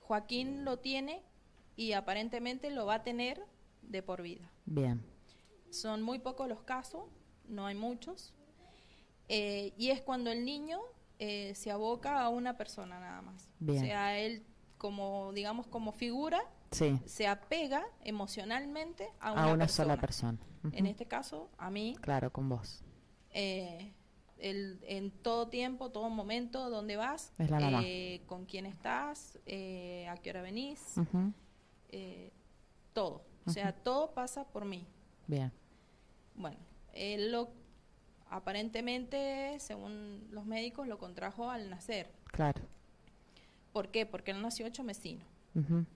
[0.00, 1.22] Joaquín lo tiene
[1.78, 3.40] y aparentemente lo va a tener
[3.82, 4.50] de por vida.
[4.66, 5.00] Bien.
[5.70, 7.04] Son muy pocos los casos,
[7.46, 8.34] no hay muchos,
[9.28, 10.80] eh, y es cuando el niño
[11.20, 13.48] eh, se aboca a una persona nada más.
[13.60, 13.78] Bien.
[13.82, 14.44] O sea, él
[14.76, 16.40] como, digamos, como figura,
[16.72, 16.98] Sí.
[17.06, 19.84] se apega emocionalmente a A una, una, persona.
[19.84, 20.38] sola persona.
[20.72, 22.82] En este caso, a mí, Claro, con vos.
[23.30, 23.92] eh,
[24.38, 30.30] el- en todo tiempo, todo momento, dónde vas, eh, con quién estás, eh, a qué
[30.30, 31.32] hora venís, Ujú.
[31.90, 32.32] Eh,
[32.92, 33.24] todo.
[33.46, 34.86] O sea, todo pasa por mí.
[35.26, 35.50] Bien.
[36.34, 36.58] Bueno,
[36.92, 37.48] él lo
[38.30, 42.10] aparentemente, según los médicos, lo contrajo al nacer.
[42.26, 42.60] Claro.
[43.72, 44.04] ¿Por qué?
[44.04, 45.24] Porque él nació ocho mesino.
[45.54, 45.86] Ujú.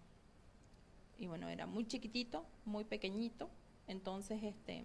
[1.19, 3.51] Y bueno, era muy chiquitito, muy pequeñito.
[3.87, 4.85] Entonces, este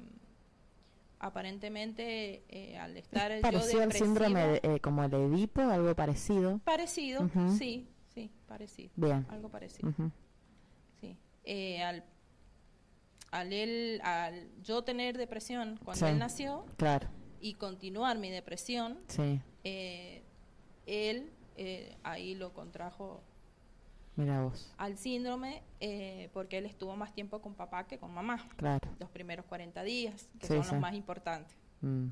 [1.19, 6.59] aparentemente eh, al estar yo Parecido al síndrome de, eh, como el Edipo, algo parecido.
[6.59, 7.27] parecido,
[7.57, 9.25] sí, sí, parecido, Bien.
[9.29, 10.03] algo parecido, sí.
[11.49, 12.03] Eh, al
[13.31, 16.11] al él, al yo tener depresión cuando Sí.
[16.11, 17.07] él nació Claro.
[17.41, 19.39] y continuar mi depresión, Sí.
[19.63, 20.23] eh,
[20.85, 23.21] él eh, ahí lo contrajo
[24.15, 24.73] Mira vos.
[24.77, 28.87] al síndrome eh, porque él estuvo más tiempo con papá que con mamá, Claro.
[28.99, 30.71] los primeros 40 días, que Sí, son sí.
[30.73, 31.55] los más importantes.
[31.81, 32.07] Mm.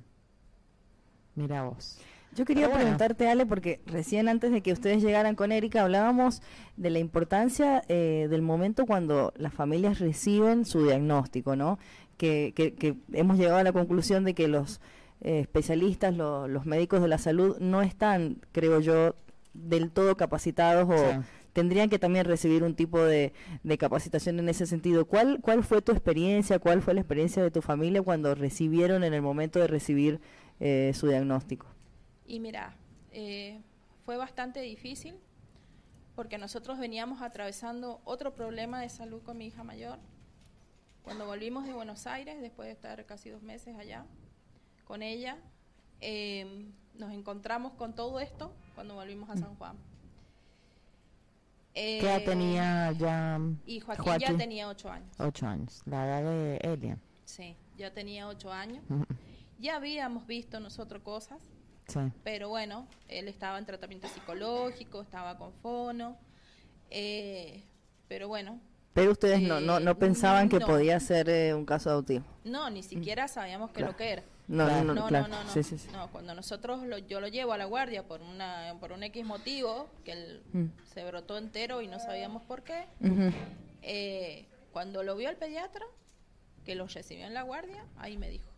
[1.35, 1.99] Mira vos.
[2.35, 2.81] Yo quería bueno.
[2.81, 6.41] preguntarte, Ale, porque recién antes de que ustedes llegaran con Erika hablábamos
[6.77, 11.79] de la importancia eh, del momento cuando las familias reciben su diagnóstico, ¿no?
[12.17, 14.81] Que, que- que hemos llegado a la conclusión de que los
[15.21, 19.15] eh, especialistas, lo- los médicos de la salud no están, creo yo,
[19.53, 21.25] del todo capacitados o Sí.
[21.53, 23.31] tendrían que también recibir un tipo de,
[23.63, 25.05] de capacitación en ese sentido.
[25.05, 26.59] ¿Cuál, ¿Cuál fue tu experiencia?
[26.59, 30.19] ¿Cuál fue la experiencia de tu familia cuando recibieron en el momento de recibir
[30.59, 31.67] eh, su diagnóstico?
[32.25, 32.73] Y mira,
[33.11, 33.61] eh,
[34.05, 35.15] fue bastante difícil
[36.15, 39.99] porque nosotros veníamos atravesando otro problema de salud con mi hija mayor.
[41.03, 44.05] Cuando volvimos de Buenos Aires, después de estar casi dos meses allá
[44.85, 45.37] con ella,
[46.01, 46.65] eh,
[46.95, 49.77] nos encontramos con todo esto cuando volvimos a San Juan.
[51.73, 53.39] ¿Qué edad Eh, tenía ya?
[53.65, 54.27] Y Joaquín, Joaquín?
[54.29, 55.09] ya tenía ocho años.
[55.19, 55.81] Ocho años.
[55.85, 56.97] La edad de Elia.
[57.25, 58.83] Sí, ya tenía ocho años.
[59.59, 61.39] Ya habíamos visto nosotros cosas,
[61.87, 61.99] Sí.
[62.23, 66.17] pero bueno, él estaba en tratamiento psicológico, estaba con fono,
[66.89, 67.63] eh,
[68.07, 68.59] pero bueno,
[68.93, 72.25] Pero ustedes no, no, no Eh, pensaban que podía ser eh, un caso de autismo.
[72.45, 73.91] no, ni siquiera sabíamos qué Claro.
[73.91, 74.23] lo que era.
[74.47, 74.83] No, Claro.
[74.85, 75.27] no, No, claro.
[75.27, 75.49] no, no, no.
[75.51, 75.89] Sí, sí, sí.
[75.91, 79.25] No, cuando nosotros lo- yo lo llevo a la guardia por una por un X
[79.25, 80.65] motivo, que él Mm.
[80.93, 82.85] se brotó entero y no sabíamos por qué,
[83.81, 85.85] eh, cuando lo vio el pediatra,
[86.63, 88.49] que lo recibió en la guardia, ahí me dijo.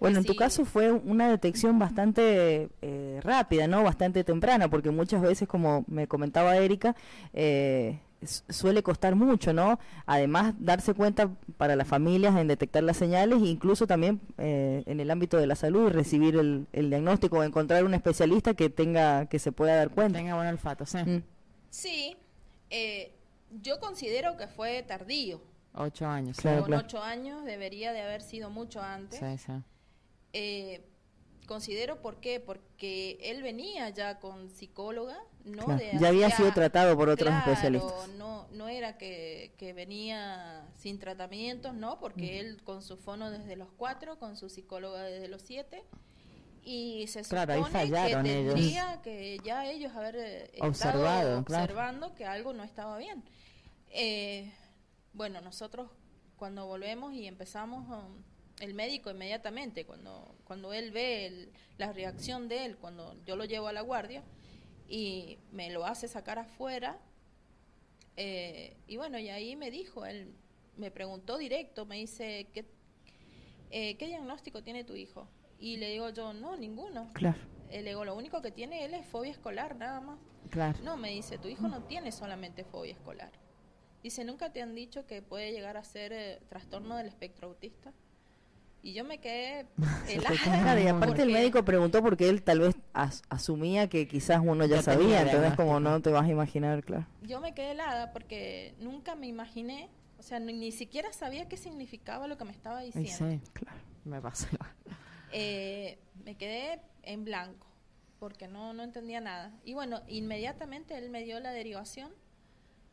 [0.00, 0.38] Bueno, en tu Sí.
[0.38, 3.82] caso fue una detección bastante eh, rápida, ¿no?
[3.82, 6.94] Bastante temprana, porque muchas veces, como me comentaba Erika,
[7.32, 7.98] eh,
[8.48, 9.78] suele costar mucho, ¿no?
[10.06, 15.10] Además, darse cuenta para las familias en detectar las señales, incluso también eh, en el
[15.10, 19.26] ámbito de la salud, y recibir el, el diagnóstico o encontrar un especialista que tenga,
[19.26, 20.18] que se pueda dar cuenta.
[20.18, 20.98] Tenga buen olfato, sí.
[20.98, 21.22] Mm.
[21.70, 22.16] Sí,
[22.70, 23.12] eh,
[23.62, 25.40] yo considero que fue tardío.
[25.80, 26.36] Ocho años.
[26.36, 26.84] Claro, Con claro.
[26.86, 29.18] ocho años debería de haber sido mucho antes.
[29.20, 29.52] Sí, sí.
[30.32, 30.84] Eh,
[31.46, 36.52] considero por qué, porque él venía ya con psicóloga, no Claro, de ya había sido
[36.52, 38.08] tratado por otros Claro, especialistas.
[38.18, 43.56] No, no era que, que venía sin tratamientos, no, porque él con su fono desde
[43.56, 45.84] los cuatro, con su psicóloga desde los siete.
[46.64, 49.00] Y se Claro, ahí supone fallaron que ellos.
[49.02, 51.62] que ya ellos haber eh, estado Observado, claro.
[51.64, 53.24] observando que algo no estaba bien.
[53.90, 54.52] Eh,
[55.12, 55.90] bueno, nosotros
[56.36, 58.22] cuando volvemos y empezamos, um,
[58.60, 63.44] el médico inmediatamente, cuando, cuando él ve el- la reacción de él, cuando yo lo
[63.44, 64.22] llevo a la guardia
[64.88, 66.98] y me lo hace sacar afuera,
[68.16, 70.32] eh, y bueno, y ahí me dijo, él
[70.76, 72.64] me preguntó directo, me dice, ¿qué,
[73.70, 75.28] eh, ¿qué diagnóstico tiene tu hijo?
[75.60, 77.10] Y le digo yo, no, ninguno.
[77.14, 77.38] Claro,
[77.70, 80.18] Eh, Le digo, lo único que tiene él es fobia escolar, nada más.
[80.50, 80.78] claro.
[80.82, 83.30] No, me dice, tu hijo no tiene solamente fobia escolar.
[84.02, 87.92] Dice, ¿nunca te han dicho que puede llegar a ser eh, trastorno del espectro autista?
[88.82, 89.66] Y yo me quedé
[90.08, 90.80] helada.
[90.80, 94.82] Y aparte el médico preguntó porque él tal vez as- asumía que quizás uno ya,
[94.82, 97.06] sabía, entonces como no te vas a imaginar, claro.
[97.22, 99.88] Yo me quedé helada porque nunca me imaginé,
[100.18, 103.42] o sea, ni, ni siquiera sabía qué significaba lo que me estaba Y diciendo.
[103.44, 104.48] sí, claro, me pasa.
[105.30, 107.66] Eh, me quedé en blanco
[108.18, 109.52] porque no, no entendía nada.
[109.62, 112.10] Y bueno, inmediatamente él me dio la derivación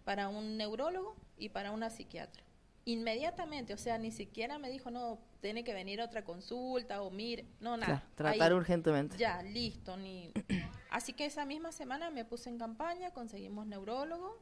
[0.06, 2.44] para un neurólogo y para una psiquiatra.
[2.86, 7.10] Inmediatamente, o sea, ni siquiera me dijo, no, tiene que venir a otra consulta o
[7.10, 8.02] mire, no, nada.
[8.02, 9.18] Claro, tratar Ahí, urgentemente.
[9.18, 9.98] Ya, listo.
[9.98, 10.32] Ni...
[10.92, 14.40] Así que esa misma semana me puse en campaña, conseguimos neurólogo.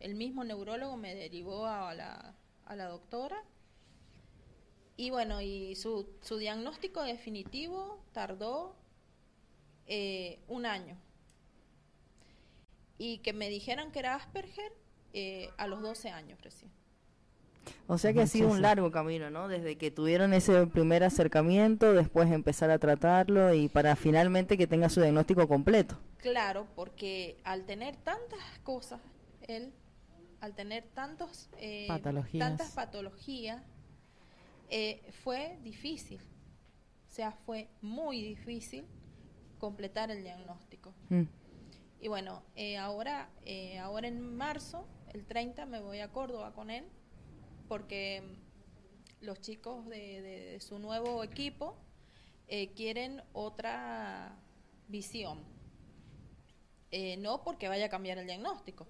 [0.00, 2.34] El mismo neurólogo me derivó a la,
[2.64, 3.44] a la doctora.
[4.96, 8.76] Y bueno, y su, su diagnóstico definitivo tardó
[9.86, 10.96] eh, un año.
[12.96, 14.72] Y que me dijeran que era Asperger
[15.14, 16.70] eh, a los 12 años recién.
[17.86, 19.48] O sea que ha sido un largo camino, ¿no?
[19.48, 24.90] Desde que tuvieron ese primer acercamiento, después empezar a tratarlo y para finalmente que tenga
[24.90, 25.98] su diagnóstico completo.
[26.18, 29.00] Claro, porque al tener tantas cosas,
[29.42, 29.72] él,
[30.40, 32.48] al tener tantos, eh, Patologías.
[32.48, 33.62] tantas patologías,
[34.68, 36.20] eh, fue difícil.
[37.08, 38.84] O sea, fue muy difícil
[39.58, 40.92] completar el diagnóstico.
[41.08, 41.22] Mm.
[42.00, 46.70] Y bueno, eh, ahora, eh, ahora en marzo, el 30, me voy a Córdoba con
[46.70, 46.84] él,
[47.68, 48.22] porque
[49.20, 51.76] los chicos de, de- de su nuevo equipo
[52.48, 54.36] eh, quieren otra
[54.88, 55.38] visión.
[56.90, 58.86] Eh, no porque vaya a cambiar el diagnóstico,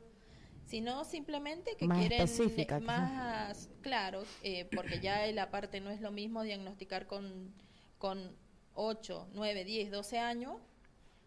[0.67, 6.01] sino simplemente que Más quieren específica, más claro, eh, porque ya la parte no es
[6.01, 7.55] lo mismo diagnosticar con,
[7.99, 8.37] con
[8.75, 10.57] 8, 9, 10, 12 años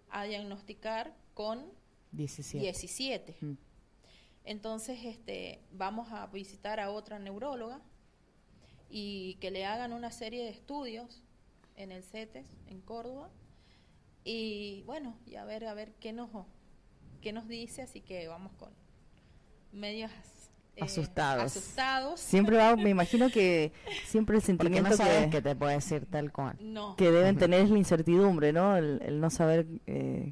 [0.10, 1.66] a diagnosticar con
[2.12, 2.60] 17.
[2.64, 3.38] 17.
[3.42, 3.54] Mm.
[4.48, 7.82] Entonces, este, vamos a visitar a otra neuróloga
[8.90, 11.22] y que le hagan una serie de estudios
[11.76, 13.30] en el CETES, en Córdoba.
[14.24, 16.30] Y bueno, y a ver, a ver qué nos,
[17.22, 18.70] qué nos dice, así que vamos con
[19.74, 20.12] medios
[20.78, 21.44] eh, Asustados.
[21.58, 22.22] asustados.
[22.22, 23.74] Siempre va, me imagino que
[24.06, 26.56] siempre el sentimiento no sabes que, qué te puede decir tal cual.
[26.62, 26.96] No.
[26.96, 28.78] que deben tener es la incertidumbre, ¿no?
[28.78, 30.32] El, el no saber eh,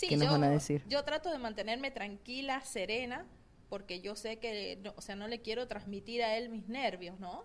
[0.00, 0.82] Sí, ¿Qué nos yo, van a decir?
[0.88, 3.26] yo trato de mantenerme tranquila, serena,
[3.70, 7.18] porque yo sé que, no- o sea, no le quiero transmitir a él mis nervios,
[7.18, 7.44] ¿no?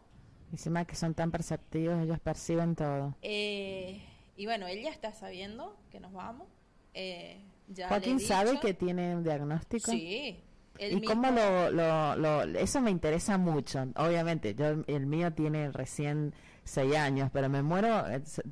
[0.52, 3.16] Encima que son tan perceptivos, ellos perciben todo.
[3.22, 4.02] Eh,
[4.36, 6.48] y bueno, él ya está sabiendo que nos vamos.
[6.94, 9.92] Eh, ya Joaquín sabe que tiene un diagnóstico.
[9.92, 10.42] Sí.
[10.78, 13.88] ¿Y mismo- cómo lo, lo, lo- Eso me interesa mucho.
[13.96, 16.34] Obviamente, yo el mío tiene recién
[16.66, 18.04] seis años, pero me muero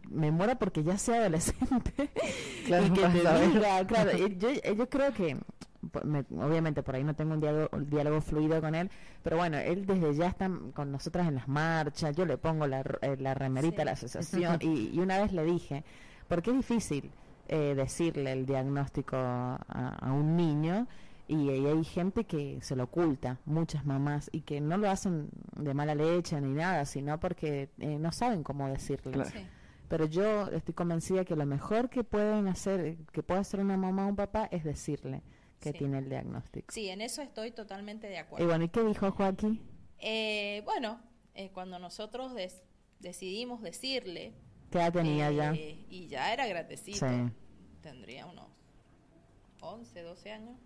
[0.09, 1.93] me muero porque ya sea adolescente.
[2.65, 3.51] Claro, y que para te saber.
[3.51, 5.36] diga, claro, y yo, yo creo que,
[6.03, 8.89] me- obviamente por ahí no tengo un diálogo, un diálogo fluido con él,
[9.21, 12.79] pero bueno, él desde ya está con nosotras en las marchas, yo le pongo la,
[12.79, 15.83] r- eh, la remerita a la asociación y, y una vez le dije,
[16.27, 17.11] porque es difícil
[17.47, 19.55] eh, decirle el diagnóstico a,
[19.99, 20.87] a un niño
[21.27, 25.29] y, y hay gente que se lo oculta, muchas mamás, y que no lo hacen
[25.57, 29.11] de mala leche ni nada, sino porque eh, no saben cómo decirle.
[29.13, 29.29] Claro.
[29.29, 29.45] Sí.
[29.89, 34.05] Pero yo estoy convencida que lo mejor que pueden hacer, que puede hacer una mamá
[34.05, 35.21] o un papá, es decirle
[35.64, 35.78] que Sí.
[35.80, 36.72] tiene el diagnóstico.
[36.74, 38.45] Sí, en eso estoy totalmente de Y acuerdo.
[38.47, 39.61] bueno, ¿y qué dijo Joaquín?
[39.99, 40.99] Eh, bueno,
[41.36, 42.61] eh, cuando nosotros des-
[42.99, 44.34] decidimos decirle...
[44.72, 45.53] ¿Qué edad tenía eh, ya?
[45.55, 46.97] Y ya era grandecito.
[47.07, 47.32] Sí.
[47.81, 48.48] Tendría unos
[49.61, 50.57] 11, 12 años.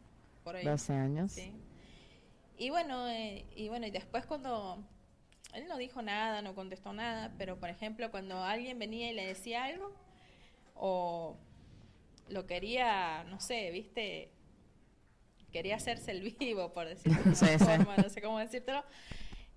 [0.43, 0.65] Por ahí.
[0.65, 1.31] 12 años.
[1.31, 1.51] Sí.
[2.57, 4.83] Y bueno, eh, y bueno, y después cuando
[5.53, 9.27] él no dijo nada, no contestó nada, pero por ejemplo, cuando alguien venía y le
[9.27, 9.93] decía algo
[10.75, 11.37] o
[12.29, 14.31] lo quería, no sé, ¿viste?
[15.57, 18.83] Quería hacerse el vivo, por decirlo de Sí, forma, no sé cómo decírtelo.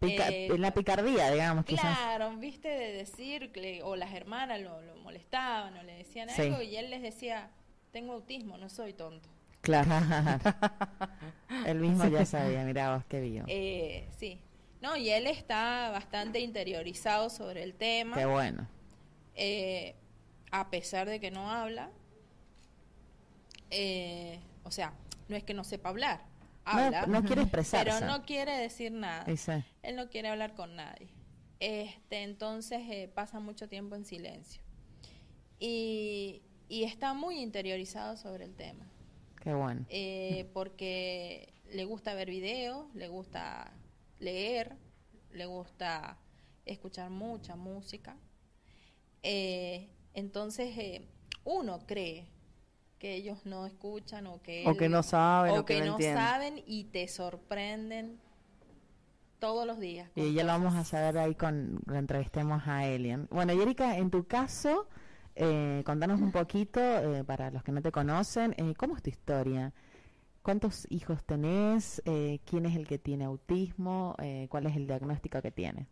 [0.00, 1.94] Pica- Eh, en la picardía, digamos, quizás.
[1.98, 6.40] Claro, viste, de decir, que- o las hermanas lo, lo molestaban o le decían Sí.
[6.40, 7.50] algo y él les decía,
[7.92, 9.28] tengo autismo, no soy tonto.
[9.60, 9.90] Claro.
[11.66, 13.44] Él mismo ya sabía, mirá vos, qué vivo.
[13.46, 14.40] Eh, sí.
[14.80, 18.16] No, y él está bastante interiorizado sobre el tema.
[18.16, 18.66] Qué bueno.
[19.34, 19.94] eh,
[20.50, 21.90] a pesar de que no habla.
[23.70, 24.92] eh, o sea,
[25.30, 26.22] no es que no sepa hablar.
[26.64, 27.90] Habla, No, no quiere expresarse.
[27.90, 29.24] pero no quiere decir nada.
[29.82, 31.08] Él no quiere hablar con nadie.
[31.58, 34.62] Este, entonces eh, pasa mucho tiempo en silencio.
[35.58, 38.86] Y, y está muy interiorizado sobre el tema.
[39.42, 39.84] qué bueno.
[39.88, 43.72] Eh, porque le gusta ver videos, le gusta
[44.18, 44.76] leer,
[45.32, 46.18] le gusta
[46.66, 48.16] escuchar mucha música.
[49.22, 51.02] Eh, entonces
[51.44, 52.26] uno cree
[53.00, 55.98] que ellos no escuchan o que, O que no saben, o o que que no
[55.98, 58.20] saben y te sorprenden
[59.40, 60.10] todos los días.
[60.14, 63.26] Y ya lo vamos a saber ahí con la entrevistemos a Elian.
[63.30, 64.86] Bueno, Erika, en tu caso,
[65.34, 69.08] eh, contanos un poquito, eh, para los que no te conocen, eh, ¿cómo es tu
[69.08, 69.72] historia?
[70.42, 72.02] ¿Cuántos hijos tenés?
[72.04, 74.14] Eh, ¿Quién es el que tiene autismo?
[74.18, 75.86] Eh, ¿Cuál es el diagnóstico que tiene?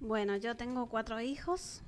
[0.00, 1.82] Bueno, yo tengo cuatro hijos.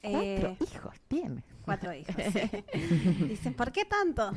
[0.00, 1.42] Cuatro Eh, hijos tiene.
[1.64, 3.24] cuatro hijos, sí.
[3.28, 4.30] Dicen, ¿por qué tanto?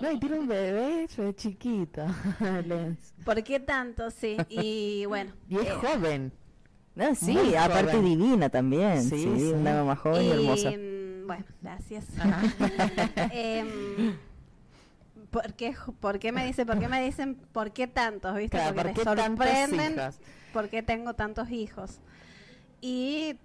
[0.00, 2.04] No, y tiene un bebé re chiquito.
[3.24, 4.10] ¿Por qué tanto?
[4.10, 4.36] Sí.
[4.48, 5.32] Y bueno.
[5.48, 6.32] y es eh, joven.
[6.96, 8.04] No, sí, Muy aparte joven.
[8.04, 9.02] divina también.
[9.02, 9.52] Sí, Sí, sí.
[9.52, 10.70] una mamá joven y, y, hermosa.
[10.70, 12.06] mm, Bueno, gracias.
[13.32, 14.16] Em,
[15.30, 18.56] ¿por, qué, ¿Por qué me dice, por qué me dicen, por qué tantos, viste?
[18.56, 20.10] Claro, Porque ¿por qué tantos sorprenden
[20.52, 21.98] por qué tengo tantos hijos.
[22.80, 23.36] Y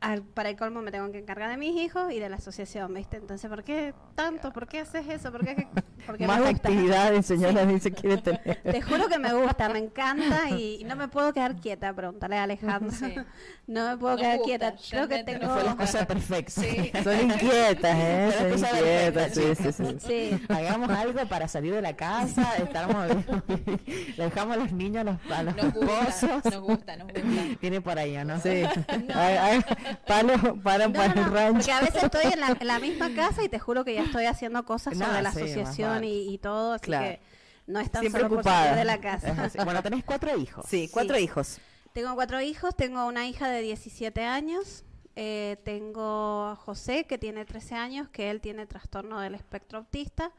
[0.00, 2.92] al- para el colmo me tengo que encargar de mis hijos y de la asociación,
[2.94, 3.16] ¿viste?
[3.18, 4.52] Entonces, ¿por qué tanto?
[4.52, 5.30] ¿Por qué haces eso?
[5.30, 5.66] ¿Por qué?
[6.06, 6.68] Porque Más me gusta.
[6.68, 8.60] actividades, señora, dice quiere tener.
[8.62, 11.92] Te juro que me gusta, me encanta y, y no me puedo quedar quieta.
[11.92, 12.90] Pregúntale a Alejandro.
[12.92, 13.14] Sí.
[13.66, 14.74] No me puedo quedar gusta, quieta.
[14.90, 15.48] Creo que tengo.
[15.54, 16.50] Fue la cosa perfecta.
[16.60, 16.90] Sí.
[17.04, 18.32] Son inquietas, ¿eh?
[18.36, 19.96] Son inquietas, sí, sí, sí.
[20.00, 20.44] Sí.
[20.48, 23.06] Hagamos algo para salir de la casa, estamos,
[24.16, 27.20] le dejamos a los niños a los, a los Nos gusta, nos gusta, nos gusta.
[27.60, 28.40] Viene por ahí, ¿o ¿no?
[28.40, 28.64] Sí.
[29.14, 29.60] Ay, ay,
[30.06, 31.52] palo, paran No, para no, el rancho.
[31.58, 34.02] porque a veces estoy en la, en la misma casa y te juro que ya
[34.02, 37.04] estoy haciendo cosas No, sobre la sí, asociación y, y todo, así Claro.
[37.06, 37.20] que
[37.66, 38.62] no es tan Siempre solo por ocupada.
[38.64, 39.64] salir de la casa.
[39.64, 40.64] Bueno, tenés cuatro hijos.
[40.68, 41.22] Sí, cuatro Sí.
[41.22, 41.58] hijos.
[41.92, 44.84] Tengo cuatro hijos, tengo una hija de 17 años,
[45.16, 50.30] eh, tengo a José que tiene 13 años, que él tiene trastorno del espectro autista.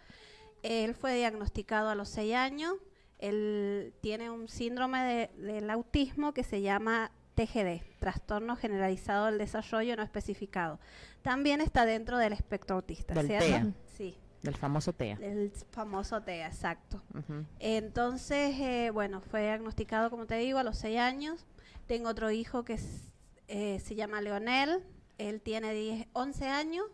[0.63, 2.75] Él fue diagnosticado a los 6 años,
[3.19, 9.95] él tiene un síndrome de- del autismo que se llama TGD, trastorno generalizado del desarrollo
[9.95, 10.79] no especificado.
[11.21, 13.45] También está dentro del espectro autista, Del ¿cierto?
[13.47, 13.73] TEA.
[13.97, 15.17] Sí, Del famoso TEA.
[15.21, 17.01] el famoso TEA, exacto.
[17.59, 21.45] Entonces, eh, bueno, fue diagnosticado, como te digo, a los 6 años.
[21.87, 23.09] Tengo otro hijo que es-
[23.47, 24.83] eh, se llama Leonel.
[25.17, 26.85] Él tiene 10, 11 años.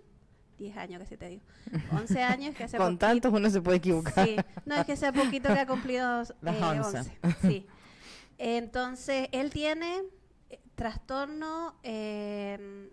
[0.58, 1.44] 10 años, que sí te digo.
[1.92, 4.26] 11 años que hace Con tantos uno se puede equivocar.
[4.26, 4.36] Sí,
[4.66, 6.98] no, es que hace poquito que ha cumplido eh, 11.
[7.00, 7.12] 11.
[7.42, 7.68] Sí.
[8.40, 10.02] Entonces, él tiene
[10.78, 12.90] trastorno eh,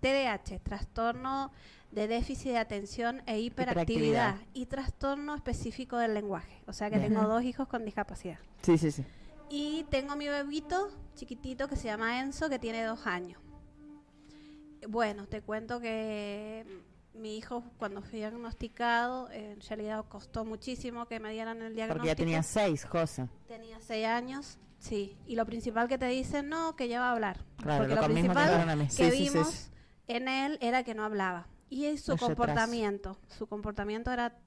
[0.00, 1.52] TDAH, trastorno
[1.92, 4.36] de déficit de atención e hiperactividad, Hiperactividad.
[4.54, 6.60] y trastorno específico del lenguaje.
[6.66, 7.14] O sea que Bien.
[7.14, 8.38] tengo dos hijos con discapacidad.
[8.62, 9.04] Sí, sí, sí.
[9.48, 13.40] Y tengo mi bebito chiquitito que se llama Enzo, que tiene dos años.
[14.88, 16.64] Bueno, te cuento que
[17.14, 21.98] mi hijo cuando fui diagnosticado, en realidad costó muchísimo que me dieran el diagnóstico.
[22.00, 23.28] Porque ya tenía seis, José.
[23.46, 25.16] Tenía seis años, sí.
[25.26, 27.44] Y lo principal que te dicen, no, que ya va a hablar.
[27.58, 29.70] Claro, Porque lo lo mismo que principal que Sí, sí, sí, vimos sí.
[30.08, 31.46] en él era que no hablaba.
[31.70, 33.18] Y su comportamiento.
[33.28, 34.38] Su comportamiento era,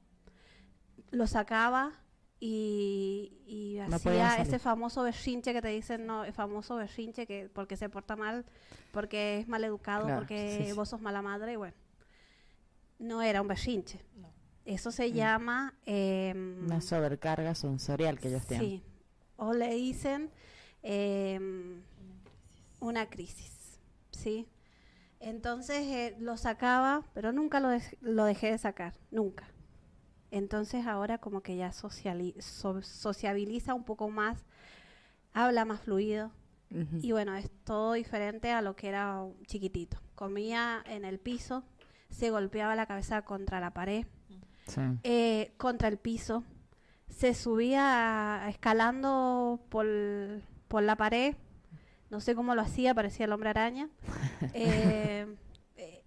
[1.11, 1.91] lo sacaba
[2.39, 7.27] y, y No podía hacía ese famoso berrinche que te dicen, no, el famoso berrinche
[7.27, 8.45] que porque se porta mal,
[8.91, 10.71] porque es mal educado, Claro, porque sí, sí.
[10.73, 11.75] vos sos mala madre, y bueno.
[12.97, 14.03] No era un berrinche.
[14.15, 14.31] No.
[14.65, 15.13] Eso se Mm.
[15.13, 15.73] llama...
[15.85, 18.67] em, Una sobrecarga sensorial que ellos tienen.
[18.69, 18.83] Sí.
[19.43, 20.29] O le dicen
[20.83, 21.81] em,
[22.79, 23.79] una crisis,
[24.11, 24.47] ¿sí?
[25.19, 29.47] Entonces eh, lo sacaba, pero nunca lo, dej- lo dejé de sacar, nunca.
[30.29, 31.89] Entonces ahora como que ya so-
[32.81, 34.45] sociabiliza un poco más,
[35.33, 36.31] habla más fluido
[37.01, 39.97] y bueno, es todo diferente a lo que era chiquitito.
[40.15, 41.63] Comía en el piso,
[42.09, 44.05] se golpeaba la cabeza contra la pared,
[44.67, 44.79] Sí.
[45.03, 46.43] eh, contra el piso,
[47.11, 49.85] se subía escalando por,
[50.67, 51.35] por la pared,
[52.09, 53.89] no sé cómo lo hacía, parecía el hombre araña.
[54.53, 55.27] Eh,
[55.77, 56.03] eh,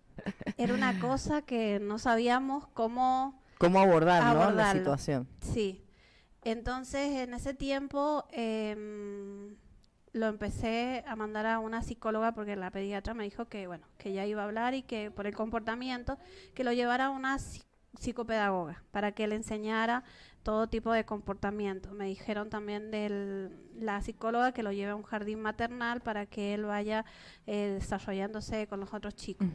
[0.57, 4.51] era una cosa que no sabíamos cómo, ¿Cómo abordar, ¿no?
[4.51, 5.29] la situación?
[5.41, 5.81] sí.
[6.43, 9.57] Entonces, en ese tiempo, em,
[10.13, 14.13] lo empecé a mandar a una psicóloga porque la pediatra me dijo que, bueno, que
[14.13, 16.19] ya iba a hablar y que por el comportamiento,
[16.55, 17.39] que lo llevara a una
[17.99, 20.05] psicopedagoga para que le enseñara
[20.43, 21.93] todo tipo de comportamiento.
[21.93, 26.55] Me dijeron también de la psicóloga que lo lleve a un jardín maternal para que
[26.55, 27.05] él vaya
[27.47, 29.49] eh, desarrollándose con los otros chicos.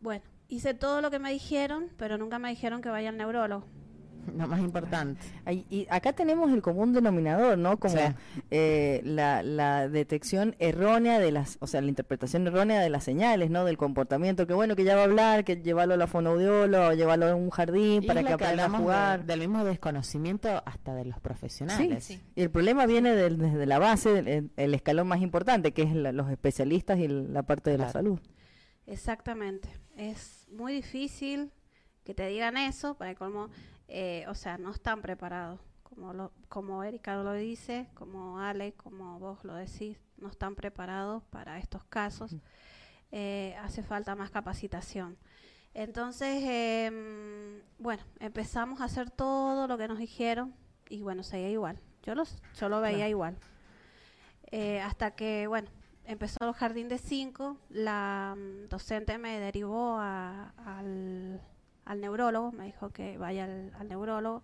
[0.00, 3.66] Bueno, hice todo lo que me dijeron, pero nunca me dijeron que vaya al neurólogo.
[4.36, 5.20] Lo más importante.
[5.70, 7.78] Y acá tenemos el común denominador, ¿no?
[7.78, 7.96] Como
[8.50, 13.64] eh, la, detección errónea de las, o sea, la interpretación errónea de las señales, ¿no?
[13.64, 16.92] Del comportamiento, que bueno, que ya va a hablar, que llevarlo a la fonoaudióloga o
[16.92, 19.24] llevarlo a un jardín para que aprenda a jugar.
[19.24, 22.04] del mismo desconocimiento hasta de los profesionales.
[22.04, 26.30] Sí, Y el problema viene desde la base, el, escalón más importante, que es los
[26.30, 28.20] especialistas y la parte de la salud.
[28.86, 29.68] Exactamente.
[29.96, 31.52] Es muy difícil
[32.04, 33.48] que te digan eso, para como
[33.88, 35.60] eh, o sea, no están preparados.
[35.82, 41.22] Como, lo, como Erika lo dice, como Ale, como vos lo decís, no están preparados
[41.24, 42.34] para estos casos.
[43.12, 45.16] Eh, hace falta más capacitación.
[45.72, 50.54] Entonces, em, bueno, empezamos a hacer todo lo que nos dijeron
[50.88, 51.78] y bueno, seguía igual.
[52.02, 53.36] Yo, los, yo lo veía igual.
[54.50, 55.68] Eh, hasta que, bueno,
[56.04, 61.40] empezó el jardín de cinco, la mm, docente me derivó al
[61.84, 64.42] al neurólogo, me dijo que vaya al, neurólogo.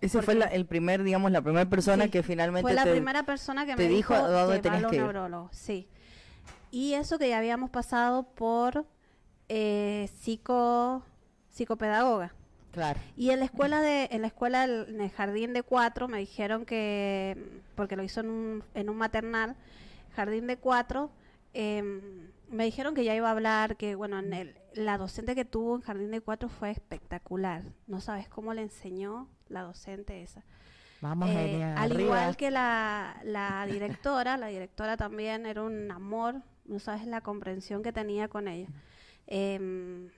[0.00, 3.76] Ese fue el primer, digamos, la primera persona que finalmente fue la primera persona que
[3.76, 5.88] me dijo, dónde que que neurólogo, sí.
[6.70, 8.84] Y eso que ya habíamos pasado por
[9.48, 11.02] eh, psico
[11.50, 12.34] psicopedagoga.
[12.72, 13.00] Claro.
[13.16, 16.66] Y en la escuela de en la escuela en el jardín de cuatro me dijeron
[16.66, 19.56] que porque lo hizo en un, en un maternal
[20.14, 21.10] jardín de cuatro
[21.54, 21.82] eh,
[22.48, 25.76] me dijeron que ya iba a hablar, que bueno, en el, la docente que tuvo
[25.76, 27.62] en Jardín de Cuatro fue espectacular.
[27.86, 30.44] No sabes cómo le enseñó la docente esa.
[31.00, 36.78] Vamos, eh, al igual que la, la directora, la directora también era un amor, no
[36.78, 38.68] sabes la comprensión que tenía con ella.
[39.26, 40.10] Em,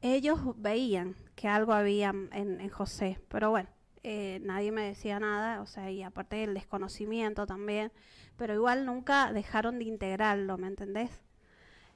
[0.00, 3.68] ellos veían que algo había en, en José, pero bueno,
[4.06, 7.90] eh, nadie me decía nada, o sea, y aparte del desconocimiento también,
[8.36, 11.10] pero igual nunca dejaron de integrarlo, ¿me entendés?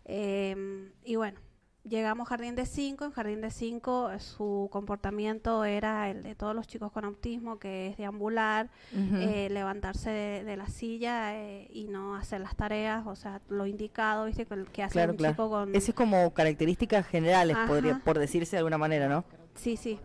[0.05, 1.39] Em, y bueno,
[1.85, 6.35] llegamos a Jardín de 5, en Jardín de 5 eh, su comportamiento era el de
[6.35, 11.35] todos los chicos con autismo, que es deambular, eh, levantarse de, la silla
[11.71, 14.47] y no hacer las tareas, o sea, lo indicado, ¿viste?
[14.73, 15.75] Que, hace un chico con...
[15.75, 19.25] Ese es como características generales, podría, por decirse de alguna manera, ¿no?
[19.55, 19.99] Sí, sí,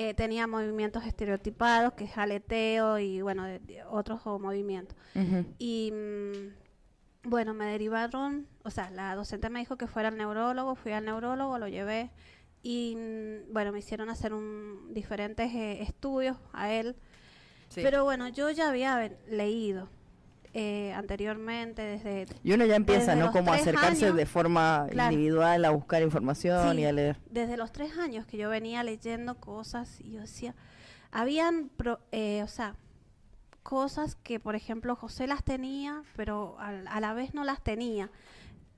[0.00, 3.44] eh, tenía movimientos estereotipados, que es aleteo y bueno,
[3.90, 4.96] otros movimientos.
[5.58, 10.76] Y mm, bueno, me derivaron, o sea, la docente me dijo que fuera al neurólogo,
[10.76, 12.12] fui al neurólogo, lo llevé
[12.62, 16.94] y mm, bueno, me hicieron hacer un, diferentes eh, estudios a él.
[17.74, 19.88] Pero bueno, yo ya había leído
[20.60, 26.02] eh, anteriormente desde y uno ya empieza no como acercarse de forma individual a buscar
[26.02, 30.22] información y a leer desde los tres años que yo venía leyendo cosas y yo
[30.22, 30.56] decía
[31.12, 31.70] habían
[32.10, 32.74] eh, o sea
[33.62, 38.10] cosas que por ejemplo José las tenía pero a, la vez no las tenía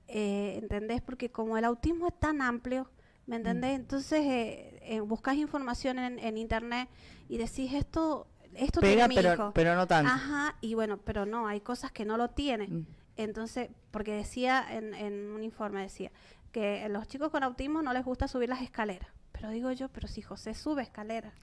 [0.07, 1.01] eh, ¿entendés?
[1.01, 2.91] porque como el autismo es tan amplio
[3.25, 3.71] ¿me entendés?
[3.71, 3.81] Mm.
[3.81, 6.89] entonces eh, buscas información en, en internet
[7.27, 9.51] y decís esto esto Pega, tiene pero, mi hijo.
[9.53, 10.11] pero no tanto.
[10.11, 12.79] Ajá, y bueno, pero no, hay cosas que no lo tienen.
[12.81, 12.87] Mm.
[13.17, 16.11] Entonces, porque decía en, en un informe, decía
[16.51, 19.09] que los chicos con autismo no les gusta subir las escaleras.
[19.31, 21.33] Pero digo yo, pero si José sube escaleras.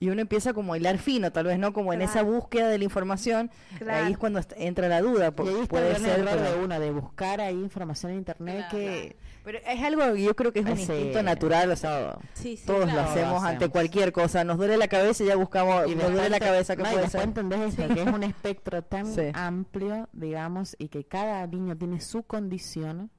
[0.00, 2.78] Y uno empieza como a hilar fino, tal vez no como en esa búsqueda de
[2.78, 3.50] la información,
[3.88, 8.12] ahí es cuando entra la duda, porque puede ser de una de buscar ahí información
[8.12, 11.76] en internet que pero es algo que yo creo que es un instinto natural, o
[11.76, 12.18] sea,
[12.64, 14.42] todos lo hacemos ante cualquier cosa.
[14.42, 17.22] Nos duele la cabeza y ya buscamos, y nos duele la cabeza, que puede ser?
[17.22, 23.10] entendés que es un espectro tan amplio, digamos, y que cada niño tiene su condición.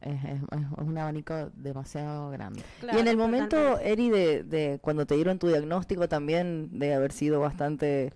[0.00, 0.40] Es,
[0.76, 2.62] un abanico demasiado grande.
[2.92, 7.12] y en el momento, Eri, de, de cuando te dieron tu diagnóstico también de haber
[7.12, 8.12] sido bastante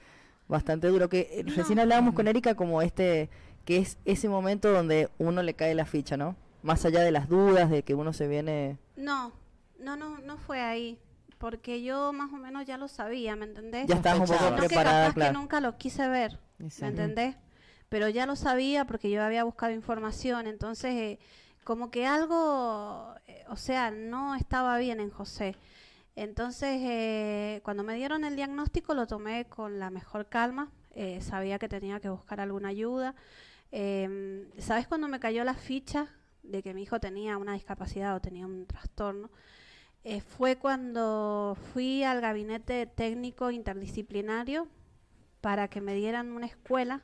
[0.53, 3.31] bastante duro, que recién hablábamos con Erika como este,
[3.65, 6.37] que es ese momento donde uno le cae la ficha, ¿no?
[6.63, 8.79] Más allá de las dudas, de que uno se viene...
[8.97, 9.33] No,
[9.81, 10.99] no, no, no fue ahí.
[11.39, 13.89] Porque yo más o menos ya lo sabía, ¿me entendés?
[13.89, 17.35] Ya estabas un poco preparada, que nunca lo quise ver, ¿me entendés?
[17.89, 21.19] Pero ya lo sabía porque yo había buscado información, entonces eh,
[21.65, 25.57] como que algo, eh, o sea, no estaba bien en José.
[26.17, 30.71] Entonces, eh, cuando me dieron el diagnóstico lo tomé con la mejor calma,
[31.21, 33.15] sabía que tenía que buscar alguna ayuda.
[33.71, 36.09] Em, ¿Sabes cuando me cayó la ficha
[36.43, 39.31] de que mi hijo tenía una discapacidad o tenía un trastorno,
[40.05, 44.67] eh, fue cuando fui al gabinete técnico interdisciplinario
[45.41, 47.03] para que me dieran una escuela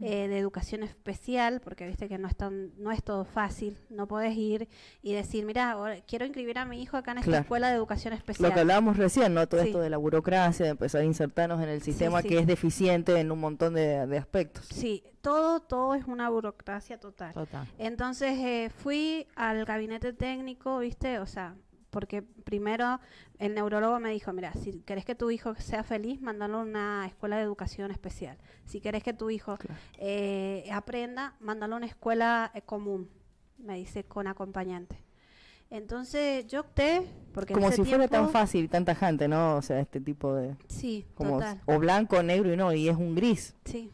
[0.00, 4.06] eh, de educación especial, porque viste que no es, tan, no es todo fácil, no
[4.06, 4.68] podés ir
[5.02, 5.76] y decir, mira,
[6.06, 7.42] quiero inscribir a mi hijo acá en esta Claro.
[7.42, 8.48] escuela de educación especial.
[8.50, 9.46] Lo que hablábamos recién, ¿no?
[9.48, 9.68] Todo Sí.
[9.68, 12.28] esto de la burocracia, de empezar a insertarnos en el sistema sí.
[12.28, 14.66] que es deficiente en un montón de, de aspectos.
[14.66, 17.32] Sí, todo, todo es una burocracia total.
[17.34, 17.66] Total.
[17.78, 21.18] Entonces eh, fui al gabinete técnico, ¿viste?
[21.18, 21.54] O sea,
[21.90, 23.00] porque primero
[23.38, 27.06] el neurólogo me dijo, mira, si querés que tu hijo sea feliz, mándalo a una
[27.06, 28.36] escuela de educación especial.
[28.64, 29.56] Si querés que tu hijo
[29.98, 33.08] eh, aprenda, mándalo a una escuela eh, común,
[33.58, 34.96] me dice, con acompañante.
[35.70, 39.56] Entonces yo opté, porque en Como ese si fuera tan fácil y tan tajante, ¿no?
[39.56, 40.56] O sea, este tipo de...
[40.66, 41.60] Sí, Como, total.
[41.66, 43.54] o blanco, negro y no, y es un gris.
[43.66, 43.90] Sí.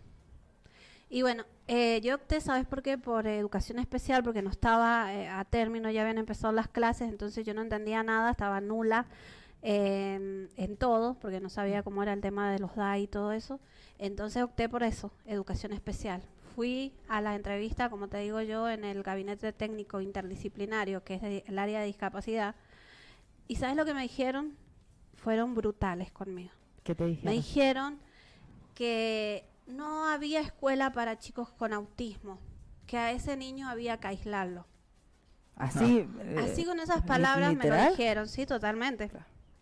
[1.09, 2.99] Y bueno, eh, yo opté, ¿sabes por qué?
[2.99, 7.47] Por educación especial, porque no estaba eh, a término, ya habían empezado las clases, entonces
[7.47, 9.07] yo no entendía nada, estaba nula
[9.63, 13.33] eh, en todo, porque no sabía cómo era el tema de los DAI y todo
[13.33, 13.61] eso.
[13.99, 16.23] Entonces opté por eso, educación especial.
[16.55, 21.23] Fui a la entrevista, como te digo yo, en el gabinete técnico interdisciplinario, que es
[21.23, 22.55] de- el área de discapacidad.
[23.49, 24.55] ¿Y sabes lo que me dijeron?
[25.17, 26.53] Fueron brutales conmigo.
[26.83, 27.33] ¿Qué te Me dijeron?
[27.35, 27.99] dijeron
[28.75, 32.39] que no había escuela para chicos con autismo,
[32.87, 34.67] que a ese niño había que aislarlo.
[35.57, 36.07] Así.
[36.21, 39.11] eh, Así con esas palabras me lo dijeron, sí, totalmente.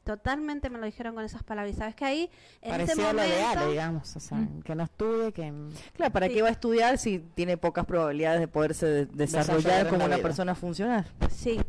[0.05, 1.75] Totalmente me lo dijeron con esas palabras.
[1.77, 2.31] Y sabes que ahí,
[2.61, 4.17] en ese Parecido a lo momento, digamos.
[4.17, 4.63] O sea, Mm.
[4.63, 5.53] que no estudie, que...
[5.93, 6.35] Claro, ¿para Sí.
[6.35, 10.23] qué va a estudiar si tiene pocas probabilidades de poderse de- desarrollar como una vida.
[10.23, 11.07] persona funcional?
[11.31, 11.61] sí,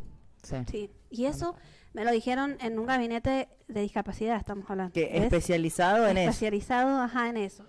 [0.41, 0.55] Sí.
[0.71, 0.89] sí.
[1.11, 1.55] Y eso
[1.93, 4.93] me lo dijeron en un gabinete de discapacidad, estamos hablando.
[4.93, 6.29] Que especializado en eso.
[6.31, 7.65] especializado ajá, en eso.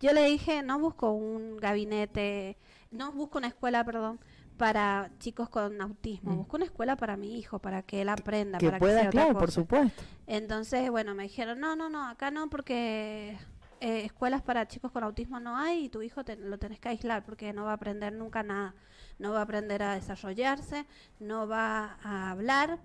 [0.00, 2.56] Yo le dije, no busco un gabinete,
[2.90, 4.20] no busco una escuela, perdón,
[4.56, 6.36] para chicos con autismo, Mm.
[6.38, 9.08] busco una escuela para mi hijo, para que él aprenda, Que para que pueda, sea
[9.08, 9.60] otra claro, por cosa".
[9.62, 10.02] supuesto.
[10.26, 13.36] Entonces, bueno, me dijeron, no, no, no, acá no, porque
[13.80, 16.88] eh, escuelas para chicos con autismo no hay y tu hijo te- lo tenés que
[16.90, 18.74] aislar porque no va a aprender nunca nada,
[19.18, 20.86] no va a aprender a desarrollarse,
[21.20, 22.78] no va a hablar.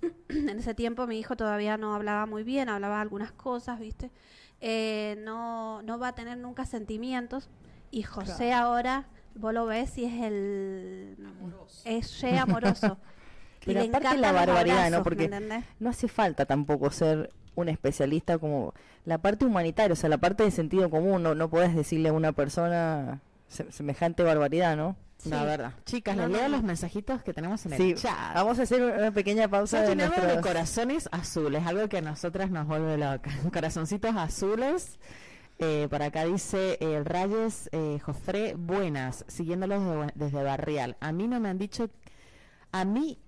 [0.30, 4.10] en ese tiempo mi hijo todavía no hablaba muy bien, hablaba algunas cosas, ¿viste?
[4.60, 7.48] Eh, no, no va a tener nunca sentimientos.
[7.90, 11.16] Y José ahora, vos lo ves y es el...
[11.84, 12.98] Es re amoroso.
[13.62, 14.96] Y Pero le aparte la barbaridad, ¿no?
[14.96, 18.72] abrazos, ¿me Porque no hace falta tampoco ser un especialista como
[19.04, 22.14] la parte humanitaria, o sea, la parte de sentido común, no, no podés decirle a
[22.14, 23.20] una persona
[23.50, 24.96] se- semejante barbaridad, ¿no?
[25.26, 25.74] La verdad.
[25.84, 26.56] Chicas, No, les no, leo no.
[26.56, 28.34] los mensajitos que tenemos en el Sí, chat.
[28.34, 30.46] vamos a hacer una pequeña pausa de llenado de nuestros...
[30.46, 33.34] corazones azules, algo que a nosotras nos vuelve locas.
[33.52, 34.98] Corazoncitos azules.
[35.58, 40.96] Eh, por acá dice el Rayes eh, Jofré, buenas, siguiéndolos de- desde Barrial.
[41.00, 41.90] A mí no me han dicho,
[42.72, 43.18] a mí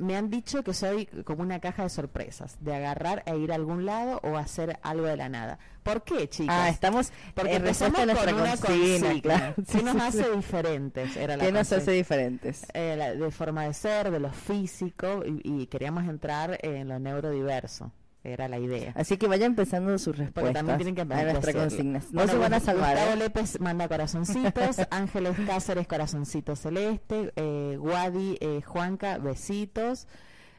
[0.00, 3.54] me han dicho que soy como una caja de sorpresas, de agarrar e ir a
[3.54, 5.58] algún lado o hacer algo de la nada.
[5.82, 6.54] ¿Por qué, chicas?
[6.58, 9.22] Ah, estamos Porque en respuesta a nuestra con una consigna, consigna.
[9.22, 9.54] claro.
[9.56, 10.30] ¿Qué Sí, nos sí, hace sí.
[10.36, 11.16] diferentes?
[11.16, 12.66] Era la ¿Qué nos hace diferentes?
[12.74, 16.98] Eh, la- de forma de ser, de lo físico, y, y queríamos entrar en lo
[16.98, 17.92] neurodiverso.
[18.22, 18.92] Era la idea.
[18.96, 21.60] Así que vaya empezando sus Porque respuestas también tienen que a nuestra decirlo.
[21.62, 21.98] consigna.
[22.00, 22.94] No Bueno, se van a salvar.
[22.96, 23.16] Gustavo ¿eh?
[23.16, 30.06] Lépez manda corazoncitos, Ángeles Cáceres corazoncito celeste, eh, Guadi eh, Juanca besitos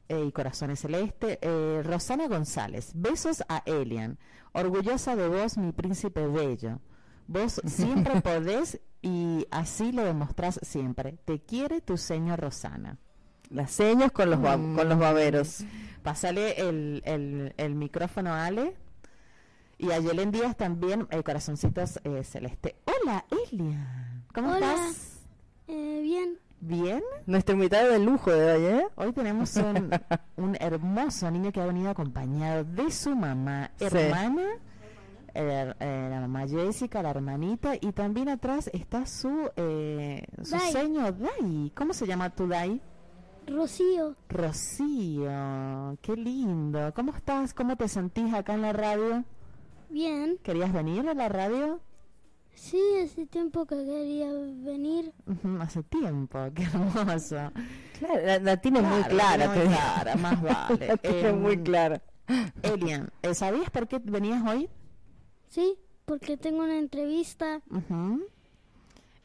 [0.10, 4.18] eh, y corazones celeste, eh, Rosana González besos a Elian,
[4.54, 6.80] orgullosa de vos mi príncipe bello,
[7.28, 11.18] vos siempre podés y así lo demostrás siempre.
[11.26, 12.98] Te quiere tu señor Rosana.
[13.52, 14.76] Las señas con los, Mm.
[14.76, 15.64] con los baberos.
[16.04, 18.74] Pasale el, el, el micrófono a Ale.
[19.78, 22.76] Y a Yelen Díaz también, eh, corazoncitos eh, celeste.
[22.86, 24.24] Hola, Elia.
[24.34, 24.74] ¿Cómo Hola.
[24.74, 25.20] estás?
[25.68, 27.02] Eh, bien, ¿Bien?
[27.26, 28.86] Nuestro invitado de lujo de hoy, ¿eh?
[28.96, 29.90] Hoy tenemos un,
[30.38, 33.86] un hermoso niño que ha venido acompañado de su mamá, Sí.
[33.86, 34.44] hermana,
[35.34, 40.72] eh, eh, la mamá Jessica, la hermanita, y también atrás está su, eh, su Dai.
[40.72, 41.72] seño Dai.
[41.76, 42.80] ¿Cómo se llama tu Dai?
[43.56, 44.16] Rocío.
[44.30, 46.94] Rocío, qué lindo.
[46.96, 47.54] ¿Cómo estás?
[47.54, 49.24] ¿Cómo te sentís acá en la radio?
[49.90, 51.80] Bien, ¿Querías venir a la radio?
[52.54, 55.12] sí, hace tiempo que quería venir.
[55.60, 57.52] Hace tiempo, qué hermoso.
[58.00, 59.54] Claro, la, la tiene muy clara.
[59.54, 60.88] te clara, más vale.
[60.88, 62.02] La tiene Em, muy clara.
[62.62, 64.70] Elian, eh, ¿sabías por qué venías hoy?
[65.50, 65.76] Sí,
[66.06, 67.62] porque tengo una entrevista.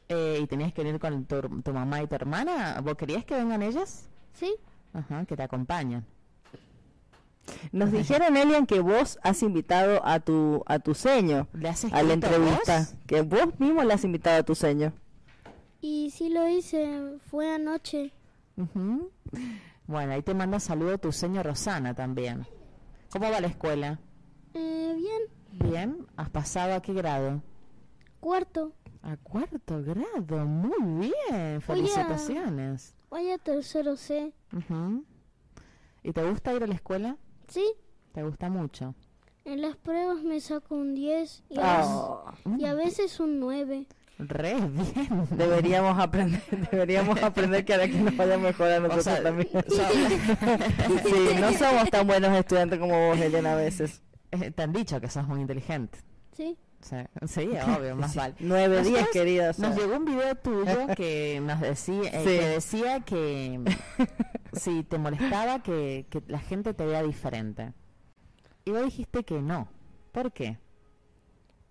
[0.09, 2.81] Eh, ¿Y tenías que venir con tu, tu mamá y tu hermana?
[2.81, 4.09] ¿Vos querías que vengan ellas?
[4.37, 4.53] Sí,
[4.93, 6.05] Ajá, que te acompañan.
[7.71, 12.03] Nos dijeron, Elian, que vos has invitado a tu a tu seño ¿Le has a
[12.03, 12.79] la entrevista.
[12.79, 12.95] vos?
[13.07, 14.93] Que vos mismo le has invitado a tu seño.
[15.81, 18.11] y sí lo hice, fue anoche.
[18.57, 19.11] Ujú.
[19.85, 22.45] Bueno, ahí te manda saludo tu señor Rosana también.
[23.11, 23.99] ¿Cómo va la escuela?
[24.53, 27.41] Eh, bien, Bien, ¿has pasado a qué grado?
[28.19, 28.73] cuarto.
[29.03, 32.93] A cuarto grado, muy bien, felicitaciones.
[33.09, 34.33] Voy a tercero C.
[34.53, 35.03] Ujú.
[36.03, 37.17] ¿Y te gusta ir a la escuela?
[37.47, 37.65] Sí,
[38.13, 38.95] ¿Te gusta mucho?
[39.45, 43.39] en las pruebas me saco un 10 y, a, Ah, veces- y a veces un
[43.39, 43.85] 9.
[44.19, 45.27] Re bien.
[45.31, 49.47] deberíamos aprender, deberíamos aprender que ahora que nos vaya mejor a nosotros sea, también.
[49.51, 49.59] so-
[51.07, 54.01] sí, no somos tan buenos estudiantes como vos, Elena, a veces.
[54.31, 55.99] Eh, Te han dicho que sos muy inteligente.
[56.33, 57.47] Sí, O sea, sí,
[57.77, 58.35] obvio, más vale.
[58.39, 59.49] 9, 10, Nosotros querida.
[59.49, 59.69] o sea.
[59.69, 62.25] Nos llegó un video tuyo que nos decía, eh, Sí.
[62.25, 63.61] que decía que
[64.53, 67.73] si te molestaba que, que la gente te vea diferente.
[68.65, 69.67] Y vos dijiste que no.
[70.11, 70.59] ¿Por qué?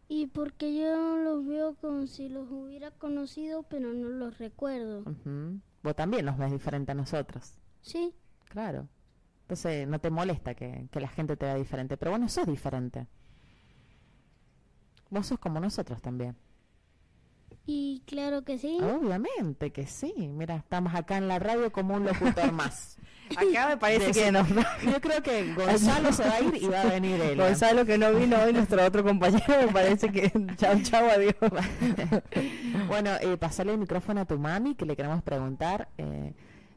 [0.08, 5.00] y porque yo los veo como si los hubiera conocido, pero no los recuerdo.
[5.00, 5.60] Ujú.
[5.82, 7.58] Vos también nos ves diferente a nosotros.
[7.82, 8.14] Sí,
[8.44, 8.86] Claro.
[9.42, 11.96] Entonces no te molesta que, que la gente te vea diferente.
[11.96, 13.06] Pero bueno, sos diferente.
[15.10, 16.36] Vos sos como nosotros también.
[17.68, 18.78] y claro que sí.
[18.80, 20.12] Obviamente que sí.
[20.16, 22.96] Mira, estamos acá en la radio como un locutor más.
[23.36, 24.46] Acá me parece que no.
[24.84, 27.36] Yo creo que Gonzalo se va a ir y va a venir él.
[27.38, 31.34] Gonzalo que no vino hoy, nuestro otro compañero, me parece que chau, chau, adiós.
[32.88, 35.88] bueno, eh, pasarle el micrófono a tu mami que le queremos preguntar.
[35.98, 36.34] Eh,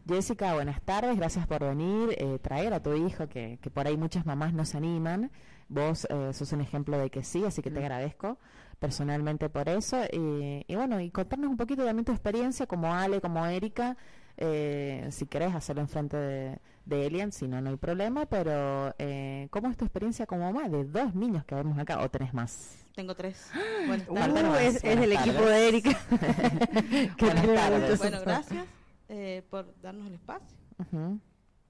[0.07, 3.95] Jessica, buenas tardes, gracias por venir, eh, traer a tu hijo, que, que por ahí
[3.95, 5.29] muchas mamás no se animan.
[5.69, 8.37] Vos eh, sos un ejemplo de que sí, así que te agradezco
[8.79, 10.01] personalmente por eso.
[10.11, 13.95] Y, y bueno, y contarnos un poquito también tu experiencia como Ale, como Erika.
[14.37, 18.25] eh, si querés hacerlo enfrente de, de Elian, si no, no hay problema.
[18.25, 22.01] Pero, eh, ¿cómo es tu experiencia como mamá de dos niños que vemos acá?
[22.01, 22.85] ¿O tenés más?
[22.95, 23.51] Tengo tres.
[23.87, 24.43] Buenas Uh, tardes.
[24.43, 24.61] más.
[24.61, 25.99] es, es Buenas el equipo de Erika.
[27.19, 27.99] Buenas tardes.
[27.99, 28.65] Bueno, gracias
[29.09, 30.57] eh, por darnos el espacio.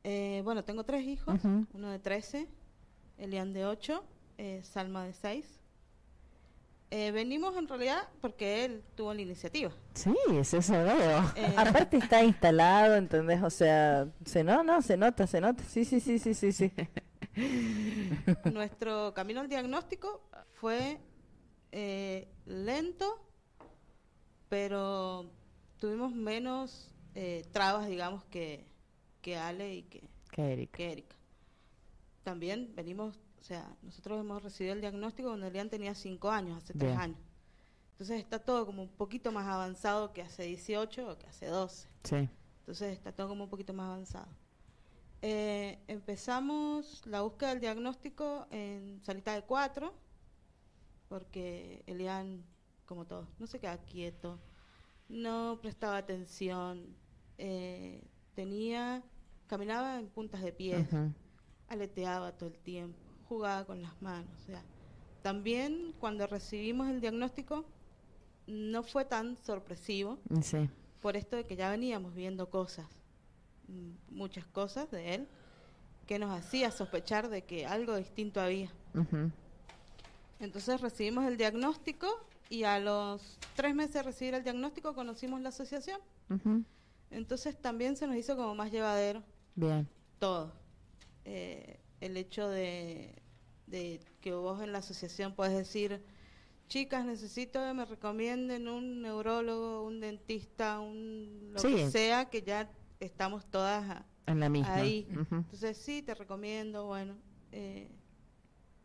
[0.04, 1.40] Eh, bueno, tengo tres hijos,
[1.74, 2.48] uno de 13,
[3.20, 4.04] Elian de 8,
[4.38, 5.46] eh, Salma de 6.
[6.92, 9.72] Eh, venimos en realidad porque él tuvo la iniciativa.
[9.94, 11.22] Sí, es eso veo.
[11.36, 13.44] Eh, Aparte está instalado, ¿entendés?
[13.44, 15.64] O sea, se no, no, se nota, se nota.
[15.66, 16.72] Sí, sí, sí, sí, sí, sí.
[18.52, 20.98] nuestro camino al diagnóstico fue
[21.72, 23.24] eh, lento,
[24.50, 25.30] pero
[25.78, 28.66] tuvimos menos eh, trabas, digamos, que,
[29.22, 30.78] que Ale y que, Que Erika.
[30.78, 31.16] que Erika.
[32.30, 36.74] También venimos, o sea, nosotros hemos recibido el diagnóstico cuando Elian tenía 5 años, hace
[36.74, 37.02] 3 Bien.
[37.02, 37.18] años.
[37.94, 41.88] Entonces está todo como un poquito más avanzado que hace 18 o que hace 12.
[42.04, 42.30] Sí.
[42.60, 44.28] Entonces está todo como un poquito más avanzado.
[45.24, 49.92] Eh, empezamos la búsqueda del diagnóstico en salita de 4,
[51.08, 52.44] porque Elian,
[52.86, 54.40] como todo, no se queda quieto,
[55.08, 56.96] no prestaba atención,
[57.40, 58.04] eh,
[58.36, 59.02] tenía,
[59.48, 61.12] caminaba en puntas de pies, Ujú.
[61.70, 62.98] Aleteaba todo el tiempo,
[63.28, 64.30] jugaba con las manos.
[64.44, 64.62] O sea,
[65.22, 67.66] también cuando recibimos el diagnóstico
[68.48, 70.70] no fue tan sorpresivo Sí.
[71.02, 72.88] por esto de que ya veníamos viendo cosas,
[74.10, 75.28] muchas cosas de él,
[76.08, 78.72] que nos hacía sospechar de que algo distinto había.
[80.40, 82.08] Entonces recibimos el diagnóstico
[82.50, 86.00] y a los tres meses de recibir el diagnóstico conocimos la asociación.
[87.12, 89.22] Entonces también se nos hizo como más llevadero
[89.56, 89.88] Bien.
[90.18, 90.52] todo.
[91.26, 93.22] Eh, el hecho de,
[93.68, 96.02] de que vos en la asociación puedes decir,
[96.68, 101.76] chicas, necesito que me recomienden un neurólogo, un dentista, un lo Sí.
[101.76, 104.76] que sea, que ya estamos todas En la misma.
[104.76, 105.08] ahí.
[105.10, 107.18] Entonces sí, te recomiendo, bueno.
[107.52, 107.90] Eh,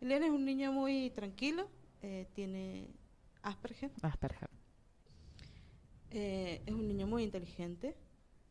[0.00, 1.68] Eliana es un niño muy tranquilo,
[2.02, 2.90] eh, tiene
[3.42, 4.50] Asperger, Asperger.
[6.10, 7.96] eh, es un niño muy inteligente,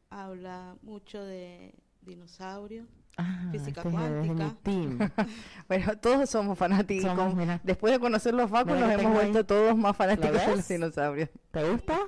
[0.10, 2.88] habla mucho de dinosaurios,
[3.18, 4.56] Ah, Física este cuántica.
[4.64, 4.98] team.
[5.68, 7.15] Bueno, todos somos fanáticos.
[7.15, 7.35] Somos.
[7.64, 9.31] Después de conocer los Mira nos hemos tengo ahí.
[9.31, 11.30] vuelto todos más fanáticos de los dinosaurios.
[11.52, 11.99] ¿Te gusta?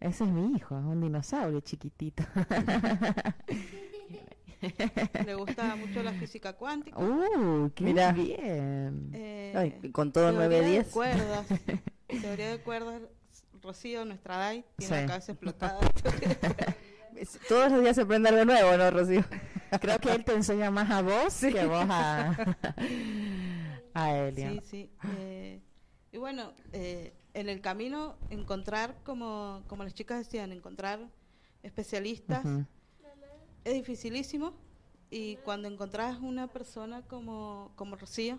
[0.00, 2.24] Ese es mi hijo, es un dinosaurio chiquitito.
[5.24, 6.98] le gusta mucho la física cuántica.
[6.98, 8.12] uh, qué Mira.
[8.12, 9.10] bien.
[9.12, 10.90] eh, Ay, con todo teoría de 9-10.
[10.90, 11.46] cuerdas,
[12.20, 13.02] teoría de cuerdas,
[13.62, 15.00] Rocío, nuestra DAI, tiene Sí.
[15.02, 15.78] la cabeza explotada.
[17.48, 19.24] Todos los días se aprende algo nuevo, ¿no, Rocío?
[19.80, 22.56] Creo que él te enseña más a vos que vos a,
[23.94, 24.60] a Elian.
[24.62, 24.90] Sí, sí.
[25.18, 25.60] eh,
[26.10, 31.00] y bueno, eh, en el camino encontrar, como, como las chicas decían, encontrar
[31.62, 32.44] especialistas
[33.64, 34.54] es dificilísimo.
[35.10, 38.38] Y cuando encontrás una persona como, como Rocío,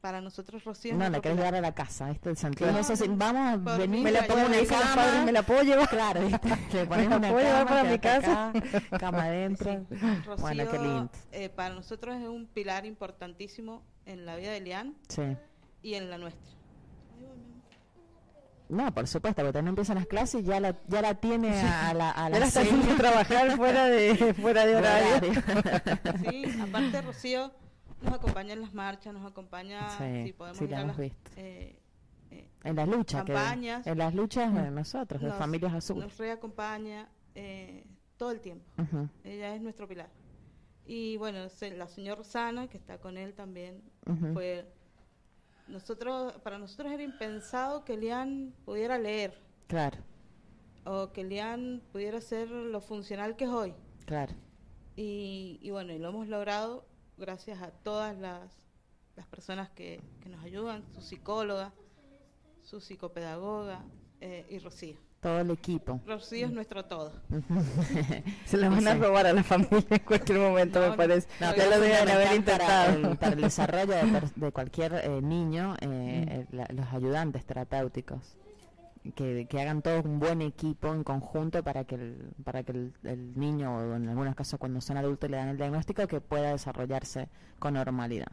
[0.00, 0.94] para nosotros Rocío...
[0.94, 2.14] No, la querés llevar a la casa,
[2.56, 2.78] Claro.
[2.78, 5.02] es así, vamos, Por mí, Me la pongo, una me dicen los cama.
[5.02, 5.88] padres, me la puedo llevar.
[5.88, 6.48] Claro, ¿viste?
[6.72, 8.48] Le pones la una puedo llevar cama, para mi casa.
[8.50, 9.86] acá, cama adentro.
[10.24, 11.10] Rocío, Bueno, qué lindo.
[11.32, 15.22] eh, para nosotros es un pilar importantísimo en la vida de Elian Sí.
[15.82, 16.54] y en la nuestra.
[18.68, 21.94] No, por supuesto, porque también empiezan las clases y ya la, ya la tiene a
[21.94, 22.62] la, a la está
[22.98, 24.76] trabajar fuera de, fuera de.
[24.76, 25.32] Horario.
[26.30, 27.50] Sí, aparte Rocío
[28.02, 30.96] nos acompaña en las marchas, nos acompaña Sí, si podemos sí, ir la a las,
[30.96, 31.30] visto.
[31.36, 31.78] eh,
[32.30, 33.24] eh, En las luchas.
[33.24, 33.32] que-
[33.90, 35.98] en las luchas de nosotros, de nos- Familias Azul.
[36.00, 37.84] Nos reacompaña eh,
[38.16, 38.64] todo el tiempo.
[39.24, 40.10] Ella es nuestro pilar.
[40.86, 43.82] Y bueno, se- la señora Rosana, que está con él también,
[44.32, 44.72] fue...
[45.68, 49.98] Nosotros, para nosotros era impensado que Lian pudiera leer Claro,
[50.86, 53.74] o que Lian pudiera ser lo funcional que es hoy.
[54.06, 54.34] claro.
[54.96, 56.84] Y, y bueno, y lo hemos logrado
[57.18, 58.50] gracias a todas las,
[59.16, 61.72] las personas que, que nos ayudan, su psicóloga,
[62.62, 63.82] su psicopedagoga
[64.20, 64.96] eh, y Rocío.
[65.20, 66.00] Todo el equipo.
[66.06, 67.10] Rocío es nuestro todo.
[68.46, 71.28] Se la van a robar a la familia en cualquier momento, No, me parece.
[71.40, 72.96] No, ya lo deben haber para intentado.
[73.10, 77.44] el, para el desarrollo de, per- de cualquier eh, niño, eh, eh, la- los ayudantes
[77.44, 78.36] terapéuticos.
[79.14, 82.92] Que, que hagan todos un buen equipo en conjunto para que el, para que el,
[83.04, 86.50] el niño, o en algunos casos cuando son adultos le dan el diagnóstico, que pueda
[86.52, 87.28] desarrollarse
[87.58, 88.28] con normalidad.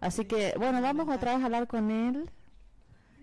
[0.00, 2.30] Así que, bueno, vamos otra vez a hablar con él.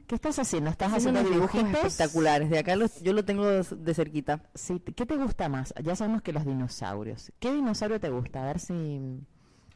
[0.07, 0.69] ¿Qué estás haciendo?
[0.69, 1.93] ¿Estás Haciendo haciendo unos dibujos dibujitos?
[1.93, 2.49] espectaculares.
[2.49, 4.41] De acá los- yo lo tengo de de cerquita.
[4.53, 5.73] Sí, ¿Qué te gusta más?
[5.81, 7.31] Ya sabemos que los dinosaurios.
[7.39, 8.43] ¿Qué dinosaurio te gusta?
[8.43, 9.21] A ver si,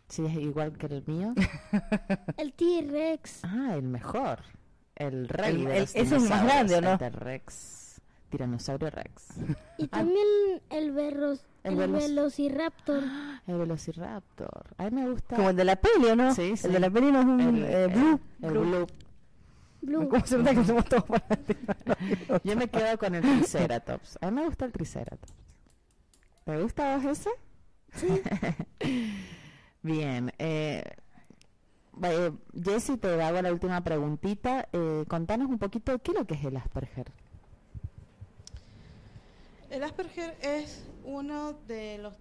[0.10, 1.34] si es igual que el mío.
[2.38, 3.46] El T-Rex.
[3.46, 4.40] Ah, el mejor.
[4.98, 6.92] El rey El- de el- los ese es el más grande, ¿o no?
[6.94, 8.02] el T-Rex.
[8.30, 9.28] Tiranosaurio Rex.
[9.78, 10.28] Y también
[10.70, 13.04] el, verros, El el, veloc- Velociraptor.
[13.48, 14.66] El Velociraptor.
[14.78, 15.36] A mí me gusta.
[15.38, 16.34] Como el de la peli, ¿o no?
[16.36, 16.68] Sí, sí.
[16.68, 18.20] El de la peli no es un el, eh, blue.
[18.42, 18.62] el blue.
[18.66, 18.88] blue.
[19.80, 20.10] Blue.
[20.10, 21.76] ¿Cómo se nota que somos todos fanáticos?
[22.44, 24.18] Yo me quedo con el Triceratops.
[24.22, 25.34] A mí me gusta el Triceratops.
[26.44, 27.30] ¿Te gusta vos ese?
[27.94, 28.22] Sí.
[29.84, 30.34] Bien.
[30.40, 30.84] Eh,
[32.04, 32.32] eh,
[32.64, 34.68] Jessy, te hago la última preguntita.
[34.74, 37.12] Eh, contanos un poquito qué es lo que es el Asperger.
[39.70, 42.14] El Asperger es uno de los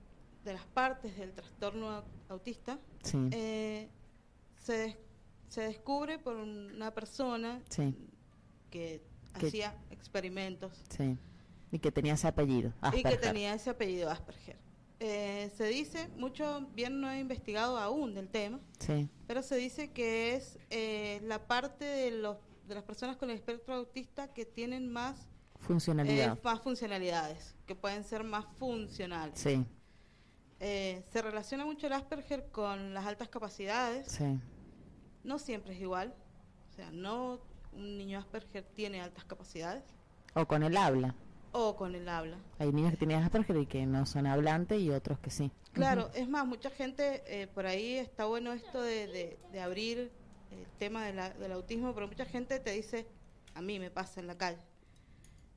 [0.44, 2.78] de las partes del trastorno au- autista.
[3.03, 3.19] Sí.
[3.32, 3.89] Eh,
[4.61, 4.97] se, des-
[5.48, 7.93] se descubre por una persona Sí.
[8.70, 9.03] que,
[9.40, 11.19] Que- hacía experimentos Sí.
[11.73, 12.73] Y que tenía ese apellido.
[12.97, 14.57] y que tenía ese apellido Asperger.
[14.98, 19.09] Eh, se dice, mucho bien no he investigado aún del tema, Sí.
[19.27, 23.36] pero se dice que es eh, la parte de, los, de las personas con el
[23.36, 25.28] espectro autista que tienen más,
[25.60, 26.36] Funcionalidad.
[26.36, 29.39] eh, más funcionalidades, que pueden ser más funcionales.
[29.39, 29.64] sí.
[30.59, 34.10] Eh, se relaciona mucho el Asperger con las altas capacidades.
[34.10, 34.39] Sí.
[35.23, 36.14] No siempre es igual.
[36.70, 37.40] O sea, no
[37.74, 39.85] un niño Asperger tiene altas capacidades.
[40.35, 41.14] O con el habla.
[41.59, 42.37] O con el habla.
[42.59, 45.51] Hay niños que tienen Asperger y que no son hablantes y otros que sí.
[45.73, 50.11] Claro, es más, mucha gente, eh, por ahí está bueno esto de, de- de abrir
[50.51, 53.07] el tema de la- del autismo, pero mucha gente te dice,
[53.55, 54.59] a mí me pasa en la calle.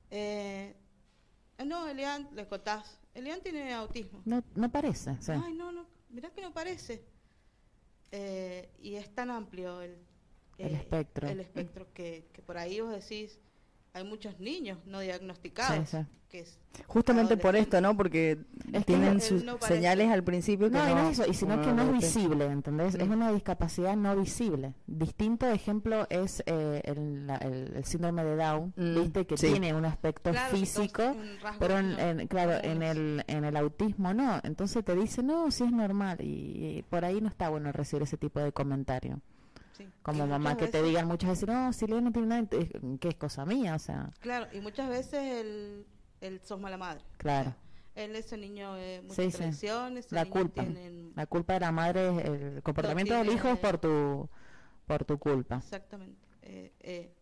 [0.10, 0.74] Eh,
[1.66, 4.22] no, Elian, le contás, Elian tiene autismo.
[4.24, 5.18] No, no parece.
[5.20, 5.34] sí.
[5.34, 7.04] Ay, no, no, mirá que no parece.
[8.12, 9.98] Eh, y es tan amplio el,
[10.58, 11.28] El eh, espectro.
[11.28, 13.38] el espectro que, que por ahí vos decís,
[14.00, 15.90] hay muchos niños no diagnosticados.
[15.90, 16.04] Sí, sí.
[16.30, 17.98] Que es Justamente por esto, ¿no?
[17.98, 18.38] Porque
[18.72, 21.30] Es tienen él sus no señales al principio que No, no, y no es eso,
[21.30, 22.94] y sino uno que no es visible, ¿entendés?
[22.94, 23.12] Es Mm.
[23.14, 24.76] una discapacidad no visible.
[24.86, 29.48] Distinto ejemplo es eh, el, la- el- el síndrome de Down, Mm, viste, que sí.
[29.48, 31.16] tiene un aspecto Claro, físico,
[31.58, 34.40] pero en, no en- claro, en el, en el autismo no.
[34.44, 38.04] Entonces te dice, no, sí es normal, y, y por ahí no está bueno recibir
[38.04, 39.20] ese tipo de comentario.
[39.80, 39.89] Sí.
[40.01, 42.69] Como Y mamá que te digan muchas veces, no, si Leo no tiene nada, es-
[42.99, 43.76] ¿qué es cosa mía?
[43.76, 45.85] O sea, Claro, y muchas veces el,
[46.22, 47.01] el sos mala madre.
[47.18, 47.49] Claro.
[47.51, 47.53] O
[47.93, 49.68] sea, él, ese niño, eh, muchas Sí,
[50.11, 50.64] la niño culpa.
[50.64, 52.26] tienen- La culpa de la madre, es
[52.56, 54.30] el comportamiento del hijo es por tu,
[54.85, 55.56] por tu culpa.
[55.57, 56.27] Exactamente.
[56.41, 57.15] Eh, eh,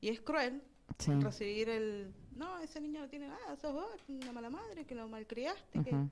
[0.00, 0.62] y es cruel
[0.98, 1.12] Sí.
[1.20, 5.08] recibir el, no, ese niño no tiene nada, sos vos, una mala madre que lo
[5.08, 5.82] malcriaste.
[5.82, 5.94] que...
[5.94, 6.10] Ujú.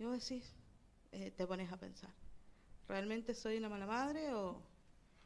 [0.00, 0.52] Y vos decís,
[1.12, 2.10] eh, te pones a pensar,
[2.88, 4.60] ¿realmente soy una mala madre o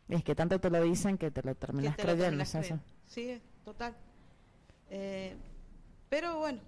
[0.09, 2.45] Es que tanto te lo dicen que te lo terminas te creyendo.
[3.07, 3.95] Sí, total.
[4.91, 5.37] Eh,
[6.09, 6.61] pero bueno,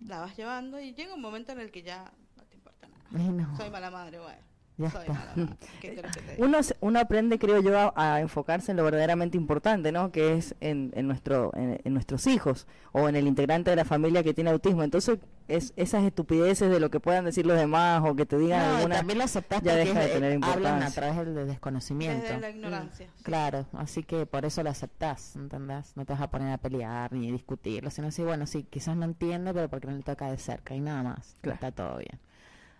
[0.00, 3.04] la vas llevando y llega un momento en el que ya no te importa nada.
[3.14, 3.56] Ay, no.
[3.56, 4.47] Soy mala madre, bueno.
[4.78, 4.92] Ya.
[6.38, 10.12] Uno, uno aprende, creo yo, a, a enfocarse en lo verdaderamente importante, ¿no?
[10.12, 13.84] Que es en, en nuestro, en, en nuestros hijos o en el integrante de la
[13.84, 14.84] familia que tiene autismo.
[14.84, 15.18] Entonces,
[15.48, 18.76] es, esas estupideces de lo que puedan decir los demás o que te digan No,
[18.76, 18.96] alguna...
[18.98, 20.90] también lo ya deja de tener hablan a importancia.
[21.12, 22.22] través del desconocimiento.
[22.22, 23.06] Desde la ignorancia.
[23.16, 23.22] sí.
[23.24, 25.96] Claro, así que por eso lo aceptás, ¿entendés?
[25.96, 28.96] No te vas a poner a pelear ni a discutirlo, sino así, bueno, sí, quizás
[28.96, 31.34] no entiende, pero porque no le toca de cerca y nada más.
[31.40, 31.54] Claro.
[31.54, 32.20] Está todo bien.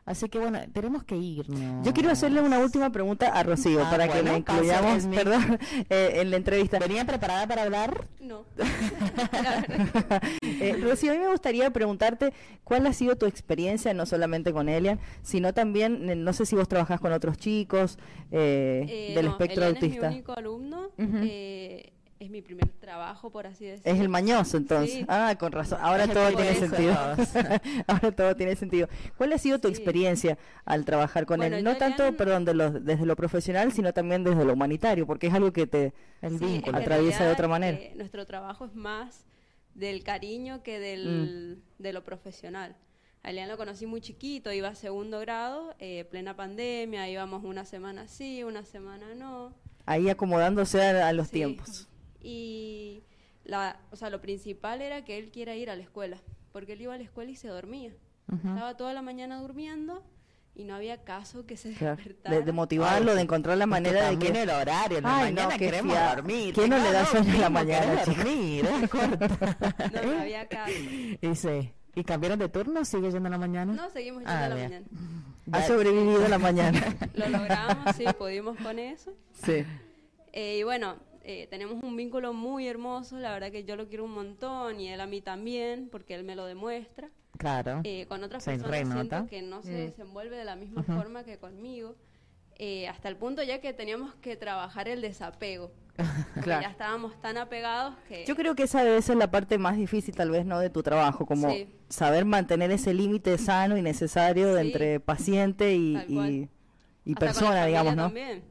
[0.09, 1.85] Así que bueno, tenemos que irnos.
[1.85, 5.15] Yo quiero hacerle una última pregunta a Rocío Ah, para que la incluyamos, Esmi.
[5.17, 5.59] perdón,
[5.91, 6.79] eh, en la entrevista.
[6.79, 8.07] ¿Venía preparada para hablar?
[8.21, 8.45] No.
[10.61, 12.33] Eh, Rocío, a mí me gustaría preguntarte
[12.65, 16.57] cuál ha sido tu experiencia, no solamente con Elian, sino también, eh, no sé si
[16.57, 17.97] vos trabajás con otros chicos
[18.33, 20.07] eh, Eh, del no, espectro Elian autista.
[20.07, 20.89] Es mi único alumno.
[20.99, 23.93] Eh, es mi primer trabajo, por así decirlo.
[23.93, 24.93] Es el mañoso, entonces.
[24.93, 25.05] Sí.
[25.09, 25.79] Ah, con razón.
[25.81, 26.61] Ahora Es todo tiene eso.
[26.67, 26.95] sentido.
[27.87, 28.89] Ahora todo tiene sentido.
[29.17, 31.65] ¿Cuál ha sido tu experiencia al trabajar con Bueno, él?
[31.65, 35.35] No tanto, perdón, de los, desde lo profesional, sino también desde lo humanitario, porque es
[35.35, 37.79] algo que te El Sí, en atraviesa de otra manera.
[37.79, 39.25] eh, nuestro trabajo es más
[39.75, 42.77] del cariño que del, de lo profesional.
[43.23, 47.65] A Elian lo conocí muy chiquito, iba a segundo grado, eh, plena pandemia, íbamos una
[47.65, 49.53] semana sí, una semana no.
[49.87, 51.35] ahí acomodándose a, a los Sí.
[51.35, 51.89] tiempos.
[52.21, 53.03] Y
[53.45, 56.19] la, o sea, lo principal era que él quiera ir a la escuela,
[56.53, 57.93] porque él iba a la escuela y se dormía.
[58.33, 58.49] Ujú.
[58.49, 60.03] Estaba toda la mañana durmiendo
[60.55, 61.97] y no había caso que se Claro.
[61.97, 62.37] despertara.
[62.37, 64.43] De, de motivarlo, de encontrar la que manera de que...
[64.43, 66.17] el horario, en la Ay, no, mañana qué queremos fiado.
[66.17, 66.55] dormir.
[66.55, 68.69] ¿Quién no le da sueño en la mañana, dormir.
[69.95, 70.73] No, no había caso.
[71.21, 71.73] Y sí.
[71.95, 72.85] ¿Y cambiaron de turno?
[72.85, 73.73] ¿Sigue yendo en la mañana?
[73.73, 74.71] No, seguimos yendo Ah, a la bien.
[74.71, 74.87] mañana.
[75.53, 76.97] Ha sobrevivido la mañana.
[77.15, 79.13] Lo logramos, sí, pudimos con eso.
[79.33, 79.65] Sí.
[80.33, 80.97] Eh, y bueno,
[81.31, 84.89] eh, tenemos un vínculo muy hermoso, la verdad que yo lo quiero un montón y
[84.89, 87.11] él a mí también, porque él me lo demuestra.
[87.37, 87.83] Claro.
[87.85, 89.01] Eh, con otras Se personas renota.
[89.19, 89.77] siento que no se Mm.
[89.91, 90.95] desenvuelve de la misma Ujú.
[90.95, 91.97] forma que conmigo,
[92.57, 95.71] eh, hasta el punto ya que teníamos que trabajar el desapego.
[96.43, 96.63] Claro.
[96.63, 98.25] Ya estábamos tan apegados que...
[98.25, 100.83] Yo creo que esa debe ser la parte más difícil tal vez no de tu
[100.83, 101.69] trabajo, como Sí.
[101.91, 104.67] saber mantener ese límite sano y necesario de Sí.
[104.69, 106.49] entre paciente y, y,
[107.05, 108.05] y persona, digamos, ¿no?
[108.05, 108.43] también.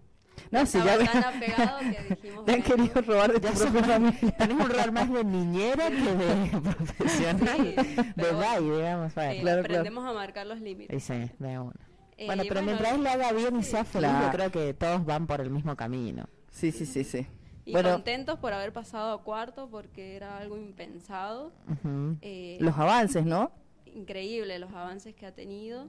[0.51, 3.53] No, si ya tan apegado que dijimos, te han bueno, querido robar de tu Ya
[3.53, 4.31] propia familia.
[4.37, 7.57] Tenés un rol más de niñera que de profesional.
[7.57, 9.13] Sí, de DAI, digamos.
[9.17, 10.95] eh, claro, aprendemos a marcar los límites.
[10.95, 11.73] Y sí, de una.
[12.17, 14.25] Eh, bueno, pero bueno, mientras él lo haga bien y sea feliz, Claro.
[14.25, 16.27] yo creo que todos van por el mismo camino.
[16.51, 17.27] Sí, sí, sí, sí.
[17.65, 21.51] Y Bueno, contentos por haber pasado a cuarto porque era algo impensado.
[21.69, 22.17] Ujú.
[22.21, 23.51] Eh, los avances, ¿no?
[23.93, 25.87] increíble los avances que ha tenido.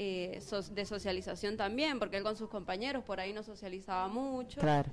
[0.00, 0.40] Eh,
[0.72, 4.60] de socialización también, porque él con sus compañeros por ahí no socializaba mucho.
[4.60, 4.90] Claro.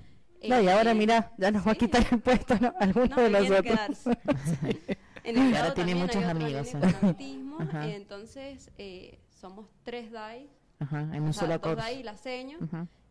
[0.48, 1.80] No, y ahora Eh, mira, ya nos va a sí.
[1.82, 2.74] quitar el puesto, ¿no?
[2.80, 3.62] Alguno No, de nosotros.
[3.64, 4.18] quedarse.
[5.24, 6.78] En el ahora tiene muchos amigos, sí.
[7.58, 7.88] con Ajá.
[7.88, 10.50] eh, entonces eh, somos tres DAI,
[10.80, 11.76] Ajá, en un o sea, solo dos.
[11.78, 12.58] DAI y la seño,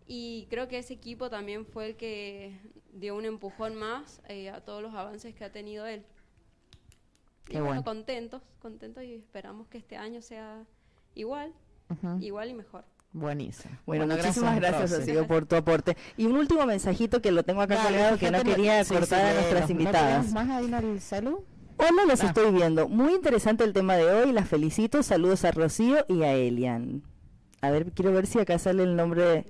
[0.07, 2.61] y creo que ese equipo también fue el que
[2.93, 6.05] dio un empujón más eh, a todos los avances que ha tenido él.
[7.47, 7.85] Qué y bueno, bueno.
[7.85, 10.65] contentos, contentos y esperamos que este año sea
[11.15, 11.53] igual,
[12.03, 12.19] Ujú.
[12.23, 12.85] igual y mejor.
[13.12, 13.77] Buenísimo.
[13.87, 14.91] Bueno, muchísimas gracias.
[14.91, 15.97] Rocío, por tu aporte.
[16.16, 19.21] Y un último mensajito que lo tengo acá Dale, colgado que no quería sí, cortar
[19.21, 19.65] sí, a nuestras.
[19.66, 20.27] ¿No invitadas.
[20.27, 21.45] tenemos más ahí en el celu?
[21.77, 22.27] Hola, los Ah.
[22.27, 22.89] estoy viendo.
[22.89, 24.33] Muy interesante el tema de hoy.
[24.33, 25.03] Las felicito.
[25.05, 27.03] Saludos a Rocío y a Elian.
[27.61, 29.47] A ver, quiero ver si acá sale el nombre.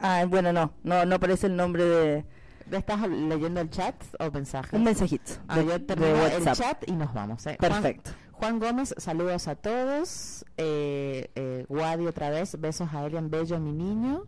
[0.00, 2.24] Ah, bueno, no, no, no aparece el nombre de
[2.70, 4.72] ¿Estás leyendo el chat o mensajes?
[4.72, 6.54] un mensajito Ah, de, yo de termino el WhatsApp.
[6.56, 7.46] chat y nos vamos.
[7.46, 7.56] ¿eh?
[7.58, 8.10] Juan- Perfecto.
[8.42, 10.44] Juan, Gómez, saludos a todos.
[10.56, 14.24] Eh, eh, Guadi otra vez, besos a Elian Bello, mi niño.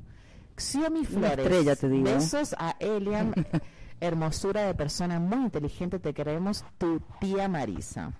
[0.56, 2.04] Xiomi Flores, estrella, te digo.
[2.04, 3.34] besos a Elian,
[4.00, 8.12] hermosura de persona muy inteligente, te queremos, tu tía Marisa.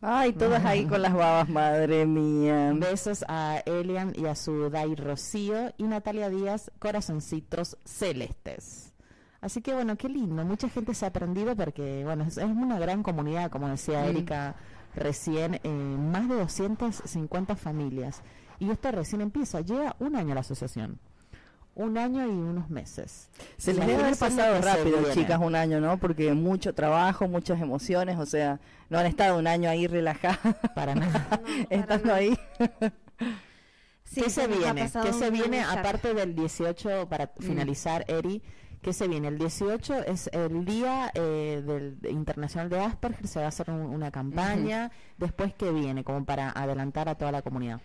[0.00, 2.72] Ay, todas ahí con las babas, madre mía.
[2.76, 8.92] Besos a Elian y a su Dai Rocío y Natalia Díaz, corazoncitos celestes.
[9.40, 12.78] Así que bueno, qué lindo, mucha gente se ha aprendido porque bueno, es, es una
[12.78, 14.08] gran comunidad, como decía Mm.
[14.08, 14.54] Erika
[14.94, 18.22] recién, eh, más de 250 familias.
[18.58, 20.98] Y esto recién empieza, lleva un año la asociación.
[21.74, 23.30] Un año y unos meses.
[23.56, 25.96] Se les debe haber pasado rápido, chicas, un año, ¿no?
[25.98, 28.60] Porque mucho trabajo, muchas emociones, o sea,
[28.90, 30.38] no han estado un año ahí relajadas,
[30.74, 31.28] Para nada.
[31.40, 32.18] No, para estando nada.
[32.18, 32.38] ahí.
[34.04, 34.90] Sí, ¿Qué se viene?
[35.02, 37.42] ¿Qué se viene aparte del 18 para Mm.
[37.42, 38.42] finalizar, Eri?
[38.82, 39.28] ¿Qué se viene?
[39.28, 43.70] El 18 es el día eh, del de- internacional de Asperger, se va a hacer
[43.70, 44.90] un- una campaña.
[45.18, 46.02] Después, ¿qué viene?
[46.02, 47.80] Como para adelantar a toda la comunidad.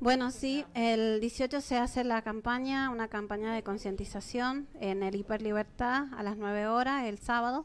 [0.00, 6.12] Bueno, sí, el 18 se hace la campaña, una campaña de concientización en el Hiperlibertad
[6.14, 7.64] a las 9 horas el sábado.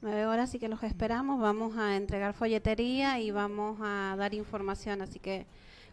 [0.00, 1.40] 9 horas, así que los esperamos.
[1.40, 5.46] Vamos a entregar folletería y vamos a dar información, así que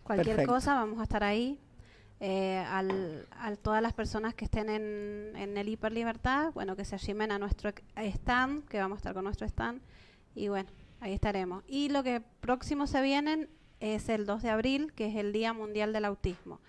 [0.04, 0.54] cualquier Perfecto.
[0.54, 1.60] cosa vamos a estar ahí.
[2.22, 6.96] Eh, al, a todas las personas que estén en, en el Hiperlibertad, bueno, que se
[6.96, 9.82] arrimen a nuestro stand, que vamos a estar con nuestro stand.
[10.36, 10.70] Y bueno,
[11.00, 11.64] ahí estaremos.
[11.68, 15.54] Y lo que próximo se vienen es el 2 de abril, que es el Día
[15.54, 16.60] Mundial del Autismo.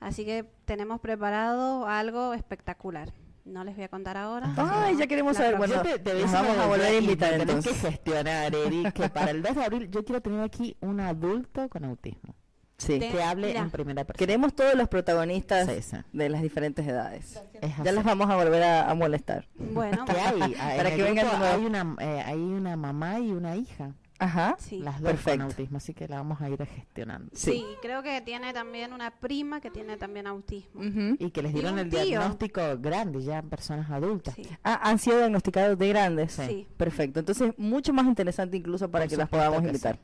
[0.00, 3.12] Así que tenemos preparado algo espectacular.
[3.44, 4.52] No les voy a contar ahora.
[4.56, 5.56] Ay, ya queremos saber.
[5.56, 7.72] Bueno, te- nos vamos a volver a invitar entonces.
[7.74, 11.68] que gestionar, Eri, que para el 2 de abril yo quiero tener aquí un adulto
[11.68, 12.34] con autismo.
[12.78, 12.98] Sí.
[12.98, 13.60] Que hable Mira.
[13.60, 14.18] en primera persona.
[14.18, 15.96] Queremos todos los protagonistas Sí, sí.
[16.12, 17.40] de las diferentes edades.
[17.62, 19.46] Es Ya las vamos a volver a, a molestar.
[19.54, 20.54] Bueno, ¿Qué hay?
[20.60, 24.56] Ah, Para que vengan grupo hay una, eh, hay una mamá y una hija, Ajá.
[24.58, 24.80] sí.
[24.80, 25.38] las dos Perfecto.
[25.38, 27.30] con autismo, así que la vamos a ir gestionando.
[27.34, 27.52] Sí.
[27.52, 30.82] Sí, creo que tiene también una prima que tiene también autismo.
[30.82, 31.16] Ujú.
[31.18, 32.02] Y que les dieron el tío.
[32.04, 34.34] diagnóstico grande, ya en personas adultas.
[34.34, 34.42] Sí.
[34.62, 36.32] Ah, han sido diagnosticados de grandes.
[36.32, 36.66] Sí.
[36.76, 37.20] Perfecto.
[37.20, 39.98] Entonces, mucho más interesante incluso para Por que las podamos que invitar.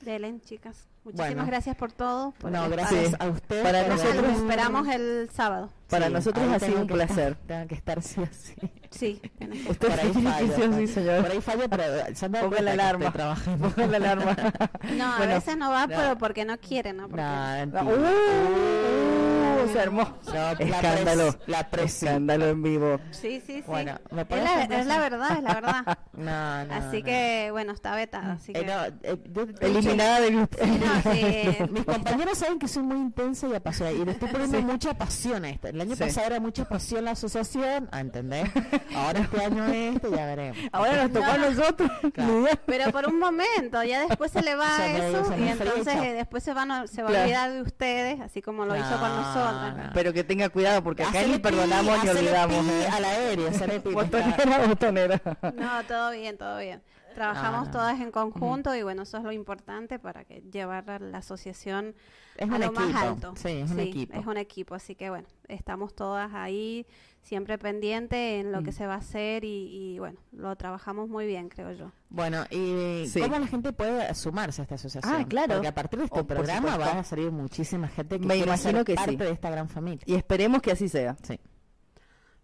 [0.00, 0.86] Delen, chicas.
[1.04, 1.46] Muchísimas Bueno.
[1.46, 2.32] gracias por todo.
[2.38, 3.62] por No, gracias a usted.
[3.62, 5.70] Para por nosotros- darnos- esperamos el sábado.
[5.90, 7.36] Para Sí, nosotros ha sido un placer.
[7.46, 8.54] tengo que estar sí o sí.
[8.90, 9.20] Sí,
[9.68, 10.88] Usted Por ahí fallo, sí o sí, fallo.
[10.88, 11.22] señor.
[11.22, 13.12] Por ahí fallo, pero dado Ponga la alarma.
[13.12, 13.68] trabajando.
[13.70, 14.36] Ponga la alarma.
[14.96, 15.34] No, a Bueno.
[15.34, 15.96] veces no va, no.
[15.96, 17.08] pero porque no quiere, ¿no?
[17.08, 19.72] Porque No, Uh, mentira.
[19.72, 20.02] se armó.
[20.26, 21.28] No, la Escándalo.
[21.32, 21.60] pres- la.
[21.82, 23.00] Escándalo en vivo.
[23.10, 23.64] Sí, sí, sí.
[23.66, 25.98] Bueno, ¿me es, la, es la verdad, es la verdad.
[26.14, 27.04] No, no, así no.
[27.06, 28.34] que, bueno, está vetada.
[28.34, 28.66] Así Eh, que...
[28.66, 29.18] no, eh,
[29.60, 30.58] Eliminada del grupo.
[31.02, 31.56] Sí.
[31.70, 35.44] Mis compañeros saben que soy muy intensa y apasionada y le estoy poniendo mucha pasión
[35.44, 35.68] a esto.
[35.68, 36.02] El año Sí.
[36.04, 38.50] pasado era mucha pasión la asociación, ¿a entender?
[38.94, 40.58] Ahora este año este, ya veremos.
[40.72, 41.50] Ahora nos tocó a No, no.
[41.50, 41.90] nosotros.
[42.12, 42.44] Claro.
[42.66, 46.52] Pero por un momento, ya después se le va eso y entonces eh, después se,
[46.54, 47.22] van a- se va Claro.
[47.22, 49.76] a olvidar de ustedes, así como lo hizo con No, nosotros.
[49.76, 49.90] no.
[49.94, 52.64] Pero que tenga cuidado porque acá ni perdonamos ni olvidamos.
[52.66, 52.88] ¿eh?
[53.04, 55.20] aéreo, hacele pi, Botonera, botonera.
[55.54, 56.82] No, todo bien, todo bien.
[57.14, 57.72] Trabajamos no.
[57.72, 61.94] todas en conjunto y bueno, eso es lo importante para que llevar a la asociación
[62.36, 62.80] Es a lo equipo.
[62.80, 63.34] más alto.
[63.36, 64.18] Sí, es un equipo.
[64.18, 66.86] Es un equipo, así que bueno, estamos todas ahí
[67.22, 68.74] siempre pendientes en lo que Mm.
[68.74, 71.90] se va a hacer y, y, bueno, lo trabajamos muy bien, creo yo.
[72.10, 73.20] Bueno, ¿y Sí.
[73.20, 75.14] cómo la gente puede sumarse a esta asociación?
[75.14, 75.54] Ah, claro.
[75.54, 78.84] Porque a partir de este Oh, programa va a salir muchísima gente que Me ser
[78.84, 78.96] que sí.
[78.96, 80.02] parte de esta gran familia.
[80.06, 81.16] Y esperemos que así sea.
[81.22, 81.40] Sí.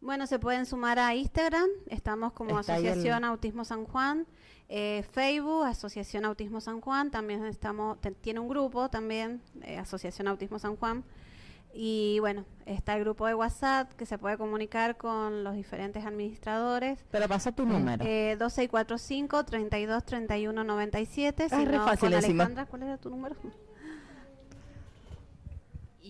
[0.01, 4.27] Bueno, se pueden sumar a Instagram, estamos como Está ahí el- Asociación Autismo San Juan,
[4.73, 10.61] eh, Facebook, Asociación Autismo San Juan, también estamos, tiene un grupo también, eh, Asociación Autismo
[10.61, 11.05] San Juan,
[11.75, 17.05] y bueno, está el grupo de WhatsApp que se puede comunicar con los diferentes administradores.
[17.11, 18.05] Pero pasa tu número.
[18.05, 21.47] Eh, 2645 32 31 97.
[21.51, 22.25] Ah, si re no, fácil con.
[22.25, 23.37] Alejandra, ¿cuál era tu número?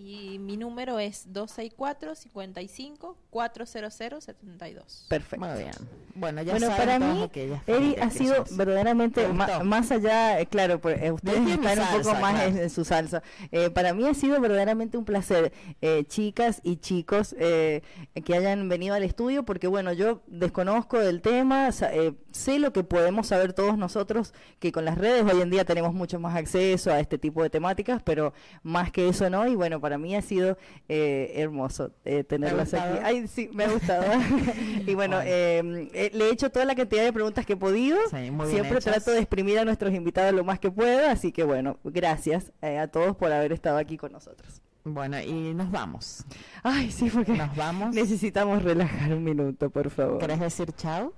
[0.03, 3.93] Y mi número es 264 55 400
[4.25, 5.07] 72.
[5.11, 5.45] Perfecto.
[5.47, 5.73] Muy bien.
[6.15, 7.31] Bueno, ya Bueno, saben para mí,
[7.67, 8.57] Eri ha sido somos.
[8.57, 12.63] verdaderamente ma- más allá, eh, claro, pues, eh, ustedes están un poco más en, claro.
[12.65, 13.23] en su salsa.
[13.53, 15.53] Eh, para mí ha sido verdaderamente un placer,
[15.83, 17.83] eh, chicas y chicos, eh,
[18.25, 22.85] que hayan venido al estudio, porque bueno, yo desconozco del tema, eh, sé lo que
[22.85, 26.91] podemos saber todos nosotros, que con las redes hoy en día tenemos mucho más acceso
[26.93, 28.33] a este tipo de temáticas, pero
[28.63, 30.57] más que eso no, y bueno, para mí ha sido
[30.89, 32.99] eh, hermoso eh, tenerlas aquí.
[33.03, 34.05] Ay, sí, me ha gustado.
[34.87, 35.21] y bueno, Bueno.
[35.25, 37.99] eh, le he hecho toda la cantidad de preguntas que he podido.
[38.11, 38.85] Sí, Siempre hechas.
[38.85, 42.87] trato de exprimir a nuestros invitados lo más que puedo, así que bueno, gracias a
[42.89, 44.63] todos por haber estado aquí con nosotros.
[44.85, 46.25] Bueno, y nos vamos.
[46.63, 47.95] Ay, sí, porque Nos vamos.
[47.95, 50.19] necesitamos relajar un minuto, por favor.
[50.19, 51.13] ¿Querés decir chao?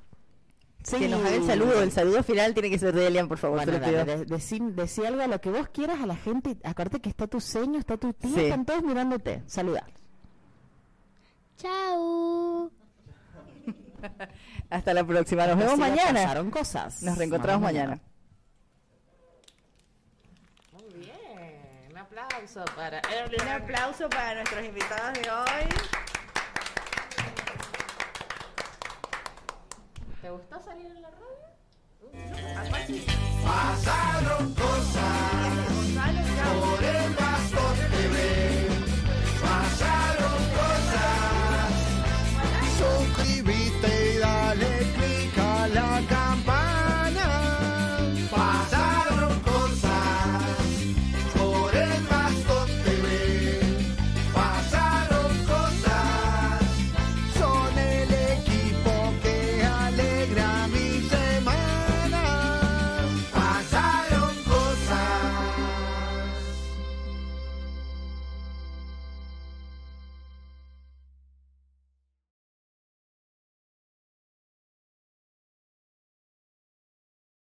[0.90, 3.64] Que nos haga el saludo, el saludo final tiene que ser de Elian, por favor.
[3.64, 6.56] Bueno, dale, de- decí, decí algo a lo que vos quieras a la gente.
[6.64, 8.40] Acuérdate que está tu seño, está tu tía, Sí.
[8.44, 9.42] están todos mirándote.
[9.46, 9.86] Saluda.
[11.56, 12.70] Chao.
[14.70, 15.46] Hasta la próxima.
[15.46, 16.22] Nos vemos mañana.
[16.22, 17.02] Pasaron cosas.
[17.02, 18.00] Nos reencontramos mañana.
[20.72, 21.90] Muy bien.
[21.92, 23.00] Un aplauso para
[23.42, 25.68] Un aplauso para nuestros invitados de hoy.
[30.22, 31.26] ¿Te gustó salir en la radio?
[33.44, 35.66] Pasaron cosas
[36.60, 37.14] por el